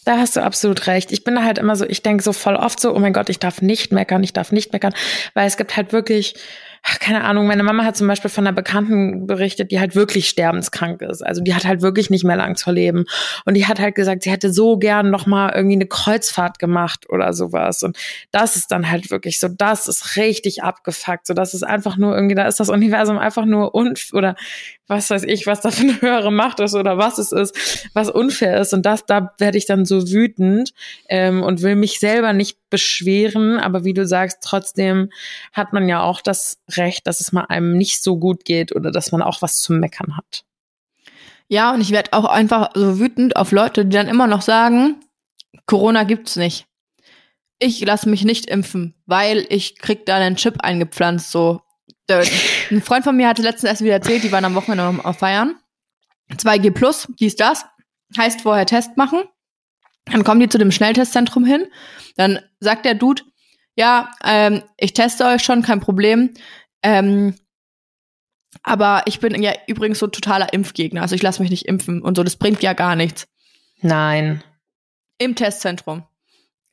Da 0.04 0.18
hast 0.18 0.36
du 0.36 0.42
absolut 0.42 0.88
recht. 0.88 1.12
Ich 1.12 1.24
bin 1.24 1.44
halt 1.44 1.58
immer 1.58 1.76
so, 1.76 1.86
ich 1.86 2.02
denke 2.02 2.24
so 2.24 2.34
voll 2.34 2.56
oft 2.56 2.80
so, 2.80 2.94
oh 2.94 3.00
mein 3.00 3.14
Gott, 3.14 3.30
ich 3.30 3.40
darf 3.40 3.62
nicht 3.62 3.92
meckern, 3.92 4.24
ich 4.24 4.34
darf 4.34 4.52
nicht 4.52 4.74
meckern, 4.74 4.94
weil 5.34 5.48
es 5.48 5.58
gibt 5.58 5.78
halt 5.78 5.94
wirklich 5.94 6.36
keine 7.00 7.24
Ahnung, 7.26 7.48
meine 7.48 7.64
Mama 7.64 7.84
hat 7.84 7.98
zum 7.98 8.08
Beispiel 8.08 8.30
von 8.30 8.48
einer 8.48 8.56
Bekannten 8.56 9.28
berichtet, 9.28 9.72
die 9.72 9.80
halt 9.80 9.96
wirklich 9.96 10.30
sterbenskrank 10.30 11.02
ist. 11.02 11.22
Also 11.22 11.42
die 11.42 11.54
hat 11.54 11.66
halt 11.66 11.82
wirklich 11.82 12.10
nicht 12.10 12.24
mehr 12.24 12.38
lang 12.38 12.56
zu 12.56 12.72
leben. 12.72 13.06
Und 13.46 13.56
die 13.56 13.68
hat 13.68 13.80
halt 13.80 13.96
gesagt, 13.96 14.24
sie 14.24 14.32
hätte 14.32 14.54
so 14.54 14.78
gern 14.78 15.12
noch 15.12 15.26
mal 15.26 15.52
irgendwie 15.54 15.76
eine 15.76 15.88
Kreuzfahrt 15.88 16.60
gemacht 16.60 17.10
oder 17.10 17.34
sowas. 17.34 17.84
Und 17.84 17.98
das 18.32 18.56
ist 18.56 18.72
dann 18.72 18.90
halt 18.90 19.12
wirklich 19.12 19.40
so, 19.40 19.48
das 19.50 19.88
ist 19.88 20.16
richtig 20.16 20.64
abgefuckt. 20.64 21.28
So, 21.28 21.34
das 21.34 21.54
ist 21.54 21.64
einfach 21.64 21.98
nur 21.98 22.16
irgendwie, 22.16 22.36
da 22.36 22.48
ist 22.48 22.60
das 22.60 22.70
Universum 22.70 23.18
einfach 23.18 23.46
nur 23.46 23.76
unf 23.76 24.14
oder 24.14 24.36
was 24.88 25.10
weiß 25.10 25.24
ich, 25.24 25.46
was 25.48 25.62
da 25.62 25.72
für 25.72 25.84
eine 25.84 26.02
höhere 26.02 26.32
Macht 26.32 26.60
ist 26.60 26.74
oder 26.74 26.98
was 26.98 27.18
es 27.18 27.32
ist, 27.32 27.90
was 27.94 28.10
unfair 28.10 28.60
ist. 28.60 28.74
Und 28.74 28.86
das, 28.86 29.06
da 29.06 29.34
werde 29.38 29.58
ich 29.58 29.66
dann 29.66 29.86
so 29.86 30.10
wütend 30.10 30.74
ähm, 31.10 31.44
und 31.44 31.62
will 31.62 31.76
mich 31.76 32.00
selber 32.00 32.34
nicht 32.34 32.58
beschweren. 32.70 33.60
Aber 33.60 33.84
wie 33.84 33.94
du 33.94 34.08
sagst, 34.08 34.40
trotzdem 34.42 35.10
hat 35.52 35.74
man 35.74 35.90
ja 35.90 36.02
auch 36.02 36.22
das 36.22 36.60
Recht, 36.78 37.08
dass 37.08 37.22
es 37.22 37.32
mal 37.32 37.46
einem 37.46 37.78
nicht 37.78 38.04
so 38.04 38.18
gut 38.18 38.46
geht 38.46 38.76
oder 38.76 38.92
dass 38.92 39.12
man 39.12 39.22
auch 39.22 39.42
was 39.42 39.60
zu 39.60 39.74
meckern 39.74 40.18
hat. 40.18 40.44
Ja, 41.50 41.74
und 41.74 41.82
ich 41.82 41.92
werde 41.92 42.14
auch 42.14 42.26
einfach 42.26 42.72
so 42.74 43.00
wütend 43.00 43.36
auf 43.36 43.52
Leute, 43.52 43.86
die 43.86 43.96
dann 43.96 44.08
immer 44.08 44.28
noch 44.28 44.42
sagen, 44.42 44.96
Corona 45.66 46.04
gibt's 46.04 46.36
nicht. 46.36 46.66
Ich 47.60 47.84
lasse 47.84 48.10
mich 48.10 48.24
nicht 48.24 48.48
impfen, 48.48 48.94
weil 49.06 49.46
ich 49.50 49.78
krieg 49.78 50.06
da 50.06 50.18
einen 50.18 50.36
Chip 50.36 50.62
eingepflanzt, 50.62 51.32
so 51.32 51.62
ein 52.10 52.82
Freund 52.82 53.04
von 53.04 53.16
mir 53.16 53.28
hatte 53.28 53.42
letztens 53.42 53.70
erst 53.70 53.84
wieder 53.84 53.94
erzählt, 53.94 54.24
die 54.24 54.32
waren 54.32 54.46
am 54.46 54.56
Wochenende 54.56 55.04
auf 55.04 55.18
Feiern. 55.18 55.56
2G 56.32 56.72
plus, 56.72 57.08
dies, 57.20 57.36
das. 57.36 57.66
Heißt 58.18 58.42
vorher 58.42 58.66
Test 58.66 58.96
machen. 58.96 59.24
Dann 60.06 60.24
kommen 60.24 60.40
die 60.40 60.48
zu 60.48 60.58
dem 60.58 60.72
Schnelltestzentrum 60.72 61.44
hin. 61.44 61.68
Dann 62.16 62.40
sagt 62.60 62.86
der 62.86 62.96
Dude, 62.96 63.24
ja, 63.76 64.12
ähm, 64.24 64.64
ich 64.78 64.94
teste 64.94 65.26
euch 65.26 65.44
schon, 65.44 65.62
kein 65.62 65.82
Problem. 65.82 66.34
Ähm, 66.84 67.36
aber 68.64 69.04
ich 69.06 69.20
bin 69.20 69.42
ja 69.42 69.54
übrigens 69.68 70.00
so 70.00 70.08
totaler 70.08 70.54
Impfgegner. 70.54 71.02
Also 71.02 71.16
ich 71.16 71.22
lasse 71.22 71.42
mich 71.42 71.52
nicht 71.52 71.66
impfen 71.66 72.02
und 72.02 72.16
so. 72.16 72.24
Das 72.24 72.36
bringt 72.36 72.64
ja 72.64 72.74
gar 72.74 72.96
nichts. 72.96 73.28
Nein. 73.82 74.44
Im 75.20 75.36
Testzentrum. 75.36 76.04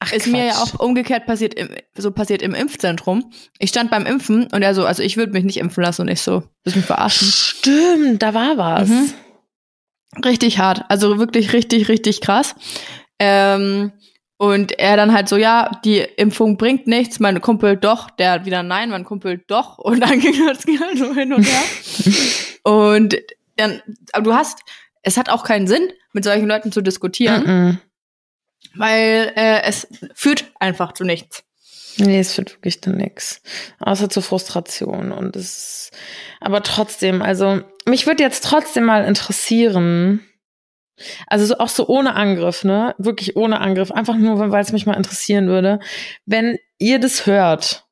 Ach, 0.01 0.13
ist 0.13 0.25
Quatsch. 0.25 0.33
mir 0.33 0.47
ja 0.47 0.55
auch 0.55 0.81
umgekehrt 0.81 1.27
passiert, 1.27 1.55
im, 1.55 1.71
so 1.97 2.11
passiert 2.11 2.43
im 2.43 2.55
Impfzentrum. 2.55 3.33
Ich 3.59 3.71
stand 3.71 3.91
beim 3.91 4.07
Impfen 4.07 4.49
und 4.53 4.63
er 4.63 4.75
so, 4.75 4.85
also 4.85 5.03
ich 5.03 5.17
würde 5.17 5.33
mich 5.33 5.45
nicht 5.45 5.57
impfen 5.57 5.83
lassen 5.83 6.03
und 6.03 6.09
ich 6.09 6.21
so, 6.21 6.43
das 6.63 6.77
mich 6.77 6.85
verarschen. 6.85 7.29
Stimmt, 7.29 8.23
da 8.23 8.35
war 8.35 8.59
was. 8.59 8.89
Mhm. 8.89 9.13
Richtig 10.25 10.59
hart, 10.59 10.85
also 10.89 11.19
wirklich 11.19 11.53
richtig, 11.53 11.89
richtig 11.89 12.21
krass. 12.21 12.55
Ähm, 13.19 13.93
und 14.37 14.79
er 14.79 14.97
dann 14.97 15.13
halt 15.13 15.29
so, 15.29 15.37
ja, 15.37 15.71
die 15.85 15.99
Impfung 15.99 16.57
bringt 16.57 16.87
nichts, 16.87 17.21
mein 17.21 17.41
Kumpel 17.41 17.77
doch, 17.77 18.11
der 18.11 18.45
wieder 18.45 18.63
nein, 18.63 18.91
mein 18.91 19.05
Kumpel 19.05 19.43
doch. 19.47 19.79
Und 19.85 20.01
dann 20.01 20.19
ging 20.21 20.35
das 20.47 20.65
halt 20.67 20.99
so 20.99 21.15
hin 21.15 21.33
und 21.33 21.45
her. 21.45 21.63
und 22.65 23.17
dann, 23.57 23.81
aber 24.13 24.25
du 24.25 24.35
hast, 24.35 24.61
es 25.03 25.17
hat 25.17 25.29
auch 25.29 25.45
keinen 25.45 25.67
Sinn, 25.67 25.93
mit 26.13 26.25
solchen 26.25 26.49
Leuten 26.49 26.73
zu 26.73 26.81
diskutieren. 26.81 27.43
Mm 27.43 27.71
-mm 27.71 27.79
weil 28.75 29.33
äh, 29.37 29.63
es 29.63 29.87
führt 30.15 30.45
einfach 30.59 30.93
zu 30.93 31.05
nichts. 31.05 31.45
Nee, 31.97 32.19
es 32.19 32.35
führt 32.35 32.55
wirklich 32.55 32.83
zu 32.83 32.91
nichts. 32.91 33.41
Außer 33.79 34.11
zu 34.11 34.21
Frustration. 34.21 35.13
Und 35.13 35.37
es 35.37 35.91
aber 36.41 36.63
trotzdem, 36.63 37.23
also, 37.23 37.61
mich 37.87 38.07
würde 38.07 38.23
jetzt 38.23 38.45
trotzdem 38.45 38.85
mal 38.85 39.05
interessieren, 39.05 40.21
also 41.27 41.47
so, 41.47 41.59
auch 41.59 41.69
so 41.69 41.87
ohne 41.89 42.15
Angriff, 42.15 42.65
ne? 42.65 42.95
Wirklich 42.99 43.37
ohne 43.37 43.61
Angriff, 43.61 43.91
einfach 43.91 44.17
nur, 44.17 44.39
weil 44.51 44.63
es 44.63 44.73
mich 44.73 44.87
mal 44.87 44.97
interessieren 44.97 45.49
würde, 45.49 45.81
wenn 46.27 46.59
ihr 46.79 46.99
das 46.99 47.27
hört 47.27 47.85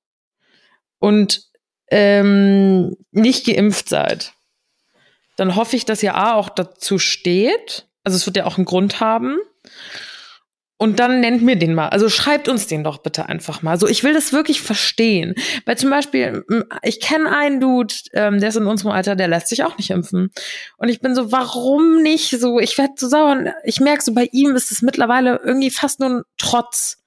und 0.99 1.43
ähm, 1.91 2.97
nicht 3.11 3.47
geimpft 3.47 3.89
seid, 3.89 4.33
dann 5.37 5.57
hoffe 5.57 5.77
ich, 5.77 5.85
dass 5.85 6.03
ihr 6.03 6.15
A 6.15 6.35
auch 6.35 6.49
dazu 6.49 6.99
steht. 6.99 7.87
Also 8.05 8.17
es 8.17 8.27
wird 8.27 8.37
ja 8.37 8.47
auch 8.47 8.57
einen 8.57 8.65
Grund 8.65 9.01
haben. 9.01 9.39
Und 10.83 10.99
dann 10.99 11.21
nennt 11.21 11.43
mir 11.43 11.55
den 11.55 11.75
mal. 11.75 11.91
Also 11.91 12.09
schreibt 12.09 12.49
uns 12.49 12.67
den 12.67 12.83
doch 12.83 12.99
bitte 12.99 13.29
einfach 13.29 13.63
mal. 13.63 13.79
So, 13.79 13.87
ich 13.87 14.03
will 14.03 14.15
das 14.15 14.33
wirklich 14.33 14.63
verstehen. 14.63 15.37
Weil 15.65 15.79
zum 15.79 15.91
Beispiel, 15.91 16.45
ich 16.83 16.99
kenne 16.99 17.31
einen 17.31 17.61
Dude, 17.61 17.95
ähm, 18.15 18.41
der 18.41 18.49
ist 18.49 18.57
in 18.57 18.67
unserem 18.67 18.91
Alter, 18.91 19.15
der 19.15 19.29
lässt 19.29 19.47
sich 19.47 19.63
auch 19.63 19.79
nicht 19.79 19.91
impfen. 19.91 20.33
Und 20.79 20.89
ich 20.89 21.01
bin 21.01 21.15
so, 21.15 21.31
warum 21.31 22.03
nicht? 22.03 22.31
So, 22.31 22.59
ich 22.59 22.77
werde 22.79 22.95
so 22.97 23.07
sauer. 23.07 23.55
Ich 23.63 23.79
merke 23.79 24.03
so, 24.03 24.13
bei 24.13 24.29
ihm 24.33 24.57
ist 24.57 24.73
es 24.73 24.83
mittlerweile 24.83 25.41
irgendwie 25.45 25.71
fast 25.71 26.01
nur 26.01 26.09
ein 26.09 26.23
Trotz. 26.37 27.02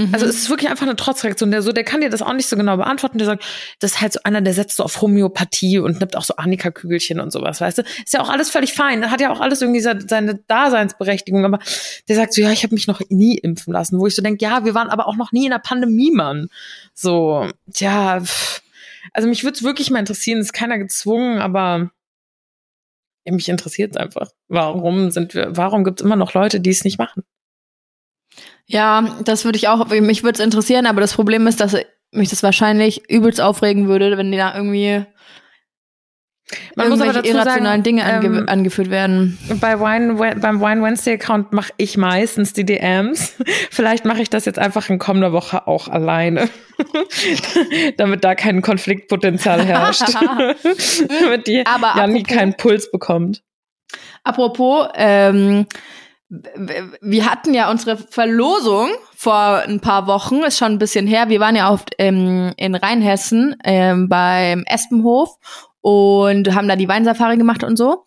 Mhm. 0.00 0.14
Also 0.14 0.26
es 0.26 0.36
ist 0.36 0.50
wirklich 0.50 0.70
einfach 0.70 0.86
eine 0.86 0.96
Trotzreaktion. 0.96 1.50
Der 1.50 1.62
so, 1.62 1.72
der 1.72 1.84
kann 1.84 2.00
dir 2.00 2.10
das 2.10 2.22
auch 2.22 2.32
nicht 2.32 2.48
so 2.48 2.56
genau 2.56 2.76
beantworten. 2.76 3.18
Der 3.18 3.26
sagt, 3.26 3.44
das 3.80 3.92
ist 3.92 4.00
halt 4.00 4.12
so 4.14 4.20
einer, 4.24 4.40
der 4.40 4.54
setzt 4.54 4.76
so 4.76 4.84
auf 4.84 5.00
Homöopathie 5.00 5.78
und 5.78 6.00
nimmt 6.00 6.16
auch 6.16 6.24
so 6.24 6.36
Annika-Kügelchen 6.36 7.20
und 7.20 7.30
sowas, 7.32 7.60
weißt 7.60 7.78
du? 7.78 7.82
Ist 7.82 8.14
ja 8.14 8.20
auch 8.20 8.30
alles 8.30 8.50
völlig 8.50 8.72
fein. 8.72 9.10
Hat 9.10 9.20
ja 9.20 9.30
auch 9.30 9.40
alles 9.40 9.60
irgendwie 9.60 9.80
seine 9.80 10.36
Daseinsberechtigung. 10.46 11.44
Aber 11.44 11.58
der 12.08 12.16
sagt 12.16 12.32
so, 12.32 12.40
ja, 12.40 12.50
ich 12.50 12.62
habe 12.62 12.74
mich 12.74 12.86
noch 12.86 13.00
nie 13.10 13.36
impfen 13.36 13.72
lassen. 13.72 13.98
Wo 13.98 14.06
ich 14.06 14.14
so 14.14 14.22
denke, 14.22 14.44
ja, 14.44 14.64
wir 14.64 14.74
waren 14.74 14.88
aber 14.88 15.06
auch 15.06 15.16
noch 15.16 15.32
nie 15.32 15.44
in 15.44 15.50
der 15.50 15.58
Pandemie, 15.58 16.10
Mann. 16.10 16.48
So, 16.94 17.48
ja, 17.74 18.22
also 19.12 19.28
mich 19.28 19.44
würde 19.44 19.56
es 19.56 19.62
wirklich 19.62 19.90
mal 19.90 19.98
interessieren. 19.98 20.40
Ist 20.40 20.52
keiner 20.52 20.78
gezwungen, 20.78 21.40
aber 21.40 21.90
mich 23.28 23.48
interessiert 23.48 23.92
es 23.92 23.96
einfach. 23.96 24.30
Warum 24.48 25.10
sind 25.10 25.34
wir, 25.34 25.56
warum 25.56 25.84
gibt 25.84 26.00
es 26.00 26.04
immer 26.04 26.16
noch 26.16 26.34
Leute, 26.34 26.58
die 26.60 26.70
es 26.70 26.84
nicht 26.84 26.98
machen? 26.98 27.22
Ja, 28.72 29.16
das 29.24 29.44
würde 29.44 29.56
ich 29.56 29.66
auch, 29.66 29.88
mich 29.88 30.22
würde 30.22 30.38
es 30.38 30.44
interessieren, 30.44 30.86
aber 30.86 31.00
das 31.00 31.14
Problem 31.14 31.48
ist, 31.48 31.60
dass 31.60 31.76
mich 32.12 32.30
das 32.30 32.44
wahrscheinlich 32.44 33.10
übelst 33.10 33.40
aufregen 33.40 33.88
würde, 33.88 34.16
wenn 34.16 34.30
die 34.30 34.38
da 34.38 34.54
irgendwie 34.54 35.04
Man 36.76 36.88
muss 36.88 37.00
aber 37.00 37.14
dazu 37.14 37.28
irrationalen 37.28 37.64
sagen, 37.64 37.82
Dinge 37.82 38.04
ange 38.04 38.26
ähm, 38.26 38.48
angeführt 38.48 38.88
werden. 38.88 39.38
Bei 39.60 39.80
Wine, 39.80 40.36
beim 40.36 40.60
Wine 40.60 40.84
Wednesday 40.84 41.14
Account 41.14 41.52
mache 41.52 41.72
ich 41.78 41.96
meistens 41.96 42.52
die 42.52 42.64
DMs. 42.64 43.34
Vielleicht 43.72 44.04
mache 44.04 44.22
ich 44.22 44.30
das 44.30 44.44
jetzt 44.44 44.60
einfach 44.60 44.88
in 44.88 45.00
kommender 45.00 45.32
Woche 45.32 45.66
auch 45.66 45.88
alleine, 45.88 46.48
damit 47.96 48.22
da 48.22 48.36
kein 48.36 48.62
Konfliktpotenzial 48.62 49.64
herrscht, 49.64 50.02
damit 51.20 51.48
die 51.48 51.66
aber 51.66 51.94
Janni 51.96 52.22
keinen 52.22 52.56
Puls 52.56 52.88
bekommt. 52.92 53.42
Apropos, 54.22 54.86
ähm, 54.94 55.66
wir 56.30 57.26
hatten 57.28 57.54
ja 57.54 57.70
unsere 57.70 57.96
Verlosung 57.96 58.88
vor 59.16 59.62
ein 59.66 59.80
paar 59.80 60.06
Wochen, 60.06 60.42
ist 60.44 60.58
schon 60.58 60.72
ein 60.72 60.78
bisschen 60.78 61.06
her. 61.06 61.28
Wir 61.28 61.40
waren 61.40 61.56
ja 61.56 61.68
auf, 61.68 61.84
ähm, 61.98 62.52
in 62.56 62.76
Rheinhessen 62.76 63.56
ähm, 63.64 64.08
beim 64.08 64.62
Espenhof 64.66 65.36
und 65.80 66.54
haben 66.54 66.68
da 66.68 66.76
die 66.76 66.88
Weinsafari 66.88 67.36
gemacht 67.36 67.64
und 67.64 67.76
so. 67.76 68.04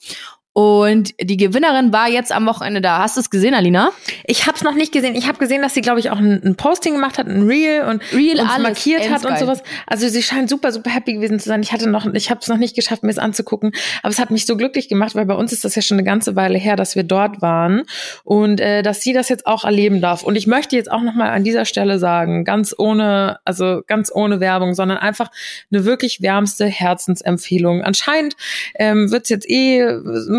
Und 0.53 1.15
die 1.19 1.37
Gewinnerin 1.37 1.91
war 1.91 2.07
jetzt 2.07 2.31
am 2.31 2.45
Wochenende 2.45 2.79
da. 2.79 2.99
Hast 2.99 3.17
du 3.17 3.21
es 3.21 3.31
gesehen, 3.31 3.55
Alina? 3.55 3.91
Ich 4.25 4.45
habe 4.45 4.55
es 4.55 4.63
noch 4.63 4.75
nicht 4.75 4.91
gesehen. 4.91 5.15
Ich 5.15 5.27
habe 5.27 5.39
gesehen, 5.39 5.63
dass 5.63 5.73
sie, 5.73 5.81
glaube 5.81 5.99
ich, 5.99 6.11
auch 6.11 6.17
ein, 6.17 6.43
ein, 6.43 6.55
Posting 6.55 6.93
gemacht 6.93 7.17
hat, 7.17 7.25
ein 7.25 7.47
Reel 7.47 7.81
und 7.89 8.03
Reel 8.13 8.39
uns 8.39 8.59
markiert 8.59 9.09
hat 9.09 9.25
und 9.25 9.39
sowas. 9.39 9.63
Also 9.87 10.07
sie 10.07 10.21
scheint 10.21 10.51
super, 10.51 10.71
super 10.71 10.91
happy 10.91 11.13
gewesen 11.13 11.39
zu 11.39 11.49
sein. 11.49 11.63
Ich 11.63 11.73
hatte 11.73 11.89
noch, 11.89 12.05
ich 12.13 12.29
habe 12.29 12.39
es 12.39 12.47
noch 12.47 12.57
nicht 12.57 12.75
geschafft, 12.75 13.01
mir 13.01 13.09
es 13.09 13.17
anzugucken, 13.17 13.71
aber 14.03 14.11
es 14.11 14.19
hat 14.19 14.29
mich 14.29 14.45
so 14.45 14.55
glücklich 14.55 14.89
gemacht, 14.89 15.15
weil 15.15 15.25
bei 15.25 15.33
uns 15.33 15.53
ist 15.53 15.65
das 15.65 15.73
ja 15.73 15.81
schon 15.81 15.97
eine 15.97 16.05
ganze 16.05 16.35
Weile 16.35 16.59
her, 16.59 16.75
dass 16.75 16.95
wir 16.95 17.03
dort 17.03 17.41
waren 17.41 17.83
und 18.23 18.59
äh, 18.59 18.83
dass 18.83 19.01
sie 19.01 19.13
das 19.13 19.29
jetzt 19.29 19.47
auch 19.47 19.63
erleben 19.63 20.01
darf. 20.01 20.21
Und 20.21 20.35
ich 20.35 20.45
möchte 20.45 20.75
jetzt 20.75 20.91
auch 20.91 21.01
noch 21.01 21.15
mal 21.15 21.31
an 21.31 21.43
dieser 21.43 21.65
Stelle 21.65 21.97
sagen, 21.97 22.45
ganz 22.45 22.75
ohne, 22.77 23.39
also 23.43 23.81
ganz 23.87 24.11
ohne 24.13 24.39
Werbung, 24.39 24.75
sondern 24.75 24.99
einfach 24.99 25.31
eine 25.71 25.83
wirklich 25.83 26.21
wärmste 26.21 26.67
Herzensempfehlung. 26.67 27.81
Anscheinend 27.81 28.35
ähm, 28.75 29.09
wird's 29.09 29.29
jetzt 29.29 29.49
eh 29.49 29.81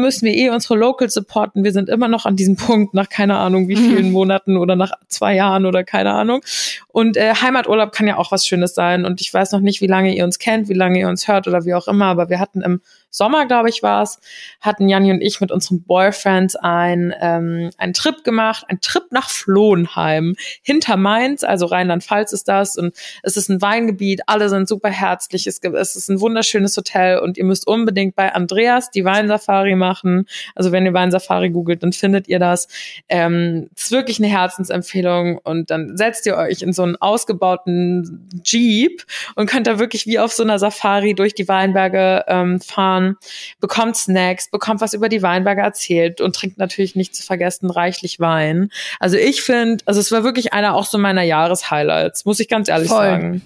müssen 0.04 0.26
wir 0.26 0.34
eh 0.34 0.50
unsere 0.50 0.76
Locals 0.76 1.14
supporten. 1.14 1.64
Wir 1.64 1.72
sind 1.72 1.88
immer 1.88 2.08
noch 2.08 2.26
an 2.26 2.36
diesem 2.36 2.56
Punkt 2.56 2.94
nach 2.94 3.08
keine 3.08 3.36
Ahnung 3.38 3.68
wie 3.68 3.76
vielen 3.76 4.06
mhm. 4.06 4.12
Monaten 4.12 4.56
oder 4.56 4.76
nach 4.76 4.92
zwei 5.08 5.34
Jahren 5.34 5.66
oder 5.66 5.82
keine 5.82 6.12
Ahnung. 6.12 6.42
Und 6.88 7.16
äh, 7.16 7.34
Heimaturlaub 7.34 7.92
kann 7.92 8.06
ja 8.06 8.16
auch 8.16 8.30
was 8.30 8.46
Schönes 8.46 8.74
sein. 8.74 9.04
Und 9.04 9.20
ich 9.20 9.32
weiß 9.32 9.52
noch 9.52 9.60
nicht, 9.60 9.80
wie 9.80 9.86
lange 9.86 10.14
ihr 10.14 10.24
uns 10.24 10.38
kennt, 10.38 10.68
wie 10.68 10.74
lange 10.74 11.00
ihr 11.00 11.08
uns 11.08 11.26
hört 11.26 11.48
oder 11.48 11.64
wie 11.64 11.74
auch 11.74 11.88
immer, 11.88 12.06
aber 12.06 12.28
wir 12.28 12.38
hatten 12.38 12.62
im 12.62 12.80
Sommer, 13.14 13.46
glaube 13.46 13.68
ich, 13.68 13.80
war 13.84 14.02
es, 14.02 14.18
hatten 14.60 14.88
Janni 14.88 15.12
und 15.12 15.20
ich 15.20 15.40
mit 15.40 15.52
unseren 15.52 15.84
Boyfriends 15.84 16.56
ein, 16.56 17.14
ähm, 17.20 17.70
einen 17.78 17.92
Trip 17.92 18.24
gemacht, 18.24 18.64
ein 18.66 18.80
Trip 18.80 19.04
nach 19.12 19.30
Flohenheim, 19.30 20.34
hinter 20.62 20.96
Mainz, 20.96 21.44
also 21.44 21.66
Rheinland-Pfalz 21.66 22.32
ist 22.32 22.48
das 22.48 22.76
und 22.76 22.92
es 23.22 23.36
ist 23.36 23.48
ein 23.50 23.62
Weingebiet, 23.62 24.22
alle 24.26 24.48
sind 24.48 24.68
super 24.68 24.90
herzlich, 24.90 25.46
es, 25.46 25.60
es 25.62 25.94
ist 25.94 26.08
ein 26.08 26.20
wunderschönes 26.20 26.76
Hotel 26.76 27.20
und 27.20 27.38
ihr 27.38 27.44
müsst 27.44 27.68
unbedingt 27.68 28.16
bei 28.16 28.34
Andreas 28.34 28.90
die 28.90 29.04
Weinsafari 29.04 29.76
machen. 29.76 30.26
Also 30.56 30.72
wenn 30.72 30.84
ihr 30.84 30.92
Weinsafari 30.92 31.50
googelt, 31.50 31.84
dann 31.84 31.92
findet 31.92 32.26
ihr 32.26 32.40
das. 32.40 32.66
Ähm, 33.08 33.70
ist 33.76 33.92
wirklich 33.92 34.18
eine 34.18 34.26
Herzensempfehlung 34.26 35.38
und 35.38 35.70
dann 35.70 35.96
setzt 35.96 36.26
ihr 36.26 36.36
euch 36.36 36.62
in 36.62 36.72
so 36.72 36.82
einen 36.82 36.96
ausgebauten 36.96 38.28
Jeep 38.42 39.04
und 39.36 39.48
könnt 39.48 39.68
da 39.68 39.78
wirklich 39.78 40.04
wie 40.08 40.18
auf 40.18 40.32
so 40.32 40.42
einer 40.42 40.58
Safari 40.58 41.14
durch 41.14 41.36
die 41.36 41.46
Weinberge 41.46 42.24
ähm, 42.26 42.60
fahren 42.60 43.03
Jahren, 43.04 43.16
bekommt 43.60 43.96
Snacks, 43.96 44.50
bekommt 44.50 44.80
was 44.80 44.94
über 44.94 45.08
die 45.08 45.22
Weinberge 45.22 45.62
erzählt 45.62 46.20
und 46.20 46.34
trinkt 46.34 46.58
natürlich 46.58 46.96
nicht 46.96 47.14
zu 47.14 47.22
vergessen 47.22 47.70
reichlich 47.70 48.20
Wein. 48.20 48.70
Also 49.00 49.16
ich 49.16 49.42
finde, 49.42 49.84
also 49.86 50.00
es 50.00 50.12
war 50.12 50.24
wirklich 50.24 50.52
einer 50.52 50.74
auch 50.74 50.86
so 50.86 50.98
meiner 50.98 51.22
Jahreshighlights, 51.22 52.24
muss 52.24 52.40
ich 52.40 52.48
ganz 52.48 52.68
ehrlich 52.68 52.88
Voll. 52.88 53.04
sagen. 53.04 53.42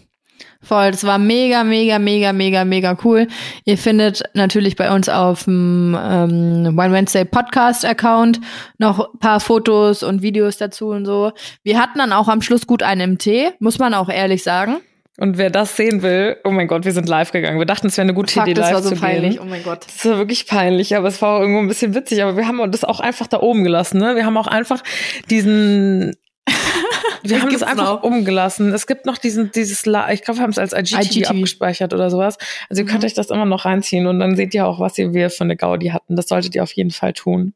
Voll, 0.60 0.90
das 0.90 1.04
war 1.04 1.18
mega, 1.18 1.62
mega, 1.62 2.00
mega, 2.00 2.32
mega, 2.32 2.64
mega 2.64 2.98
cool. 3.04 3.28
Ihr 3.64 3.78
findet 3.78 4.24
natürlich 4.34 4.74
bei 4.74 4.92
uns 4.92 5.08
auf 5.08 5.44
dem 5.44 5.96
ähm, 6.00 6.76
Wine 6.76 6.92
Wednesday 6.92 7.24
Podcast 7.24 7.84
Account 7.84 8.40
noch 8.76 9.14
ein 9.14 9.18
paar 9.20 9.38
Fotos 9.38 10.02
und 10.02 10.20
Videos 10.20 10.56
dazu 10.56 10.88
und 10.88 11.06
so. 11.06 11.30
Wir 11.62 11.80
hatten 11.80 11.98
dann 11.98 12.12
auch 12.12 12.26
am 12.26 12.42
Schluss 12.42 12.66
gut 12.66 12.82
einen 12.82 13.00
im 13.12 13.18
Tee, 13.18 13.50
muss 13.60 13.78
man 13.78 13.94
auch 13.94 14.08
ehrlich 14.08 14.42
sagen. 14.42 14.78
Und 15.18 15.36
wer 15.36 15.50
das 15.50 15.76
sehen 15.76 16.02
will, 16.02 16.36
oh 16.44 16.50
mein 16.50 16.68
Gott, 16.68 16.84
wir 16.84 16.92
sind 16.92 17.08
live 17.08 17.32
gegangen. 17.32 17.58
Wir 17.58 17.66
dachten, 17.66 17.88
es 17.88 17.96
wäre 17.96 18.04
eine 18.04 18.14
gute 18.14 18.32
Fuck, 18.32 18.44
Idee, 18.44 18.52
live 18.52 18.70
das 18.70 18.74
war 18.74 18.82
so 18.82 18.94
zu 18.94 19.00
peinlich. 19.00 19.32
gehen. 19.32 19.42
Oh 19.42 19.48
mein 19.48 19.64
Gott. 19.64 19.84
Das 19.84 20.04
war 20.04 20.18
wirklich 20.18 20.46
peinlich, 20.46 20.94
aber 20.96 21.08
es 21.08 21.20
war 21.20 21.36
auch 21.36 21.40
irgendwo 21.40 21.58
ein 21.58 21.66
bisschen 21.66 21.92
witzig. 21.94 22.22
Aber 22.22 22.36
wir 22.36 22.46
haben 22.46 22.70
das 22.70 22.84
auch 22.84 23.00
einfach 23.00 23.26
da 23.26 23.40
oben 23.40 23.64
gelassen. 23.64 23.98
Ne? 23.98 24.14
Wir 24.14 24.24
haben 24.24 24.36
auch 24.36 24.46
einfach 24.46 24.80
diesen 25.28 26.14
wir 27.24 27.42
haben 27.42 27.52
es 27.52 27.64
einfach 27.64 27.96
noch. 27.96 28.02
umgelassen. 28.04 28.72
Es 28.72 28.86
gibt 28.86 29.06
noch 29.06 29.18
diesen, 29.18 29.50
dieses, 29.50 29.84
ich 29.84 30.22
glaube, 30.22 30.38
wir 30.38 30.42
haben 30.42 30.50
es 30.50 30.58
als 30.58 30.72
IGTV, 30.72 31.16
IGTV, 31.16 31.30
abgespeichert 31.30 31.94
oder 31.94 32.10
sowas. 32.10 32.38
Also 32.70 32.82
ihr 32.82 32.86
könnt 32.86 33.02
mhm. 33.02 33.06
euch 33.06 33.14
das 33.14 33.30
immer 33.30 33.44
noch 33.44 33.64
reinziehen 33.64 34.06
und 34.06 34.20
dann 34.20 34.36
seht 34.36 34.54
ihr 34.54 34.66
auch, 34.66 34.78
was 34.78 34.96
ihr 34.98 35.14
wir 35.14 35.30
für 35.30 35.42
eine 35.42 35.56
Gaudi 35.56 35.88
hatten. 35.88 36.14
Das 36.14 36.28
solltet 36.28 36.54
ihr 36.54 36.62
auf 36.62 36.72
jeden 36.72 36.92
Fall 36.92 37.12
tun. 37.12 37.54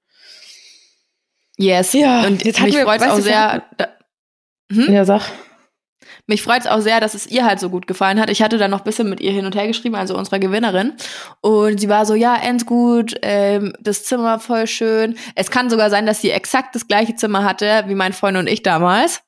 Yes. 1.59 1.93
Ja. 1.93 2.27
Und 2.27 2.45
jetzt 2.45 2.61
mich 2.61 2.77
freut 2.77 3.01
es 3.01 3.09
auch 3.09 3.21
sehr. 3.21 3.63
Da, 3.77 3.89
hm? 4.73 4.93
Ja, 4.93 5.05
sag. 5.05 5.31
Mich 6.27 6.43
freut 6.43 6.61
es 6.61 6.67
auch 6.67 6.81
sehr, 6.81 7.01
dass 7.01 7.15
es 7.15 7.27
ihr 7.27 7.45
halt 7.45 7.59
so 7.59 7.69
gut 7.69 7.87
gefallen 7.87 8.21
hat. 8.21 8.31
Ich 8.31 8.43
hatte 8.43 8.57
dann 8.57 8.71
noch 8.71 8.81
ein 8.81 8.85
bisschen 8.85 9.09
mit 9.11 9.21
ihr 9.21 9.33
hin 9.33 9.45
und 9.45 9.57
her 9.57 9.67
geschrieben, 9.67 9.97
also 9.97 10.17
unserer 10.17 10.39
Gewinnerin. 10.39 10.95
Und 11.41 11.81
sie 11.81 11.89
war 11.89 12.07
so, 12.07 12.15
ja, 12.15 12.37
endgut, 12.37 13.17
ähm, 13.23 13.73
das 13.81 14.05
Zimmer 14.05 14.39
voll 14.39 14.67
schön. 14.69 15.17
Es 15.35 15.51
kann 15.51 15.69
sogar 15.69 15.91
sein, 15.91 16.07
dass 16.07 16.21
sie 16.21 16.31
exakt 16.31 16.75
das 16.75 16.87
gleiche 16.87 17.17
Zimmer 17.17 17.45
hatte 17.45 17.85
wie 17.89 17.97
mein 17.97 18.13
Freund 18.13 18.37
und 18.37 18.47
ich 18.47 18.63
damals. 18.63 19.23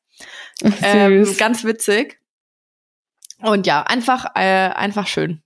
Ähm, 0.82 1.26
ganz 1.36 1.64
witzig. 1.64 2.20
Und 3.40 3.66
ja, 3.66 3.82
einfach, 3.82 4.26
äh, 4.36 4.70
einfach 4.70 5.08
schön. 5.08 5.42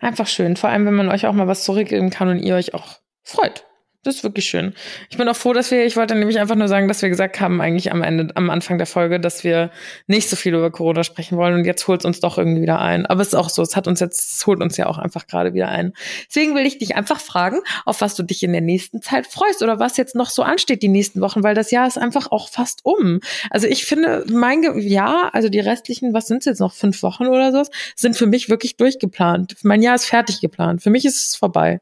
Einfach 0.00 0.26
schön. 0.26 0.56
Vor 0.56 0.70
allem, 0.70 0.86
wenn 0.86 0.94
man 0.94 1.08
euch 1.08 1.26
auch 1.26 1.32
mal 1.32 1.46
was 1.46 1.64
zurückgeben 1.64 2.10
kann 2.10 2.28
und 2.28 2.40
ihr 2.40 2.56
euch 2.56 2.74
auch 2.74 2.98
freut. 3.22 3.64
Das 4.04 4.16
ist 4.16 4.24
wirklich 4.24 4.44
schön. 4.44 4.74
Ich 5.08 5.16
bin 5.16 5.26
auch 5.28 5.36
froh, 5.36 5.54
dass 5.54 5.70
wir, 5.70 5.86
ich 5.86 5.96
wollte 5.96 6.14
nämlich 6.14 6.38
einfach 6.38 6.56
nur 6.56 6.68
sagen, 6.68 6.88
dass 6.88 7.00
wir 7.00 7.08
gesagt 7.08 7.40
haben, 7.40 7.62
eigentlich 7.62 7.90
am 7.90 8.02
Ende, 8.02 8.36
am 8.36 8.50
Anfang 8.50 8.76
der 8.76 8.86
Folge, 8.86 9.18
dass 9.18 9.44
wir 9.44 9.70
nicht 10.06 10.28
so 10.28 10.36
viel 10.36 10.54
über 10.54 10.70
Corona 10.70 11.04
sprechen 11.04 11.38
wollen 11.38 11.54
und 11.54 11.64
jetzt 11.64 11.88
holt 11.88 12.02
es 12.02 12.04
uns 12.04 12.20
doch 12.20 12.36
irgendwie 12.36 12.60
wieder 12.60 12.80
ein. 12.80 13.06
Aber 13.06 13.22
es 13.22 13.28
ist 13.28 13.34
auch 13.34 13.48
so, 13.48 13.62
es 13.62 13.76
hat 13.76 13.88
uns 13.88 14.00
jetzt, 14.00 14.36
es 14.36 14.46
holt 14.46 14.60
uns 14.60 14.76
ja 14.76 14.86
auch 14.86 14.98
einfach 14.98 15.26
gerade 15.26 15.54
wieder 15.54 15.68
ein. 15.68 15.94
Deswegen 16.28 16.54
will 16.54 16.66
ich 16.66 16.76
dich 16.76 16.96
einfach 16.96 17.18
fragen, 17.18 17.60
auf 17.86 18.02
was 18.02 18.14
du 18.14 18.22
dich 18.22 18.42
in 18.42 18.52
der 18.52 18.60
nächsten 18.60 19.00
Zeit 19.00 19.26
freust 19.26 19.62
oder 19.62 19.78
was 19.78 19.96
jetzt 19.96 20.14
noch 20.14 20.28
so 20.28 20.42
ansteht 20.42 20.82
die 20.82 20.88
nächsten 20.88 21.22
Wochen, 21.22 21.42
weil 21.42 21.54
das 21.54 21.70
Jahr 21.70 21.86
ist 21.86 21.96
einfach 21.96 22.30
auch 22.30 22.50
fast 22.50 22.80
um. 22.84 23.20
Also 23.48 23.66
ich 23.66 23.86
finde, 23.86 24.26
mein 24.30 24.62
Jahr, 24.80 25.34
also 25.34 25.48
die 25.48 25.60
restlichen, 25.60 26.12
was 26.12 26.26
sind 26.26 26.38
es 26.38 26.44
jetzt 26.44 26.60
noch, 26.60 26.74
fünf 26.74 27.02
Wochen 27.02 27.26
oder 27.26 27.52
so, 27.52 27.62
sind 27.96 28.18
für 28.18 28.26
mich 28.26 28.50
wirklich 28.50 28.76
durchgeplant. 28.76 29.56
Mein 29.62 29.80
Jahr 29.80 29.94
ist 29.94 30.04
fertig 30.04 30.42
geplant. 30.42 30.82
Für 30.82 30.90
mich 30.90 31.06
ist 31.06 31.28
es 31.28 31.36
vorbei. 31.36 31.80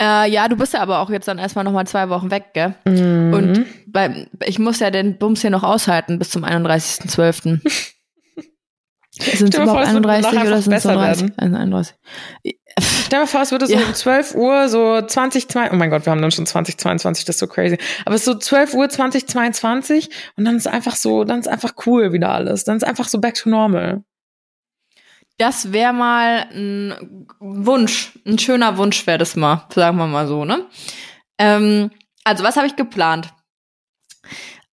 Äh, 0.00 0.30
ja, 0.30 0.48
du 0.48 0.56
bist 0.56 0.74
ja 0.74 0.80
aber 0.80 1.00
auch 1.00 1.10
jetzt 1.10 1.26
dann 1.26 1.38
erstmal 1.38 1.64
nochmal 1.64 1.86
zwei 1.86 2.08
Wochen 2.08 2.30
weg, 2.30 2.52
gell? 2.52 2.74
Mhm. 2.84 3.32
Und 3.32 3.66
bei, 3.86 4.26
ich 4.44 4.58
muss 4.58 4.80
ja 4.80 4.90
den 4.90 5.16
Bums 5.18 5.40
hier 5.40 5.50
noch 5.50 5.62
aushalten 5.62 6.18
bis 6.18 6.30
zum 6.30 6.44
31.12. 6.44 7.60
sind 9.10 9.54
es 9.54 9.60
überhaupt 9.60 9.86
31 9.86 10.40
oder 10.40 10.60
sind 10.60 10.72
es 10.74 10.82
30? 10.82 11.32
31. 11.38 11.94
Stell 12.78 13.20
dir 13.20 13.26
vor, 13.26 13.40
es 13.40 13.52
würde 13.52 13.66
so 13.66 13.72
ja. 13.72 13.86
um 13.86 13.94
12 13.94 14.34
Uhr, 14.34 14.68
so 14.68 15.00
2022, 15.00 15.72
oh 15.72 15.76
mein 15.76 15.88
Gott, 15.88 16.04
wir 16.04 16.10
haben 16.10 16.20
dann 16.20 16.30
schon 16.30 16.44
2022, 16.44 17.24
das 17.24 17.36
ist 17.36 17.40
so 17.40 17.46
crazy. 17.46 17.78
Aber 18.04 18.14
es 18.14 18.22
ist 18.22 18.26
so 18.26 18.34
12 18.34 18.74
Uhr 18.74 18.88
2022 18.90 20.10
und 20.36 20.44
dann 20.44 20.56
ist 20.56 20.66
einfach 20.66 20.96
so, 20.96 21.24
dann 21.24 21.40
ist 21.40 21.48
einfach 21.48 21.72
cool 21.86 22.12
wieder 22.12 22.32
alles. 22.32 22.64
Dann 22.64 22.76
ist 22.76 22.84
einfach 22.84 23.08
so 23.08 23.18
back 23.18 23.34
to 23.34 23.48
normal. 23.48 24.02
Das 25.38 25.72
wäre 25.72 25.92
mal 25.92 26.46
ein 26.52 27.26
Wunsch, 27.40 28.18
ein 28.26 28.38
schöner 28.38 28.78
Wunsch 28.78 29.06
wäre 29.06 29.18
das 29.18 29.36
mal, 29.36 29.66
sagen 29.74 29.98
wir 29.98 30.06
mal 30.06 30.26
so, 30.26 30.44
ne? 30.44 30.66
Ähm, 31.38 31.90
also, 32.24 32.42
was 32.42 32.56
habe 32.56 32.66
ich 32.66 32.76
geplant? 32.76 33.34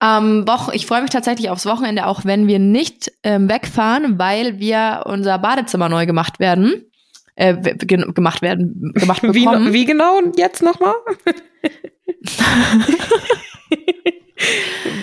Ähm, 0.03 0.45
ich 0.73 0.87
freue 0.87 1.03
mich 1.03 1.11
tatsächlich 1.11 1.51
aufs 1.51 1.67
Wochenende, 1.67 2.07
auch 2.07 2.25
wenn 2.25 2.47
wir 2.47 2.59
nicht 2.59 3.13
ähm, 3.23 3.49
wegfahren, 3.49 4.19
weil 4.19 4.59
wir 4.59 5.05
unser 5.07 5.39
Badezimmer 5.39 5.89
neu 5.89 6.07
gemacht 6.07 6.41
werden. 6.41 6.91
Äh, 7.35 7.55
gemacht 7.55 8.43
werden, 8.43 8.93
gemacht 8.95 9.23
bekommen. 9.23 9.69
Wie, 9.69 9.73
wie 9.73 9.85
genau 9.87 10.21
jetzt 10.37 10.63
nochmal? 10.63 10.95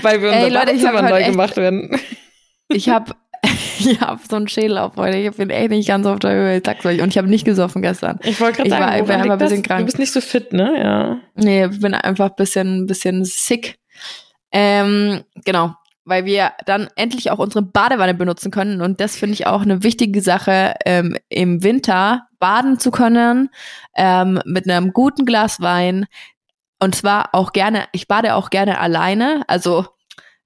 weil 0.01 0.21
wir 0.21 0.29
unser 0.29 0.41
Ey, 0.41 0.49
Leute, 0.49 0.65
Badezimmer 0.67 1.01
neu 1.01 1.19
echt, 1.19 1.31
gemacht 1.31 1.57
werden. 1.57 1.99
Ich 2.67 2.89
habe 2.89 3.15
ich 3.79 4.01
habe 4.01 4.19
so 4.29 4.35
einen 4.35 4.47
Schädel 4.47 4.77
auf 4.77 4.95
heute. 4.97 5.17
Ich 5.17 5.35
bin 5.35 5.49
echt 5.49 5.69
nicht 5.69 5.87
ganz 5.87 6.05
auf 6.05 6.19
der 6.19 6.31
Höhe. 6.31 6.57
Ich 6.57 6.63
sag's 6.65 6.85
euch. 6.85 7.01
Und 7.01 7.09
ich 7.09 7.17
habe 7.17 7.27
nicht 7.27 7.45
gesoffen 7.45 7.81
gestern. 7.81 8.19
Ich 8.23 8.39
wollte 8.39 8.57
gerade 8.57 8.69
sagen, 8.69 8.83
war, 8.83 8.99
ich 8.99 9.07
war 9.07 9.15
einfach 9.15 9.31
ein 9.31 9.37
bisschen 9.37 9.63
krank. 9.63 9.79
Du 9.79 9.85
bist 9.85 9.99
nicht 9.99 10.11
so 10.11 10.21
fit, 10.21 10.53
ne? 10.53 10.79
Ja. 10.79 11.17
Nee, 11.35 11.65
ich 11.65 11.79
bin 11.79 11.93
einfach 11.93 12.29
ein 12.29 12.35
bisschen, 12.35 12.87
bisschen 12.87 13.25
sick. 13.25 13.79
Ähm, 14.51 15.23
genau. 15.45 15.73
Weil 16.05 16.25
wir 16.25 16.53
dann 16.65 16.87
endlich 16.95 17.29
auch 17.31 17.39
unsere 17.39 17.61
Badewanne 17.61 18.13
benutzen 18.13 18.51
können. 18.51 18.81
Und 18.81 18.99
das 18.99 19.15
finde 19.15 19.33
ich 19.33 19.47
auch 19.47 19.61
eine 19.61 19.83
wichtige 19.83 20.21
Sache, 20.21 20.75
ähm, 20.85 21.17
im 21.29 21.63
Winter 21.63 22.27
baden 22.39 22.79
zu 22.79 22.89
können, 22.91 23.49
ähm, 23.95 24.41
mit 24.45 24.69
einem 24.69 24.91
guten 24.91 25.25
Glas 25.25 25.61
Wein. 25.61 26.07
Und 26.79 26.95
zwar 26.95 27.29
auch 27.33 27.51
gerne, 27.51 27.85
ich 27.91 28.07
bade 28.07 28.35
auch 28.35 28.49
gerne 28.49 28.79
alleine. 28.79 29.43
Also, 29.47 29.85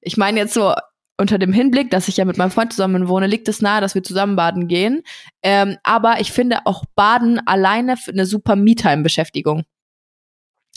ich 0.01 0.17
meine 0.17 0.39
jetzt 0.39 0.53
so 0.53 0.73
unter 1.17 1.37
dem 1.37 1.53
Hinblick, 1.53 1.91
dass 1.91 2.07
ich 2.07 2.17
ja 2.17 2.25
mit 2.25 2.37
meinem 2.37 2.51
Freund 2.51 2.73
zusammen 2.73 3.07
wohne, 3.07 3.27
liegt 3.27 3.47
es 3.47 3.61
nahe, 3.61 3.81
dass 3.81 3.95
wir 3.95 4.03
zusammen 4.03 4.35
baden 4.35 4.67
gehen. 4.67 5.03
Ähm, 5.41 5.77
aber 5.83 6.19
ich 6.19 6.31
finde 6.31 6.65
auch 6.65 6.85
Baden 6.95 7.45
alleine 7.47 7.95
eine 8.07 8.25
super 8.25 8.55
Me-Time-Beschäftigung. 8.55 9.63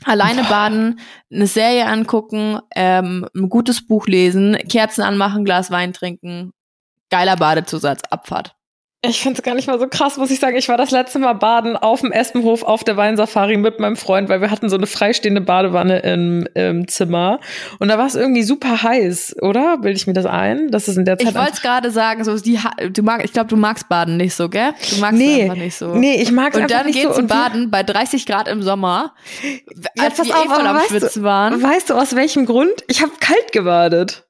Alleine 0.04 0.44
baden, 0.44 1.00
eine 1.32 1.46
Serie 1.46 1.86
angucken, 1.86 2.58
ähm, 2.74 3.26
ein 3.34 3.48
gutes 3.48 3.86
Buch 3.86 4.06
lesen, 4.06 4.56
Kerzen 4.68 5.02
anmachen, 5.02 5.44
Glas 5.44 5.70
Wein 5.70 5.94
trinken, 5.94 6.52
geiler 7.08 7.36
Badezusatz, 7.36 8.02
Abfahrt. 8.10 8.55
Ich 9.08 9.20
finde 9.20 9.38
es 9.38 9.42
gar 9.42 9.54
nicht 9.54 9.66
mal 9.66 9.78
so 9.78 9.86
krass, 9.88 10.16
muss 10.16 10.30
ich 10.30 10.38
sagen. 10.38 10.56
Ich 10.56 10.68
war 10.68 10.76
das 10.76 10.90
letzte 10.90 11.18
Mal 11.18 11.34
baden 11.34 11.76
auf 11.76 12.00
dem 12.00 12.12
Espenhof 12.12 12.62
auf 12.62 12.84
der 12.84 12.96
Weinsafari 12.96 13.56
mit 13.56 13.80
meinem 13.80 13.96
Freund, 13.96 14.28
weil 14.28 14.40
wir 14.40 14.50
hatten 14.50 14.68
so 14.68 14.76
eine 14.76 14.86
freistehende 14.86 15.40
Badewanne 15.40 16.00
im, 16.00 16.48
im 16.54 16.88
Zimmer. 16.88 17.40
Und 17.78 17.88
da 17.88 17.98
war 17.98 18.06
es 18.06 18.14
irgendwie 18.14 18.42
super 18.42 18.82
heiß, 18.82 19.36
oder? 19.40 19.78
Bilde 19.78 19.96
ich 19.96 20.06
mir 20.06 20.12
das 20.12 20.26
ein? 20.26 20.70
Das 20.70 20.88
ist 20.88 20.96
in 20.96 21.04
der 21.04 21.18
Zeit. 21.18 21.28
Ich 21.28 21.34
wollte 21.34 21.52
es 21.52 21.62
gerade 21.62 21.90
sagen, 21.90 22.24
so 22.24 22.36
die, 22.38 22.58
du 22.92 23.02
mag, 23.02 23.24
ich 23.24 23.32
glaube, 23.32 23.48
du 23.48 23.56
magst 23.56 23.88
Baden 23.88 24.16
nicht 24.16 24.34
so, 24.34 24.48
gell? 24.48 24.72
Du 24.90 25.00
magst 25.00 25.18
nee, 25.18 25.42
einfach 25.42 25.56
nicht 25.56 25.76
so. 25.76 25.94
Nee, 25.94 26.20
ich 26.20 26.32
mag 26.32 26.54
es 26.54 26.60
einfach 26.60 26.84
nicht 26.84 27.02
so. 27.02 27.08
Und 27.08 27.16
dann 27.16 27.26
geht's 27.26 27.28
baden 27.28 27.70
bei 27.70 27.82
30 27.82 28.26
Grad 28.26 28.48
im 28.48 28.62
Sommer, 28.62 29.14
ja, 29.42 30.04
als 30.04 30.20
die 30.20 30.32
auf, 30.32 30.44
eh 30.44 30.48
voll 30.48 30.66
am 30.66 30.80
Schwitzen 30.80 31.22
waren. 31.22 31.62
Weißt 31.62 31.90
du, 31.90 31.94
aus 31.94 32.14
welchem 32.14 32.46
Grund? 32.46 32.72
Ich 32.88 33.02
habe 33.02 33.12
kalt 33.20 33.52
gebadet. 33.52 34.25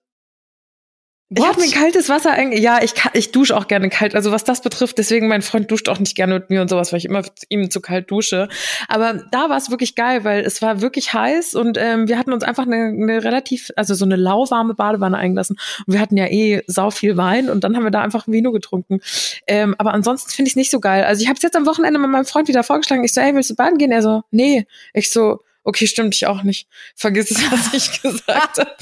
What? 1.28 1.38
Ich 1.38 1.44
habe 1.44 1.60
mir 1.60 1.70
kaltes 1.72 2.08
Wasser 2.08 2.32
eigentlich. 2.32 2.62
Ja, 2.62 2.78
ich, 2.80 2.94
ich 3.12 3.32
dusche 3.32 3.56
auch 3.56 3.66
gerne 3.66 3.88
kalt. 3.88 4.14
Also 4.14 4.30
was 4.30 4.44
das 4.44 4.60
betrifft, 4.60 4.96
deswegen 4.96 5.26
mein 5.26 5.42
Freund 5.42 5.68
duscht 5.68 5.88
auch 5.88 5.98
nicht 5.98 6.14
gerne 6.14 6.34
mit 6.34 6.50
mir 6.50 6.62
und 6.62 6.70
sowas, 6.70 6.92
weil 6.92 6.98
ich 6.98 7.04
immer 7.04 7.22
ihm 7.48 7.68
zu 7.68 7.80
kalt 7.80 8.08
dusche. 8.12 8.48
Aber 8.86 9.14
da 9.32 9.50
war 9.50 9.56
es 9.56 9.68
wirklich 9.68 9.96
geil, 9.96 10.22
weil 10.22 10.44
es 10.44 10.62
war 10.62 10.80
wirklich 10.82 11.12
heiß 11.12 11.56
und 11.56 11.78
ähm, 11.78 12.06
wir 12.06 12.16
hatten 12.16 12.32
uns 12.32 12.44
einfach 12.44 12.64
eine, 12.64 12.76
eine 12.76 13.24
relativ, 13.24 13.72
also 13.74 13.94
so 13.94 14.04
eine 14.04 14.14
lauwarme 14.14 14.74
Badewanne 14.74 15.18
eingelassen. 15.18 15.56
Und 15.84 15.94
wir 15.94 16.00
hatten 16.00 16.16
ja 16.16 16.26
eh 16.26 16.62
sau 16.68 16.90
viel 16.92 17.16
Wein 17.16 17.50
und 17.50 17.64
dann 17.64 17.74
haben 17.74 17.82
wir 17.82 17.90
da 17.90 18.02
einfach 18.02 18.28
ein 18.28 18.32
Vino 18.32 18.52
getrunken. 18.52 19.00
Ähm, 19.48 19.74
aber 19.78 19.94
ansonsten 19.94 20.30
finde 20.30 20.46
ich 20.46 20.52
es 20.52 20.56
nicht 20.56 20.70
so 20.70 20.78
geil. 20.78 21.02
Also 21.02 21.22
ich 21.22 21.28
habe 21.28 21.38
es 21.38 21.42
jetzt 21.42 21.56
am 21.56 21.66
Wochenende 21.66 21.98
mit 21.98 22.08
meinem 22.08 22.26
Freund 22.26 22.46
wieder 22.46 22.62
vorgeschlagen. 22.62 23.02
Ich 23.02 23.12
so, 23.12 23.20
ey, 23.20 23.34
willst 23.34 23.50
du 23.50 23.56
baden 23.56 23.78
gehen? 23.78 23.90
Er 23.90 24.02
so, 24.02 24.22
nee. 24.30 24.64
Ich 24.94 25.10
so, 25.10 25.40
Okay, 25.68 25.88
stimmt, 25.88 26.14
ich 26.14 26.28
auch 26.28 26.44
nicht. 26.44 26.68
Vergiss 26.94 27.28
es, 27.32 27.50
was 27.50 27.74
ich 27.74 28.00
gesagt 28.02 28.58
habe. 28.58 28.76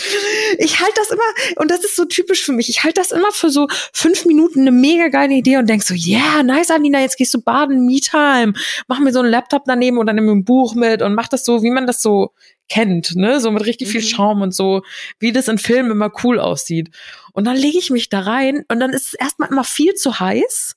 Ich 0.58 0.80
halte 0.80 0.92
das 0.96 1.10
immer, 1.10 1.22
und 1.56 1.70
das 1.70 1.82
ist 1.82 1.96
so 1.96 2.04
typisch 2.04 2.44
für 2.44 2.52
mich, 2.52 2.68
ich 2.68 2.84
halte 2.84 3.00
das 3.00 3.10
immer 3.10 3.32
für 3.32 3.48
so 3.48 3.68
fünf 3.94 4.26
Minuten 4.26 4.60
eine 4.60 4.70
mega 4.70 5.08
geile 5.08 5.32
Idee 5.32 5.56
und 5.56 5.66
denk 5.66 5.82
so, 5.82 5.94
yeah, 5.94 6.42
nice, 6.42 6.70
Alina, 6.70 7.00
jetzt 7.00 7.16
gehst 7.16 7.32
du 7.32 7.40
baden, 7.40 7.86
Me-Time. 7.86 8.52
Mach 8.86 8.98
mir 8.98 9.14
so 9.14 9.20
einen 9.20 9.30
Laptop 9.30 9.62
daneben 9.64 9.96
oder 9.96 10.12
nimm 10.12 10.26
mir 10.26 10.32
ein 10.32 10.44
Buch 10.44 10.74
mit 10.74 11.00
und 11.00 11.14
mach 11.14 11.28
das 11.28 11.46
so, 11.46 11.62
wie 11.62 11.70
man 11.70 11.86
das 11.86 12.02
so 12.02 12.34
kennt, 12.68 13.16
ne? 13.16 13.40
So 13.40 13.50
mit 13.50 13.64
richtig 13.64 13.88
viel 13.88 14.02
mhm. 14.02 14.06
Schaum 14.06 14.42
und 14.42 14.54
so, 14.54 14.82
wie 15.18 15.32
das 15.32 15.48
in 15.48 15.56
Filmen 15.56 15.90
immer 15.90 16.12
cool 16.22 16.38
aussieht. 16.38 16.90
Und 17.32 17.46
dann 17.46 17.56
lege 17.56 17.78
ich 17.78 17.88
mich 17.88 18.10
da 18.10 18.20
rein 18.20 18.62
und 18.68 18.78
dann 18.78 18.92
ist 18.92 19.06
es 19.06 19.14
erstmal 19.14 19.48
immer 19.48 19.64
viel 19.64 19.94
zu 19.94 20.20
heiß. 20.20 20.76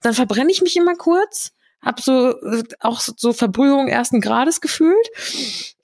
Dann 0.00 0.14
verbrenne 0.14 0.50
ich 0.50 0.62
mich 0.62 0.78
immer 0.78 0.94
kurz 0.94 1.52
hab 1.82 2.00
so 2.00 2.34
auch 2.80 3.00
so 3.00 3.32
Verbrühung 3.32 3.88
ersten 3.88 4.20
Grades 4.20 4.60
gefühlt. 4.60 5.10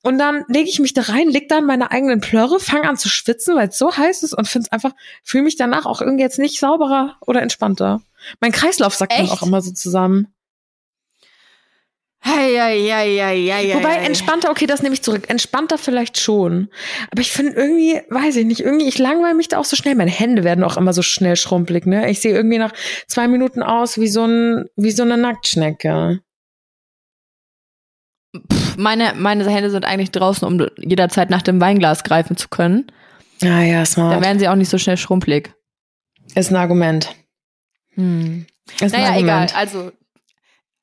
Und 0.03 0.19
dann 0.19 0.45
lege 0.49 0.69
ich 0.69 0.79
mich 0.79 0.95
da 0.95 1.03
rein, 1.03 1.29
leg 1.29 1.49
da 1.49 1.59
in 1.59 1.67
meine 1.67 1.91
eigenen 1.91 2.21
Plörre, 2.21 2.61
fange 2.61 2.89
an 2.89 2.97
zu 2.97 3.09
schwitzen, 3.09 3.57
weil 3.57 3.69
es 3.69 3.79
so 3.79 3.97
heiß 3.97 4.23
ist 4.23 4.33
und 4.33 4.47
finde 4.47 4.67
es 4.67 4.73
einfach, 4.73 4.93
fühle 5.25 5.45
mich 5.45 5.57
danach 5.57 5.87
auch 5.87 6.01
irgendwie 6.01 6.23
jetzt 6.23 6.39
nicht 6.39 6.61
sauberer 6.61 7.17
oder 7.27 7.43
entspannter. 7.43 8.01
Mein 8.41 8.53
Kreislauf 8.53 8.95
sagt 8.95 9.13
Echt? 9.13 9.23
dann 9.23 9.31
auch 9.31 9.43
immer 9.43 9.61
so 9.61 9.73
zusammen. 9.73 10.33
Ja, 12.25 12.69
ja, 12.69 13.03
ja, 13.03 13.31
ja, 13.31 13.59
ja. 13.61 13.77
Wobei 13.77 13.97
entspannter, 13.97 14.51
okay, 14.51 14.67
das 14.67 14.83
nehme 14.83 14.95
ich 14.95 15.03
zurück. 15.03 15.29
Entspannter 15.29 15.79
vielleicht 15.79 16.19
schon. 16.19 16.69
Aber 17.11 17.21
ich 17.21 17.31
finde 17.31 17.53
irgendwie, 17.53 18.01
weiß 18.11 18.37
ich 18.37 18.47
nicht, 18.47 18.61
irgendwie, 18.61 18.89
ich 18.89 18.99
langweile 18.99 19.35
mich 19.35 19.49
da 19.49 19.59
auch 19.59 19.65
so 19.65 19.77
schnell. 19.77 19.95
Meine 19.95 20.11
Hände 20.11 20.45
werden 20.45 20.65
auch 20.65 20.77
immer 20.77 20.93
so 20.93 21.03
schnell 21.03 21.37
schrumpelig, 21.37 21.87
ne? 21.87 22.11
Ich 22.11 22.21
sehe 22.21 22.35
irgendwie 22.35 22.59
nach 22.59 22.73
zwei 23.07 23.29
Minuten 23.29 23.63
aus 23.63 23.99
wie 23.99 24.09
so 24.09 24.25
ein, 24.25 24.67
wie 24.77 24.91
so 24.91 25.05
eine 25.05 25.17
Nacktschnecke. 25.17 26.21
Pff, 28.53 28.77
meine, 28.77 29.15
meine 29.17 29.49
Hände 29.49 29.71
sind 29.71 29.85
eigentlich 29.85 30.11
draußen, 30.11 30.47
um 30.47 30.67
jederzeit 30.79 31.31
nach 31.31 31.43
dem 31.43 31.61
Weinglas 31.61 32.05
greifen 32.05 32.37
zu 32.37 32.49
können. 32.49 32.91
Ah 33.43 33.63
ja, 33.63 33.85
smart. 33.85 34.15
Dann 34.15 34.23
werden 34.23 34.39
sie 34.39 34.49
auch 34.49 34.57
nicht 34.57 34.71
so 34.71 34.79
schnell 34.79 34.97
schrumpelig. 34.97 35.55
Ist 36.35 36.51
ein 36.51 36.57
Argument. 36.57 37.15
Hm. 37.95 38.47
Ist 38.81 38.93
naja, 38.93 39.07
ein 39.07 39.15
Argument. 39.15 39.51
egal. 39.51 39.61
Also, 39.61 39.93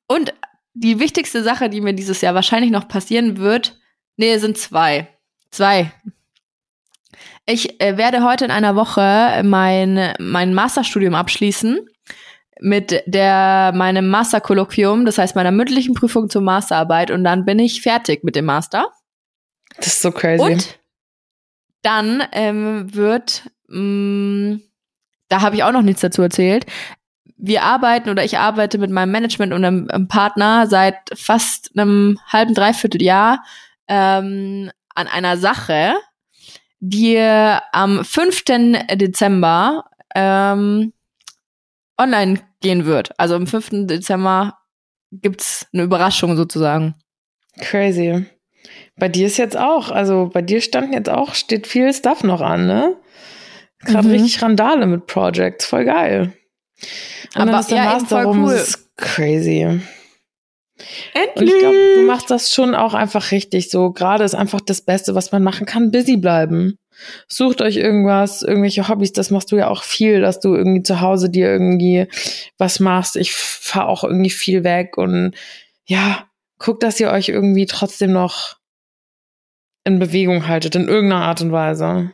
und 0.08 0.32
die 0.78 0.98
wichtigste 1.00 1.42
Sache, 1.42 1.70
die 1.70 1.80
mir 1.80 1.94
dieses 1.94 2.20
Jahr 2.20 2.34
wahrscheinlich 2.34 2.70
noch 2.70 2.86
passieren 2.86 3.38
wird, 3.38 3.78
nee, 4.16 4.36
sind 4.38 4.58
zwei. 4.58 5.08
Zwei. 5.50 5.90
Ich 7.46 7.80
äh, 7.80 7.96
werde 7.96 8.22
heute 8.22 8.44
in 8.44 8.50
einer 8.50 8.76
Woche 8.76 9.42
mein, 9.44 10.14
mein 10.18 10.52
Masterstudium 10.52 11.14
abschließen 11.14 11.88
mit 12.60 13.02
der 13.06 13.72
meinem 13.74 14.08
Masterkolloquium, 14.08 15.06
das 15.06 15.18
heißt 15.18 15.36
meiner 15.36 15.52
mündlichen 15.52 15.94
Prüfung 15.94 16.28
zur 16.28 16.42
Masterarbeit 16.42 17.10
und 17.10 17.24
dann 17.24 17.44
bin 17.44 17.58
ich 17.58 17.82
fertig 17.82 18.24
mit 18.24 18.34
dem 18.36 18.46
Master. 18.46 18.90
Das 19.76 19.88
ist 19.88 20.02
so 20.02 20.10
crazy. 20.10 20.42
Und 20.42 20.78
dann 21.82 22.22
ähm, 22.32 22.94
wird, 22.94 23.50
mh, 23.68 23.80
mm, 23.80 24.62
da 25.28 25.40
habe 25.40 25.56
ich 25.56 25.64
auch 25.64 25.72
noch 25.72 25.82
nichts 25.82 26.00
dazu 26.00 26.22
erzählt, 26.22 26.66
wir 27.36 27.62
arbeiten 27.62 28.08
oder 28.08 28.24
ich 28.24 28.38
arbeite 28.38 28.78
mit 28.78 28.90
meinem 28.90 29.10
Management 29.10 29.52
und 29.52 29.64
einem, 29.64 29.88
einem 29.90 30.08
Partner 30.08 30.66
seit 30.66 30.96
fast 31.14 31.70
einem 31.76 32.18
halben, 32.26 32.54
dreiviertel 32.54 33.02
Jahr 33.02 33.44
ähm, 33.88 34.70
an 34.94 35.06
einer 35.06 35.36
Sache, 35.36 35.94
die 36.80 37.18
am 37.72 38.04
5. 38.04 38.44
Dezember 38.94 39.84
ähm, 40.14 40.92
online 41.98 42.40
gehen 42.60 42.86
wird. 42.86 43.18
Also 43.18 43.34
am 43.34 43.46
5. 43.46 43.86
Dezember 43.86 44.58
gibt's 45.12 45.66
eine 45.72 45.82
Überraschung 45.82 46.36
sozusagen. 46.36 46.94
Crazy. 47.60 48.26
Bei 48.96 49.08
dir 49.08 49.26
ist 49.26 49.36
jetzt 49.36 49.56
auch, 49.56 49.90
also 49.90 50.30
bei 50.32 50.42
dir 50.42 50.60
standen 50.60 50.92
jetzt 50.92 51.08
auch, 51.08 51.34
steht 51.34 51.66
viel 51.66 51.92
Stuff 51.92 52.24
noch 52.24 52.40
an, 52.40 52.66
ne? 52.66 52.96
Gerade 53.80 54.08
mhm. 54.08 54.14
richtig 54.14 54.42
Randale 54.42 54.86
mit 54.86 55.06
Projects, 55.06 55.66
voll 55.66 55.84
geil. 55.84 56.32
Und 57.34 57.48
Aber 57.48 57.68
ja, 57.68 57.84
Master 57.84 58.22
voll 58.22 58.36
cool. 58.36 58.52
ist 58.52 58.96
crazy. 58.96 59.80
Endlich. 61.14 61.36
Und 61.36 61.46
ich 61.46 61.58
glaube, 61.58 61.94
du 61.96 62.02
machst 62.02 62.30
das 62.30 62.52
schon 62.52 62.74
auch 62.74 62.94
einfach 62.94 63.30
richtig 63.30 63.70
so. 63.70 63.92
Gerade 63.92 64.24
ist 64.24 64.34
einfach 64.34 64.60
das 64.60 64.82
Beste, 64.82 65.14
was 65.14 65.32
man 65.32 65.42
machen 65.42 65.66
kann, 65.66 65.90
busy 65.90 66.16
bleiben. 66.16 66.78
Sucht 67.28 67.60
euch 67.60 67.76
irgendwas, 67.76 68.42
irgendwelche 68.42 68.88
Hobbys, 68.88 69.12
das 69.12 69.30
machst 69.30 69.52
du 69.52 69.56
ja 69.56 69.68
auch 69.68 69.82
viel, 69.82 70.20
dass 70.20 70.40
du 70.40 70.54
irgendwie 70.54 70.82
zu 70.82 71.00
Hause 71.00 71.30
dir 71.30 71.48
irgendwie 71.48 72.06
was 72.58 72.80
machst. 72.80 73.16
Ich 73.16 73.32
fahre 73.34 73.88
auch 73.88 74.04
irgendwie 74.04 74.30
viel 74.30 74.64
weg 74.64 74.96
und 74.96 75.34
ja, 75.84 76.26
guckt, 76.58 76.82
dass 76.82 77.00
ihr 77.00 77.10
euch 77.10 77.28
irgendwie 77.28 77.66
trotzdem 77.66 78.12
noch 78.12 78.56
in 79.84 79.98
Bewegung 79.98 80.48
haltet, 80.48 80.74
in 80.74 80.88
irgendeiner 80.88 81.24
Art 81.24 81.40
und 81.42 81.52
Weise. 81.52 82.12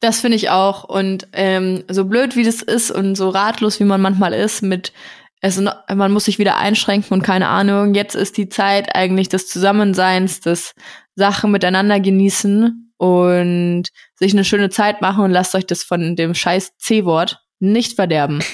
Das 0.00 0.20
finde 0.20 0.36
ich 0.36 0.50
auch. 0.50 0.84
Und 0.84 1.28
ähm, 1.32 1.84
so 1.88 2.04
blöd 2.04 2.36
wie 2.36 2.44
das 2.44 2.62
ist 2.62 2.90
und 2.90 3.16
so 3.16 3.28
ratlos 3.30 3.80
wie 3.80 3.84
man 3.84 4.00
manchmal 4.00 4.32
ist 4.32 4.62
mit 4.62 4.92
es, 5.40 5.60
man 5.60 6.12
muss 6.12 6.24
sich 6.24 6.38
wieder 6.38 6.56
einschränken 6.56 7.12
und 7.14 7.22
keine 7.22 7.48
Ahnung, 7.48 7.94
jetzt 7.94 8.16
ist 8.16 8.36
die 8.36 8.48
Zeit 8.48 8.94
eigentlich 8.94 9.28
des 9.28 9.46
Zusammenseins, 9.48 10.40
des 10.40 10.74
Sachen 11.14 11.52
miteinander 11.52 12.00
genießen 12.00 12.92
und 12.96 13.84
sich 14.14 14.32
eine 14.32 14.44
schöne 14.44 14.70
Zeit 14.70 15.00
machen 15.00 15.24
und 15.24 15.30
lasst 15.30 15.54
euch 15.54 15.66
das 15.66 15.84
von 15.84 16.16
dem 16.16 16.34
scheiß 16.34 16.76
C-Wort 16.78 17.40
nicht 17.60 17.94
verderben. 17.94 18.40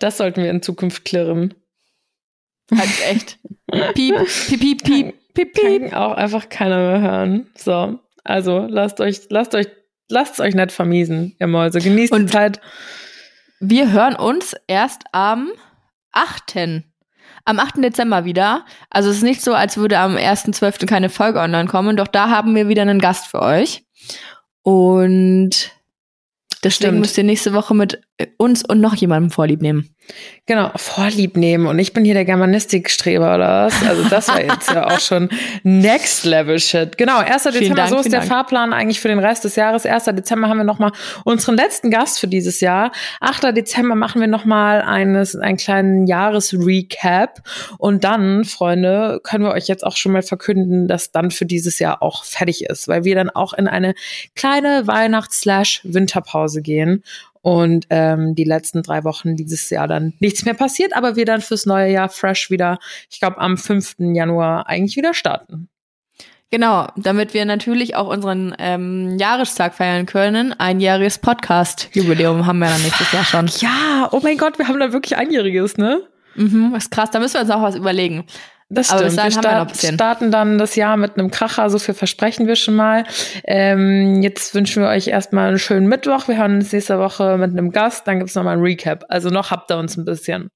Das 0.00 0.16
sollten 0.16 0.42
wir 0.42 0.50
in 0.50 0.62
Zukunft 0.62 1.04
klirren. 1.04 1.54
Halt 2.76 2.90
echt. 3.08 3.38
Piep, 3.94 4.16
piep, 4.48 4.58
piep, 4.58 4.82
piep, 4.82 5.14
piep, 5.32 5.52
piep. 5.52 5.90
Kann 5.90 5.94
auch 5.94 6.14
einfach 6.14 6.48
keiner 6.48 6.78
mehr 6.78 7.00
hören. 7.00 7.46
So. 7.54 8.00
Also 8.24 8.66
lasst 8.68 9.00
euch, 9.00 9.20
lasst 9.28 9.54
euch 9.54 9.68
lasst 10.08 10.34
es 10.34 10.40
euch 10.40 10.54
nicht 10.54 10.72
vermiesen, 10.72 11.36
ihr 11.38 11.46
Mäuse. 11.46 11.80
Genießt 11.80 12.12
Und 12.12 12.26
die 12.26 12.32
Zeit. 12.32 12.60
Wir 13.60 13.92
hören 13.92 14.16
uns 14.16 14.54
erst 14.66 15.04
am 15.12 15.50
8. 16.12 16.82
Am 17.44 17.58
8. 17.58 17.76
Dezember 17.82 18.24
wieder. 18.24 18.64
Also 18.90 19.10
es 19.10 19.18
ist 19.18 19.22
nicht 19.22 19.42
so, 19.42 19.54
als 19.54 19.76
würde 19.76 19.98
am 19.98 20.16
1.12. 20.16 20.86
keine 20.86 21.10
Folge 21.10 21.40
online 21.40 21.68
kommen, 21.68 21.96
doch 21.96 22.08
da 22.08 22.28
haben 22.28 22.54
wir 22.54 22.68
wieder 22.68 22.82
einen 22.82 23.00
Gast 23.00 23.26
für 23.26 23.40
euch. 23.40 23.84
Und 24.62 25.72
deswegen 26.62 26.70
Stimmt. 26.70 27.00
müsst 27.00 27.18
ihr 27.18 27.24
nächste 27.24 27.52
Woche 27.52 27.74
mit 27.74 28.00
uns 28.38 28.64
und 28.64 28.80
noch 28.80 28.94
jemandem 28.94 29.30
Vorlieb 29.30 29.60
nehmen. 29.60 29.93
Genau, 30.46 30.70
Vorlieb 30.76 31.38
nehmen. 31.38 31.66
Und 31.66 31.78
ich 31.78 31.94
bin 31.94 32.04
hier 32.04 32.12
der 32.12 32.26
Germanistikstreber 32.26 33.34
oder 33.34 33.66
was? 33.66 33.82
Also 33.88 34.06
das 34.10 34.28
war 34.28 34.42
jetzt 34.42 34.70
ja 34.70 34.86
auch 34.86 35.00
schon 35.00 35.30
Next 35.62 36.26
Level 36.26 36.58
Shit. 36.58 36.98
Genau, 36.98 37.16
1. 37.16 37.44
Dezember, 37.44 37.76
Dank, 37.76 37.88
so 37.88 37.96
ist 37.96 38.12
der 38.12 38.20
Dank. 38.20 38.30
Fahrplan 38.30 38.74
eigentlich 38.74 39.00
für 39.00 39.08
den 39.08 39.20
Rest 39.20 39.44
des 39.44 39.56
Jahres. 39.56 39.86
1. 39.86 40.04
Dezember 40.04 40.50
haben 40.50 40.58
wir 40.58 40.64
nochmal 40.64 40.92
unseren 41.24 41.56
letzten 41.56 41.90
Gast 41.90 42.20
für 42.20 42.28
dieses 42.28 42.60
Jahr. 42.60 42.92
8. 43.20 43.56
Dezember 43.56 43.94
machen 43.94 44.20
wir 44.20 44.28
nochmal 44.28 44.82
eines, 44.82 45.34
einen 45.34 45.56
kleinen 45.56 46.06
Jahresrecap. 46.06 47.40
Und 47.78 48.04
dann, 48.04 48.44
Freunde, 48.44 49.20
können 49.24 49.44
wir 49.44 49.52
euch 49.52 49.66
jetzt 49.66 49.84
auch 49.84 49.96
schon 49.96 50.12
mal 50.12 50.22
verkünden, 50.22 50.88
dass 50.88 51.10
dann 51.10 51.30
für 51.30 51.46
dieses 51.46 51.78
Jahr 51.78 52.02
auch 52.02 52.22
fertig 52.24 52.64
ist, 52.64 52.86
weil 52.86 53.04
wir 53.04 53.14
dann 53.14 53.30
auch 53.30 53.54
in 53.54 53.66
eine 53.66 53.94
kleine 54.34 54.86
Weihnachts-Winterpause 54.86 56.60
gehen 56.60 57.02
und 57.44 57.86
ähm, 57.90 58.34
die 58.34 58.44
letzten 58.44 58.82
drei 58.82 59.04
Wochen 59.04 59.36
dieses 59.36 59.68
Jahr 59.68 59.86
dann 59.86 60.14
nichts 60.18 60.46
mehr 60.46 60.54
passiert, 60.54 60.96
aber 60.96 61.14
wir 61.14 61.26
dann 61.26 61.42
fürs 61.42 61.66
neue 61.66 61.92
Jahr 61.92 62.08
fresh 62.08 62.50
wieder, 62.50 62.78
ich 63.10 63.20
glaube, 63.20 63.36
am 63.38 63.58
5. 63.58 63.96
Januar 63.98 64.66
eigentlich 64.66 64.96
wieder 64.96 65.12
starten. 65.12 65.68
Genau, 66.50 66.86
damit 66.96 67.34
wir 67.34 67.44
natürlich 67.44 67.96
auch 67.96 68.08
unseren 68.08 68.54
ähm, 68.58 69.18
Jahrestag 69.18 69.74
feiern 69.74 70.06
können. 70.06 70.58
Einjähriges 70.58 71.18
Podcast-Jubiläum 71.18 72.46
haben 72.46 72.60
wir 72.60 72.68
dann 72.68 72.82
nächstes 72.82 73.12
Jahr 73.12 73.24
schon. 73.24 73.50
Ja, 73.60 74.08
oh 74.10 74.20
mein 74.22 74.38
Gott, 74.38 74.58
wir 74.58 74.66
haben 74.66 74.80
da 74.80 74.94
wirklich 74.94 75.18
einjähriges, 75.18 75.76
ne? 75.76 76.00
Mhm, 76.36 76.74
ist 76.74 76.90
krass, 76.90 77.10
da 77.10 77.18
müssen 77.20 77.34
wir 77.34 77.40
uns 77.42 77.50
auch 77.50 77.62
was 77.62 77.76
überlegen. 77.76 78.24
Das 78.74 78.90
Aber 78.90 79.00
stimmt. 79.00 79.16
wir 79.16 79.22
ein 79.24 79.32
start, 79.32 79.76
starten 79.76 80.30
dann 80.30 80.58
das 80.58 80.74
Jahr 80.74 80.96
mit 80.96 81.16
einem 81.16 81.30
Kracher, 81.30 81.70
so 81.70 81.78
viel 81.78 81.94
versprechen 81.94 82.46
wir 82.46 82.56
schon 82.56 82.74
mal. 82.74 83.04
Ähm, 83.44 84.20
jetzt 84.22 84.54
wünschen 84.54 84.82
wir 84.82 84.88
euch 84.88 85.06
erstmal 85.08 85.48
einen 85.48 85.58
schönen 85.58 85.86
Mittwoch. 85.86 86.26
Wir 86.28 86.38
hören 86.38 86.56
uns 86.56 86.72
nächste 86.72 86.98
Woche 86.98 87.38
mit 87.38 87.52
einem 87.52 87.70
Gast, 87.70 88.06
dann 88.08 88.18
gibt's 88.18 88.34
noch 88.34 88.42
mal 88.42 88.52
ein 88.52 88.60
Recap. 88.60 89.04
Also 89.08 89.30
noch 89.30 89.50
habt 89.50 89.70
ihr 89.70 89.78
uns 89.78 89.96
ein 89.96 90.04
bisschen. 90.04 90.48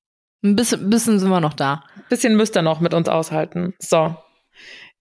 Ein 0.44 0.56
bisschen, 0.56 0.90
bisschen 0.90 1.18
sind 1.18 1.30
wir 1.30 1.40
noch 1.40 1.54
da. 1.54 1.84
bisschen 2.08 2.36
müsst 2.36 2.56
ihr 2.56 2.62
noch 2.62 2.80
mit 2.80 2.94
uns 2.94 3.08
aushalten. 3.08 3.74
So. 3.78 4.16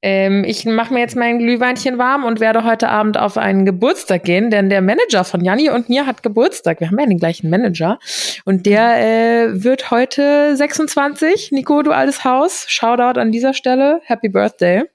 Ähm, 0.09 0.45
ich 0.45 0.63
mache 0.63 0.93
mir 0.93 1.01
jetzt 1.01 1.17
mein 1.17 1.37
Glühweinchen 1.37 1.97
warm 1.97 2.23
und 2.23 2.39
werde 2.39 2.63
heute 2.63 2.87
Abend 2.87 3.17
auf 3.17 3.35
einen 3.35 3.65
Geburtstag 3.65 4.23
gehen, 4.23 4.49
denn 4.49 4.69
der 4.69 4.81
Manager 4.81 5.25
von 5.25 5.43
Janni 5.43 5.69
und 5.69 5.89
mir 5.89 6.05
hat 6.05 6.23
Geburtstag. 6.23 6.79
Wir 6.79 6.87
haben 6.87 6.97
ja 6.97 7.05
den 7.05 7.19
gleichen 7.19 7.49
Manager. 7.49 7.99
Und 8.45 8.65
der 8.65 9.01
äh, 9.01 9.63
wird 9.65 9.91
heute 9.91 10.55
26. 10.55 11.51
Nico, 11.51 11.81
du 11.81 11.91
altes 11.91 12.23
Haus. 12.23 12.63
Shoutout 12.69 13.19
an 13.19 13.33
dieser 13.33 13.53
Stelle. 13.53 13.99
Happy 14.05 14.29
Birthday. 14.29 14.85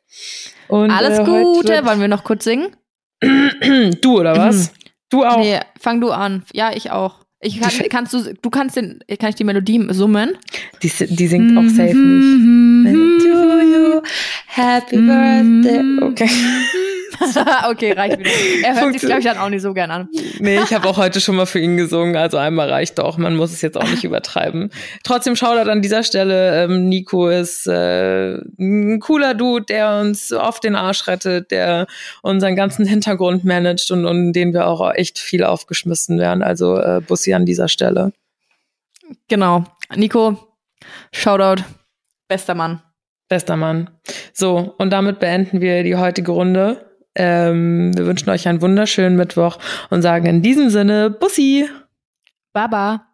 Und, 0.69 0.91
Alles 0.91 1.19
äh, 1.19 1.25
Gute. 1.25 1.85
Wollen 1.85 2.01
wir 2.01 2.09
noch 2.09 2.25
kurz 2.25 2.45
singen? 2.45 2.75
Du 4.01 4.19
oder 4.19 4.35
was? 4.35 4.73
Du 5.11 5.27
auch. 5.27 5.41
Nee, 5.41 5.61
fang 5.79 6.01
du 6.01 6.11
an. 6.11 6.43
Ja, 6.55 6.71
ich 6.73 6.91
auch. 6.91 7.17
Ich 7.45 7.61
kann, 7.61 7.73
kannst 7.91 8.15
du, 8.15 8.35
du 8.41 8.51
kannst 8.51 8.77
den, 8.77 9.01
kann 9.19 9.31
ich 9.31 9.35
die 9.35 9.43
Melodie 9.43 9.85
summen? 9.91 10.31
Die, 10.81 10.89
die 10.89 11.27
singt 11.27 11.59
auch 11.59 11.69
safe 11.69 11.97
nicht. 11.97 13.25
To 13.25 13.61
you, 13.61 14.01
happy 14.47 14.99
birthday. 14.99 15.83
Okay. 16.03 16.31
okay, 17.71 17.93
reicht 17.93 18.19
wieder. 18.19 18.31
Er 18.65 18.81
hört 18.81 18.93
sich, 18.93 19.03
glaube 19.03 19.21
ich, 19.21 19.27
dann 19.27 19.39
auch 19.39 19.49
nicht 19.49 19.63
so 19.63 19.73
gern 19.75 19.91
an. 19.91 20.09
Nee, 20.39 20.59
ich 20.59 20.73
habe 20.73 20.89
auch 20.89 20.97
heute 20.97 21.21
schon 21.21 21.37
mal 21.37 21.47
für 21.47 21.59
ihn 21.59 21.77
gesungen, 21.77 22.17
also 22.17 22.37
einmal 22.37 22.71
reicht 22.71 22.99
doch. 22.99 23.19
Man 23.19 23.37
muss 23.37 23.53
es 23.53 23.63
jetzt 23.63 23.77
auch 23.77 23.89
nicht 23.89 24.05
übertreiben. 24.05 24.71
Trotzdem 25.05 25.37
Shoutout 25.37 25.71
an 25.71 25.83
dieser 25.83 26.03
Stelle. 26.03 26.65
Ähm, 26.65 26.89
Nico 26.89 27.29
ist 27.29 27.67
äh, 27.67 28.35
ein 28.59 29.01
cooler 29.01 29.35
Dude, 29.35 29.67
der 29.67 30.01
uns 30.01 30.33
oft 30.33 30.65
den 30.65 30.77
Arsch 30.77 31.07
rettet, 31.07 31.51
der 31.51 31.87
unseren 32.23 32.57
ganzen 32.57 32.87
Hintergrund 32.87 33.45
managt 33.45 33.91
und, 33.91 34.07
und 34.07 34.33
den 34.33 34.53
wir 34.53 34.67
auch 34.67 34.93
echt 34.95 35.19
viel 35.19 35.45
aufgeschmissen 35.45 36.19
werden. 36.19 36.43
Also 36.43 36.79
äh, 36.79 37.01
Bussi 37.07 37.35
an 37.35 37.47
dieser 37.47 37.69
Stelle. 37.69 38.13
Genau. 39.29 39.65
Nico, 39.95 40.37
Shoutout. 41.13 41.63
Bester 42.29 42.55
Mann. 42.55 42.83
Bester 43.29 43.57
Mann. 43.57 43.91
So, 44.33 44.75
und 44.79 44.91
damit 44.91 45.19
beenden 45.19 45.61
wir 45.61 45.83
die 45.83 45.97
heutige 45.97 46.33
Runde. 46.33 46.92
Ähm, 47.15 47.97
wir 47.97 48.07
wünschen 48.07 48.31
euch 48.31 48.49
einen 48.49 48.63
wunderschönen 48.63 49.17
Mittwoch 49.17 49.59
und 49.91 50.03
sagen 50.03 50.27
in 50.27 50.43
diesem 50.43 50.71
Sinne 50.71 51.11
Bussi. 51.11 51.69
Baba. 52.53 53.07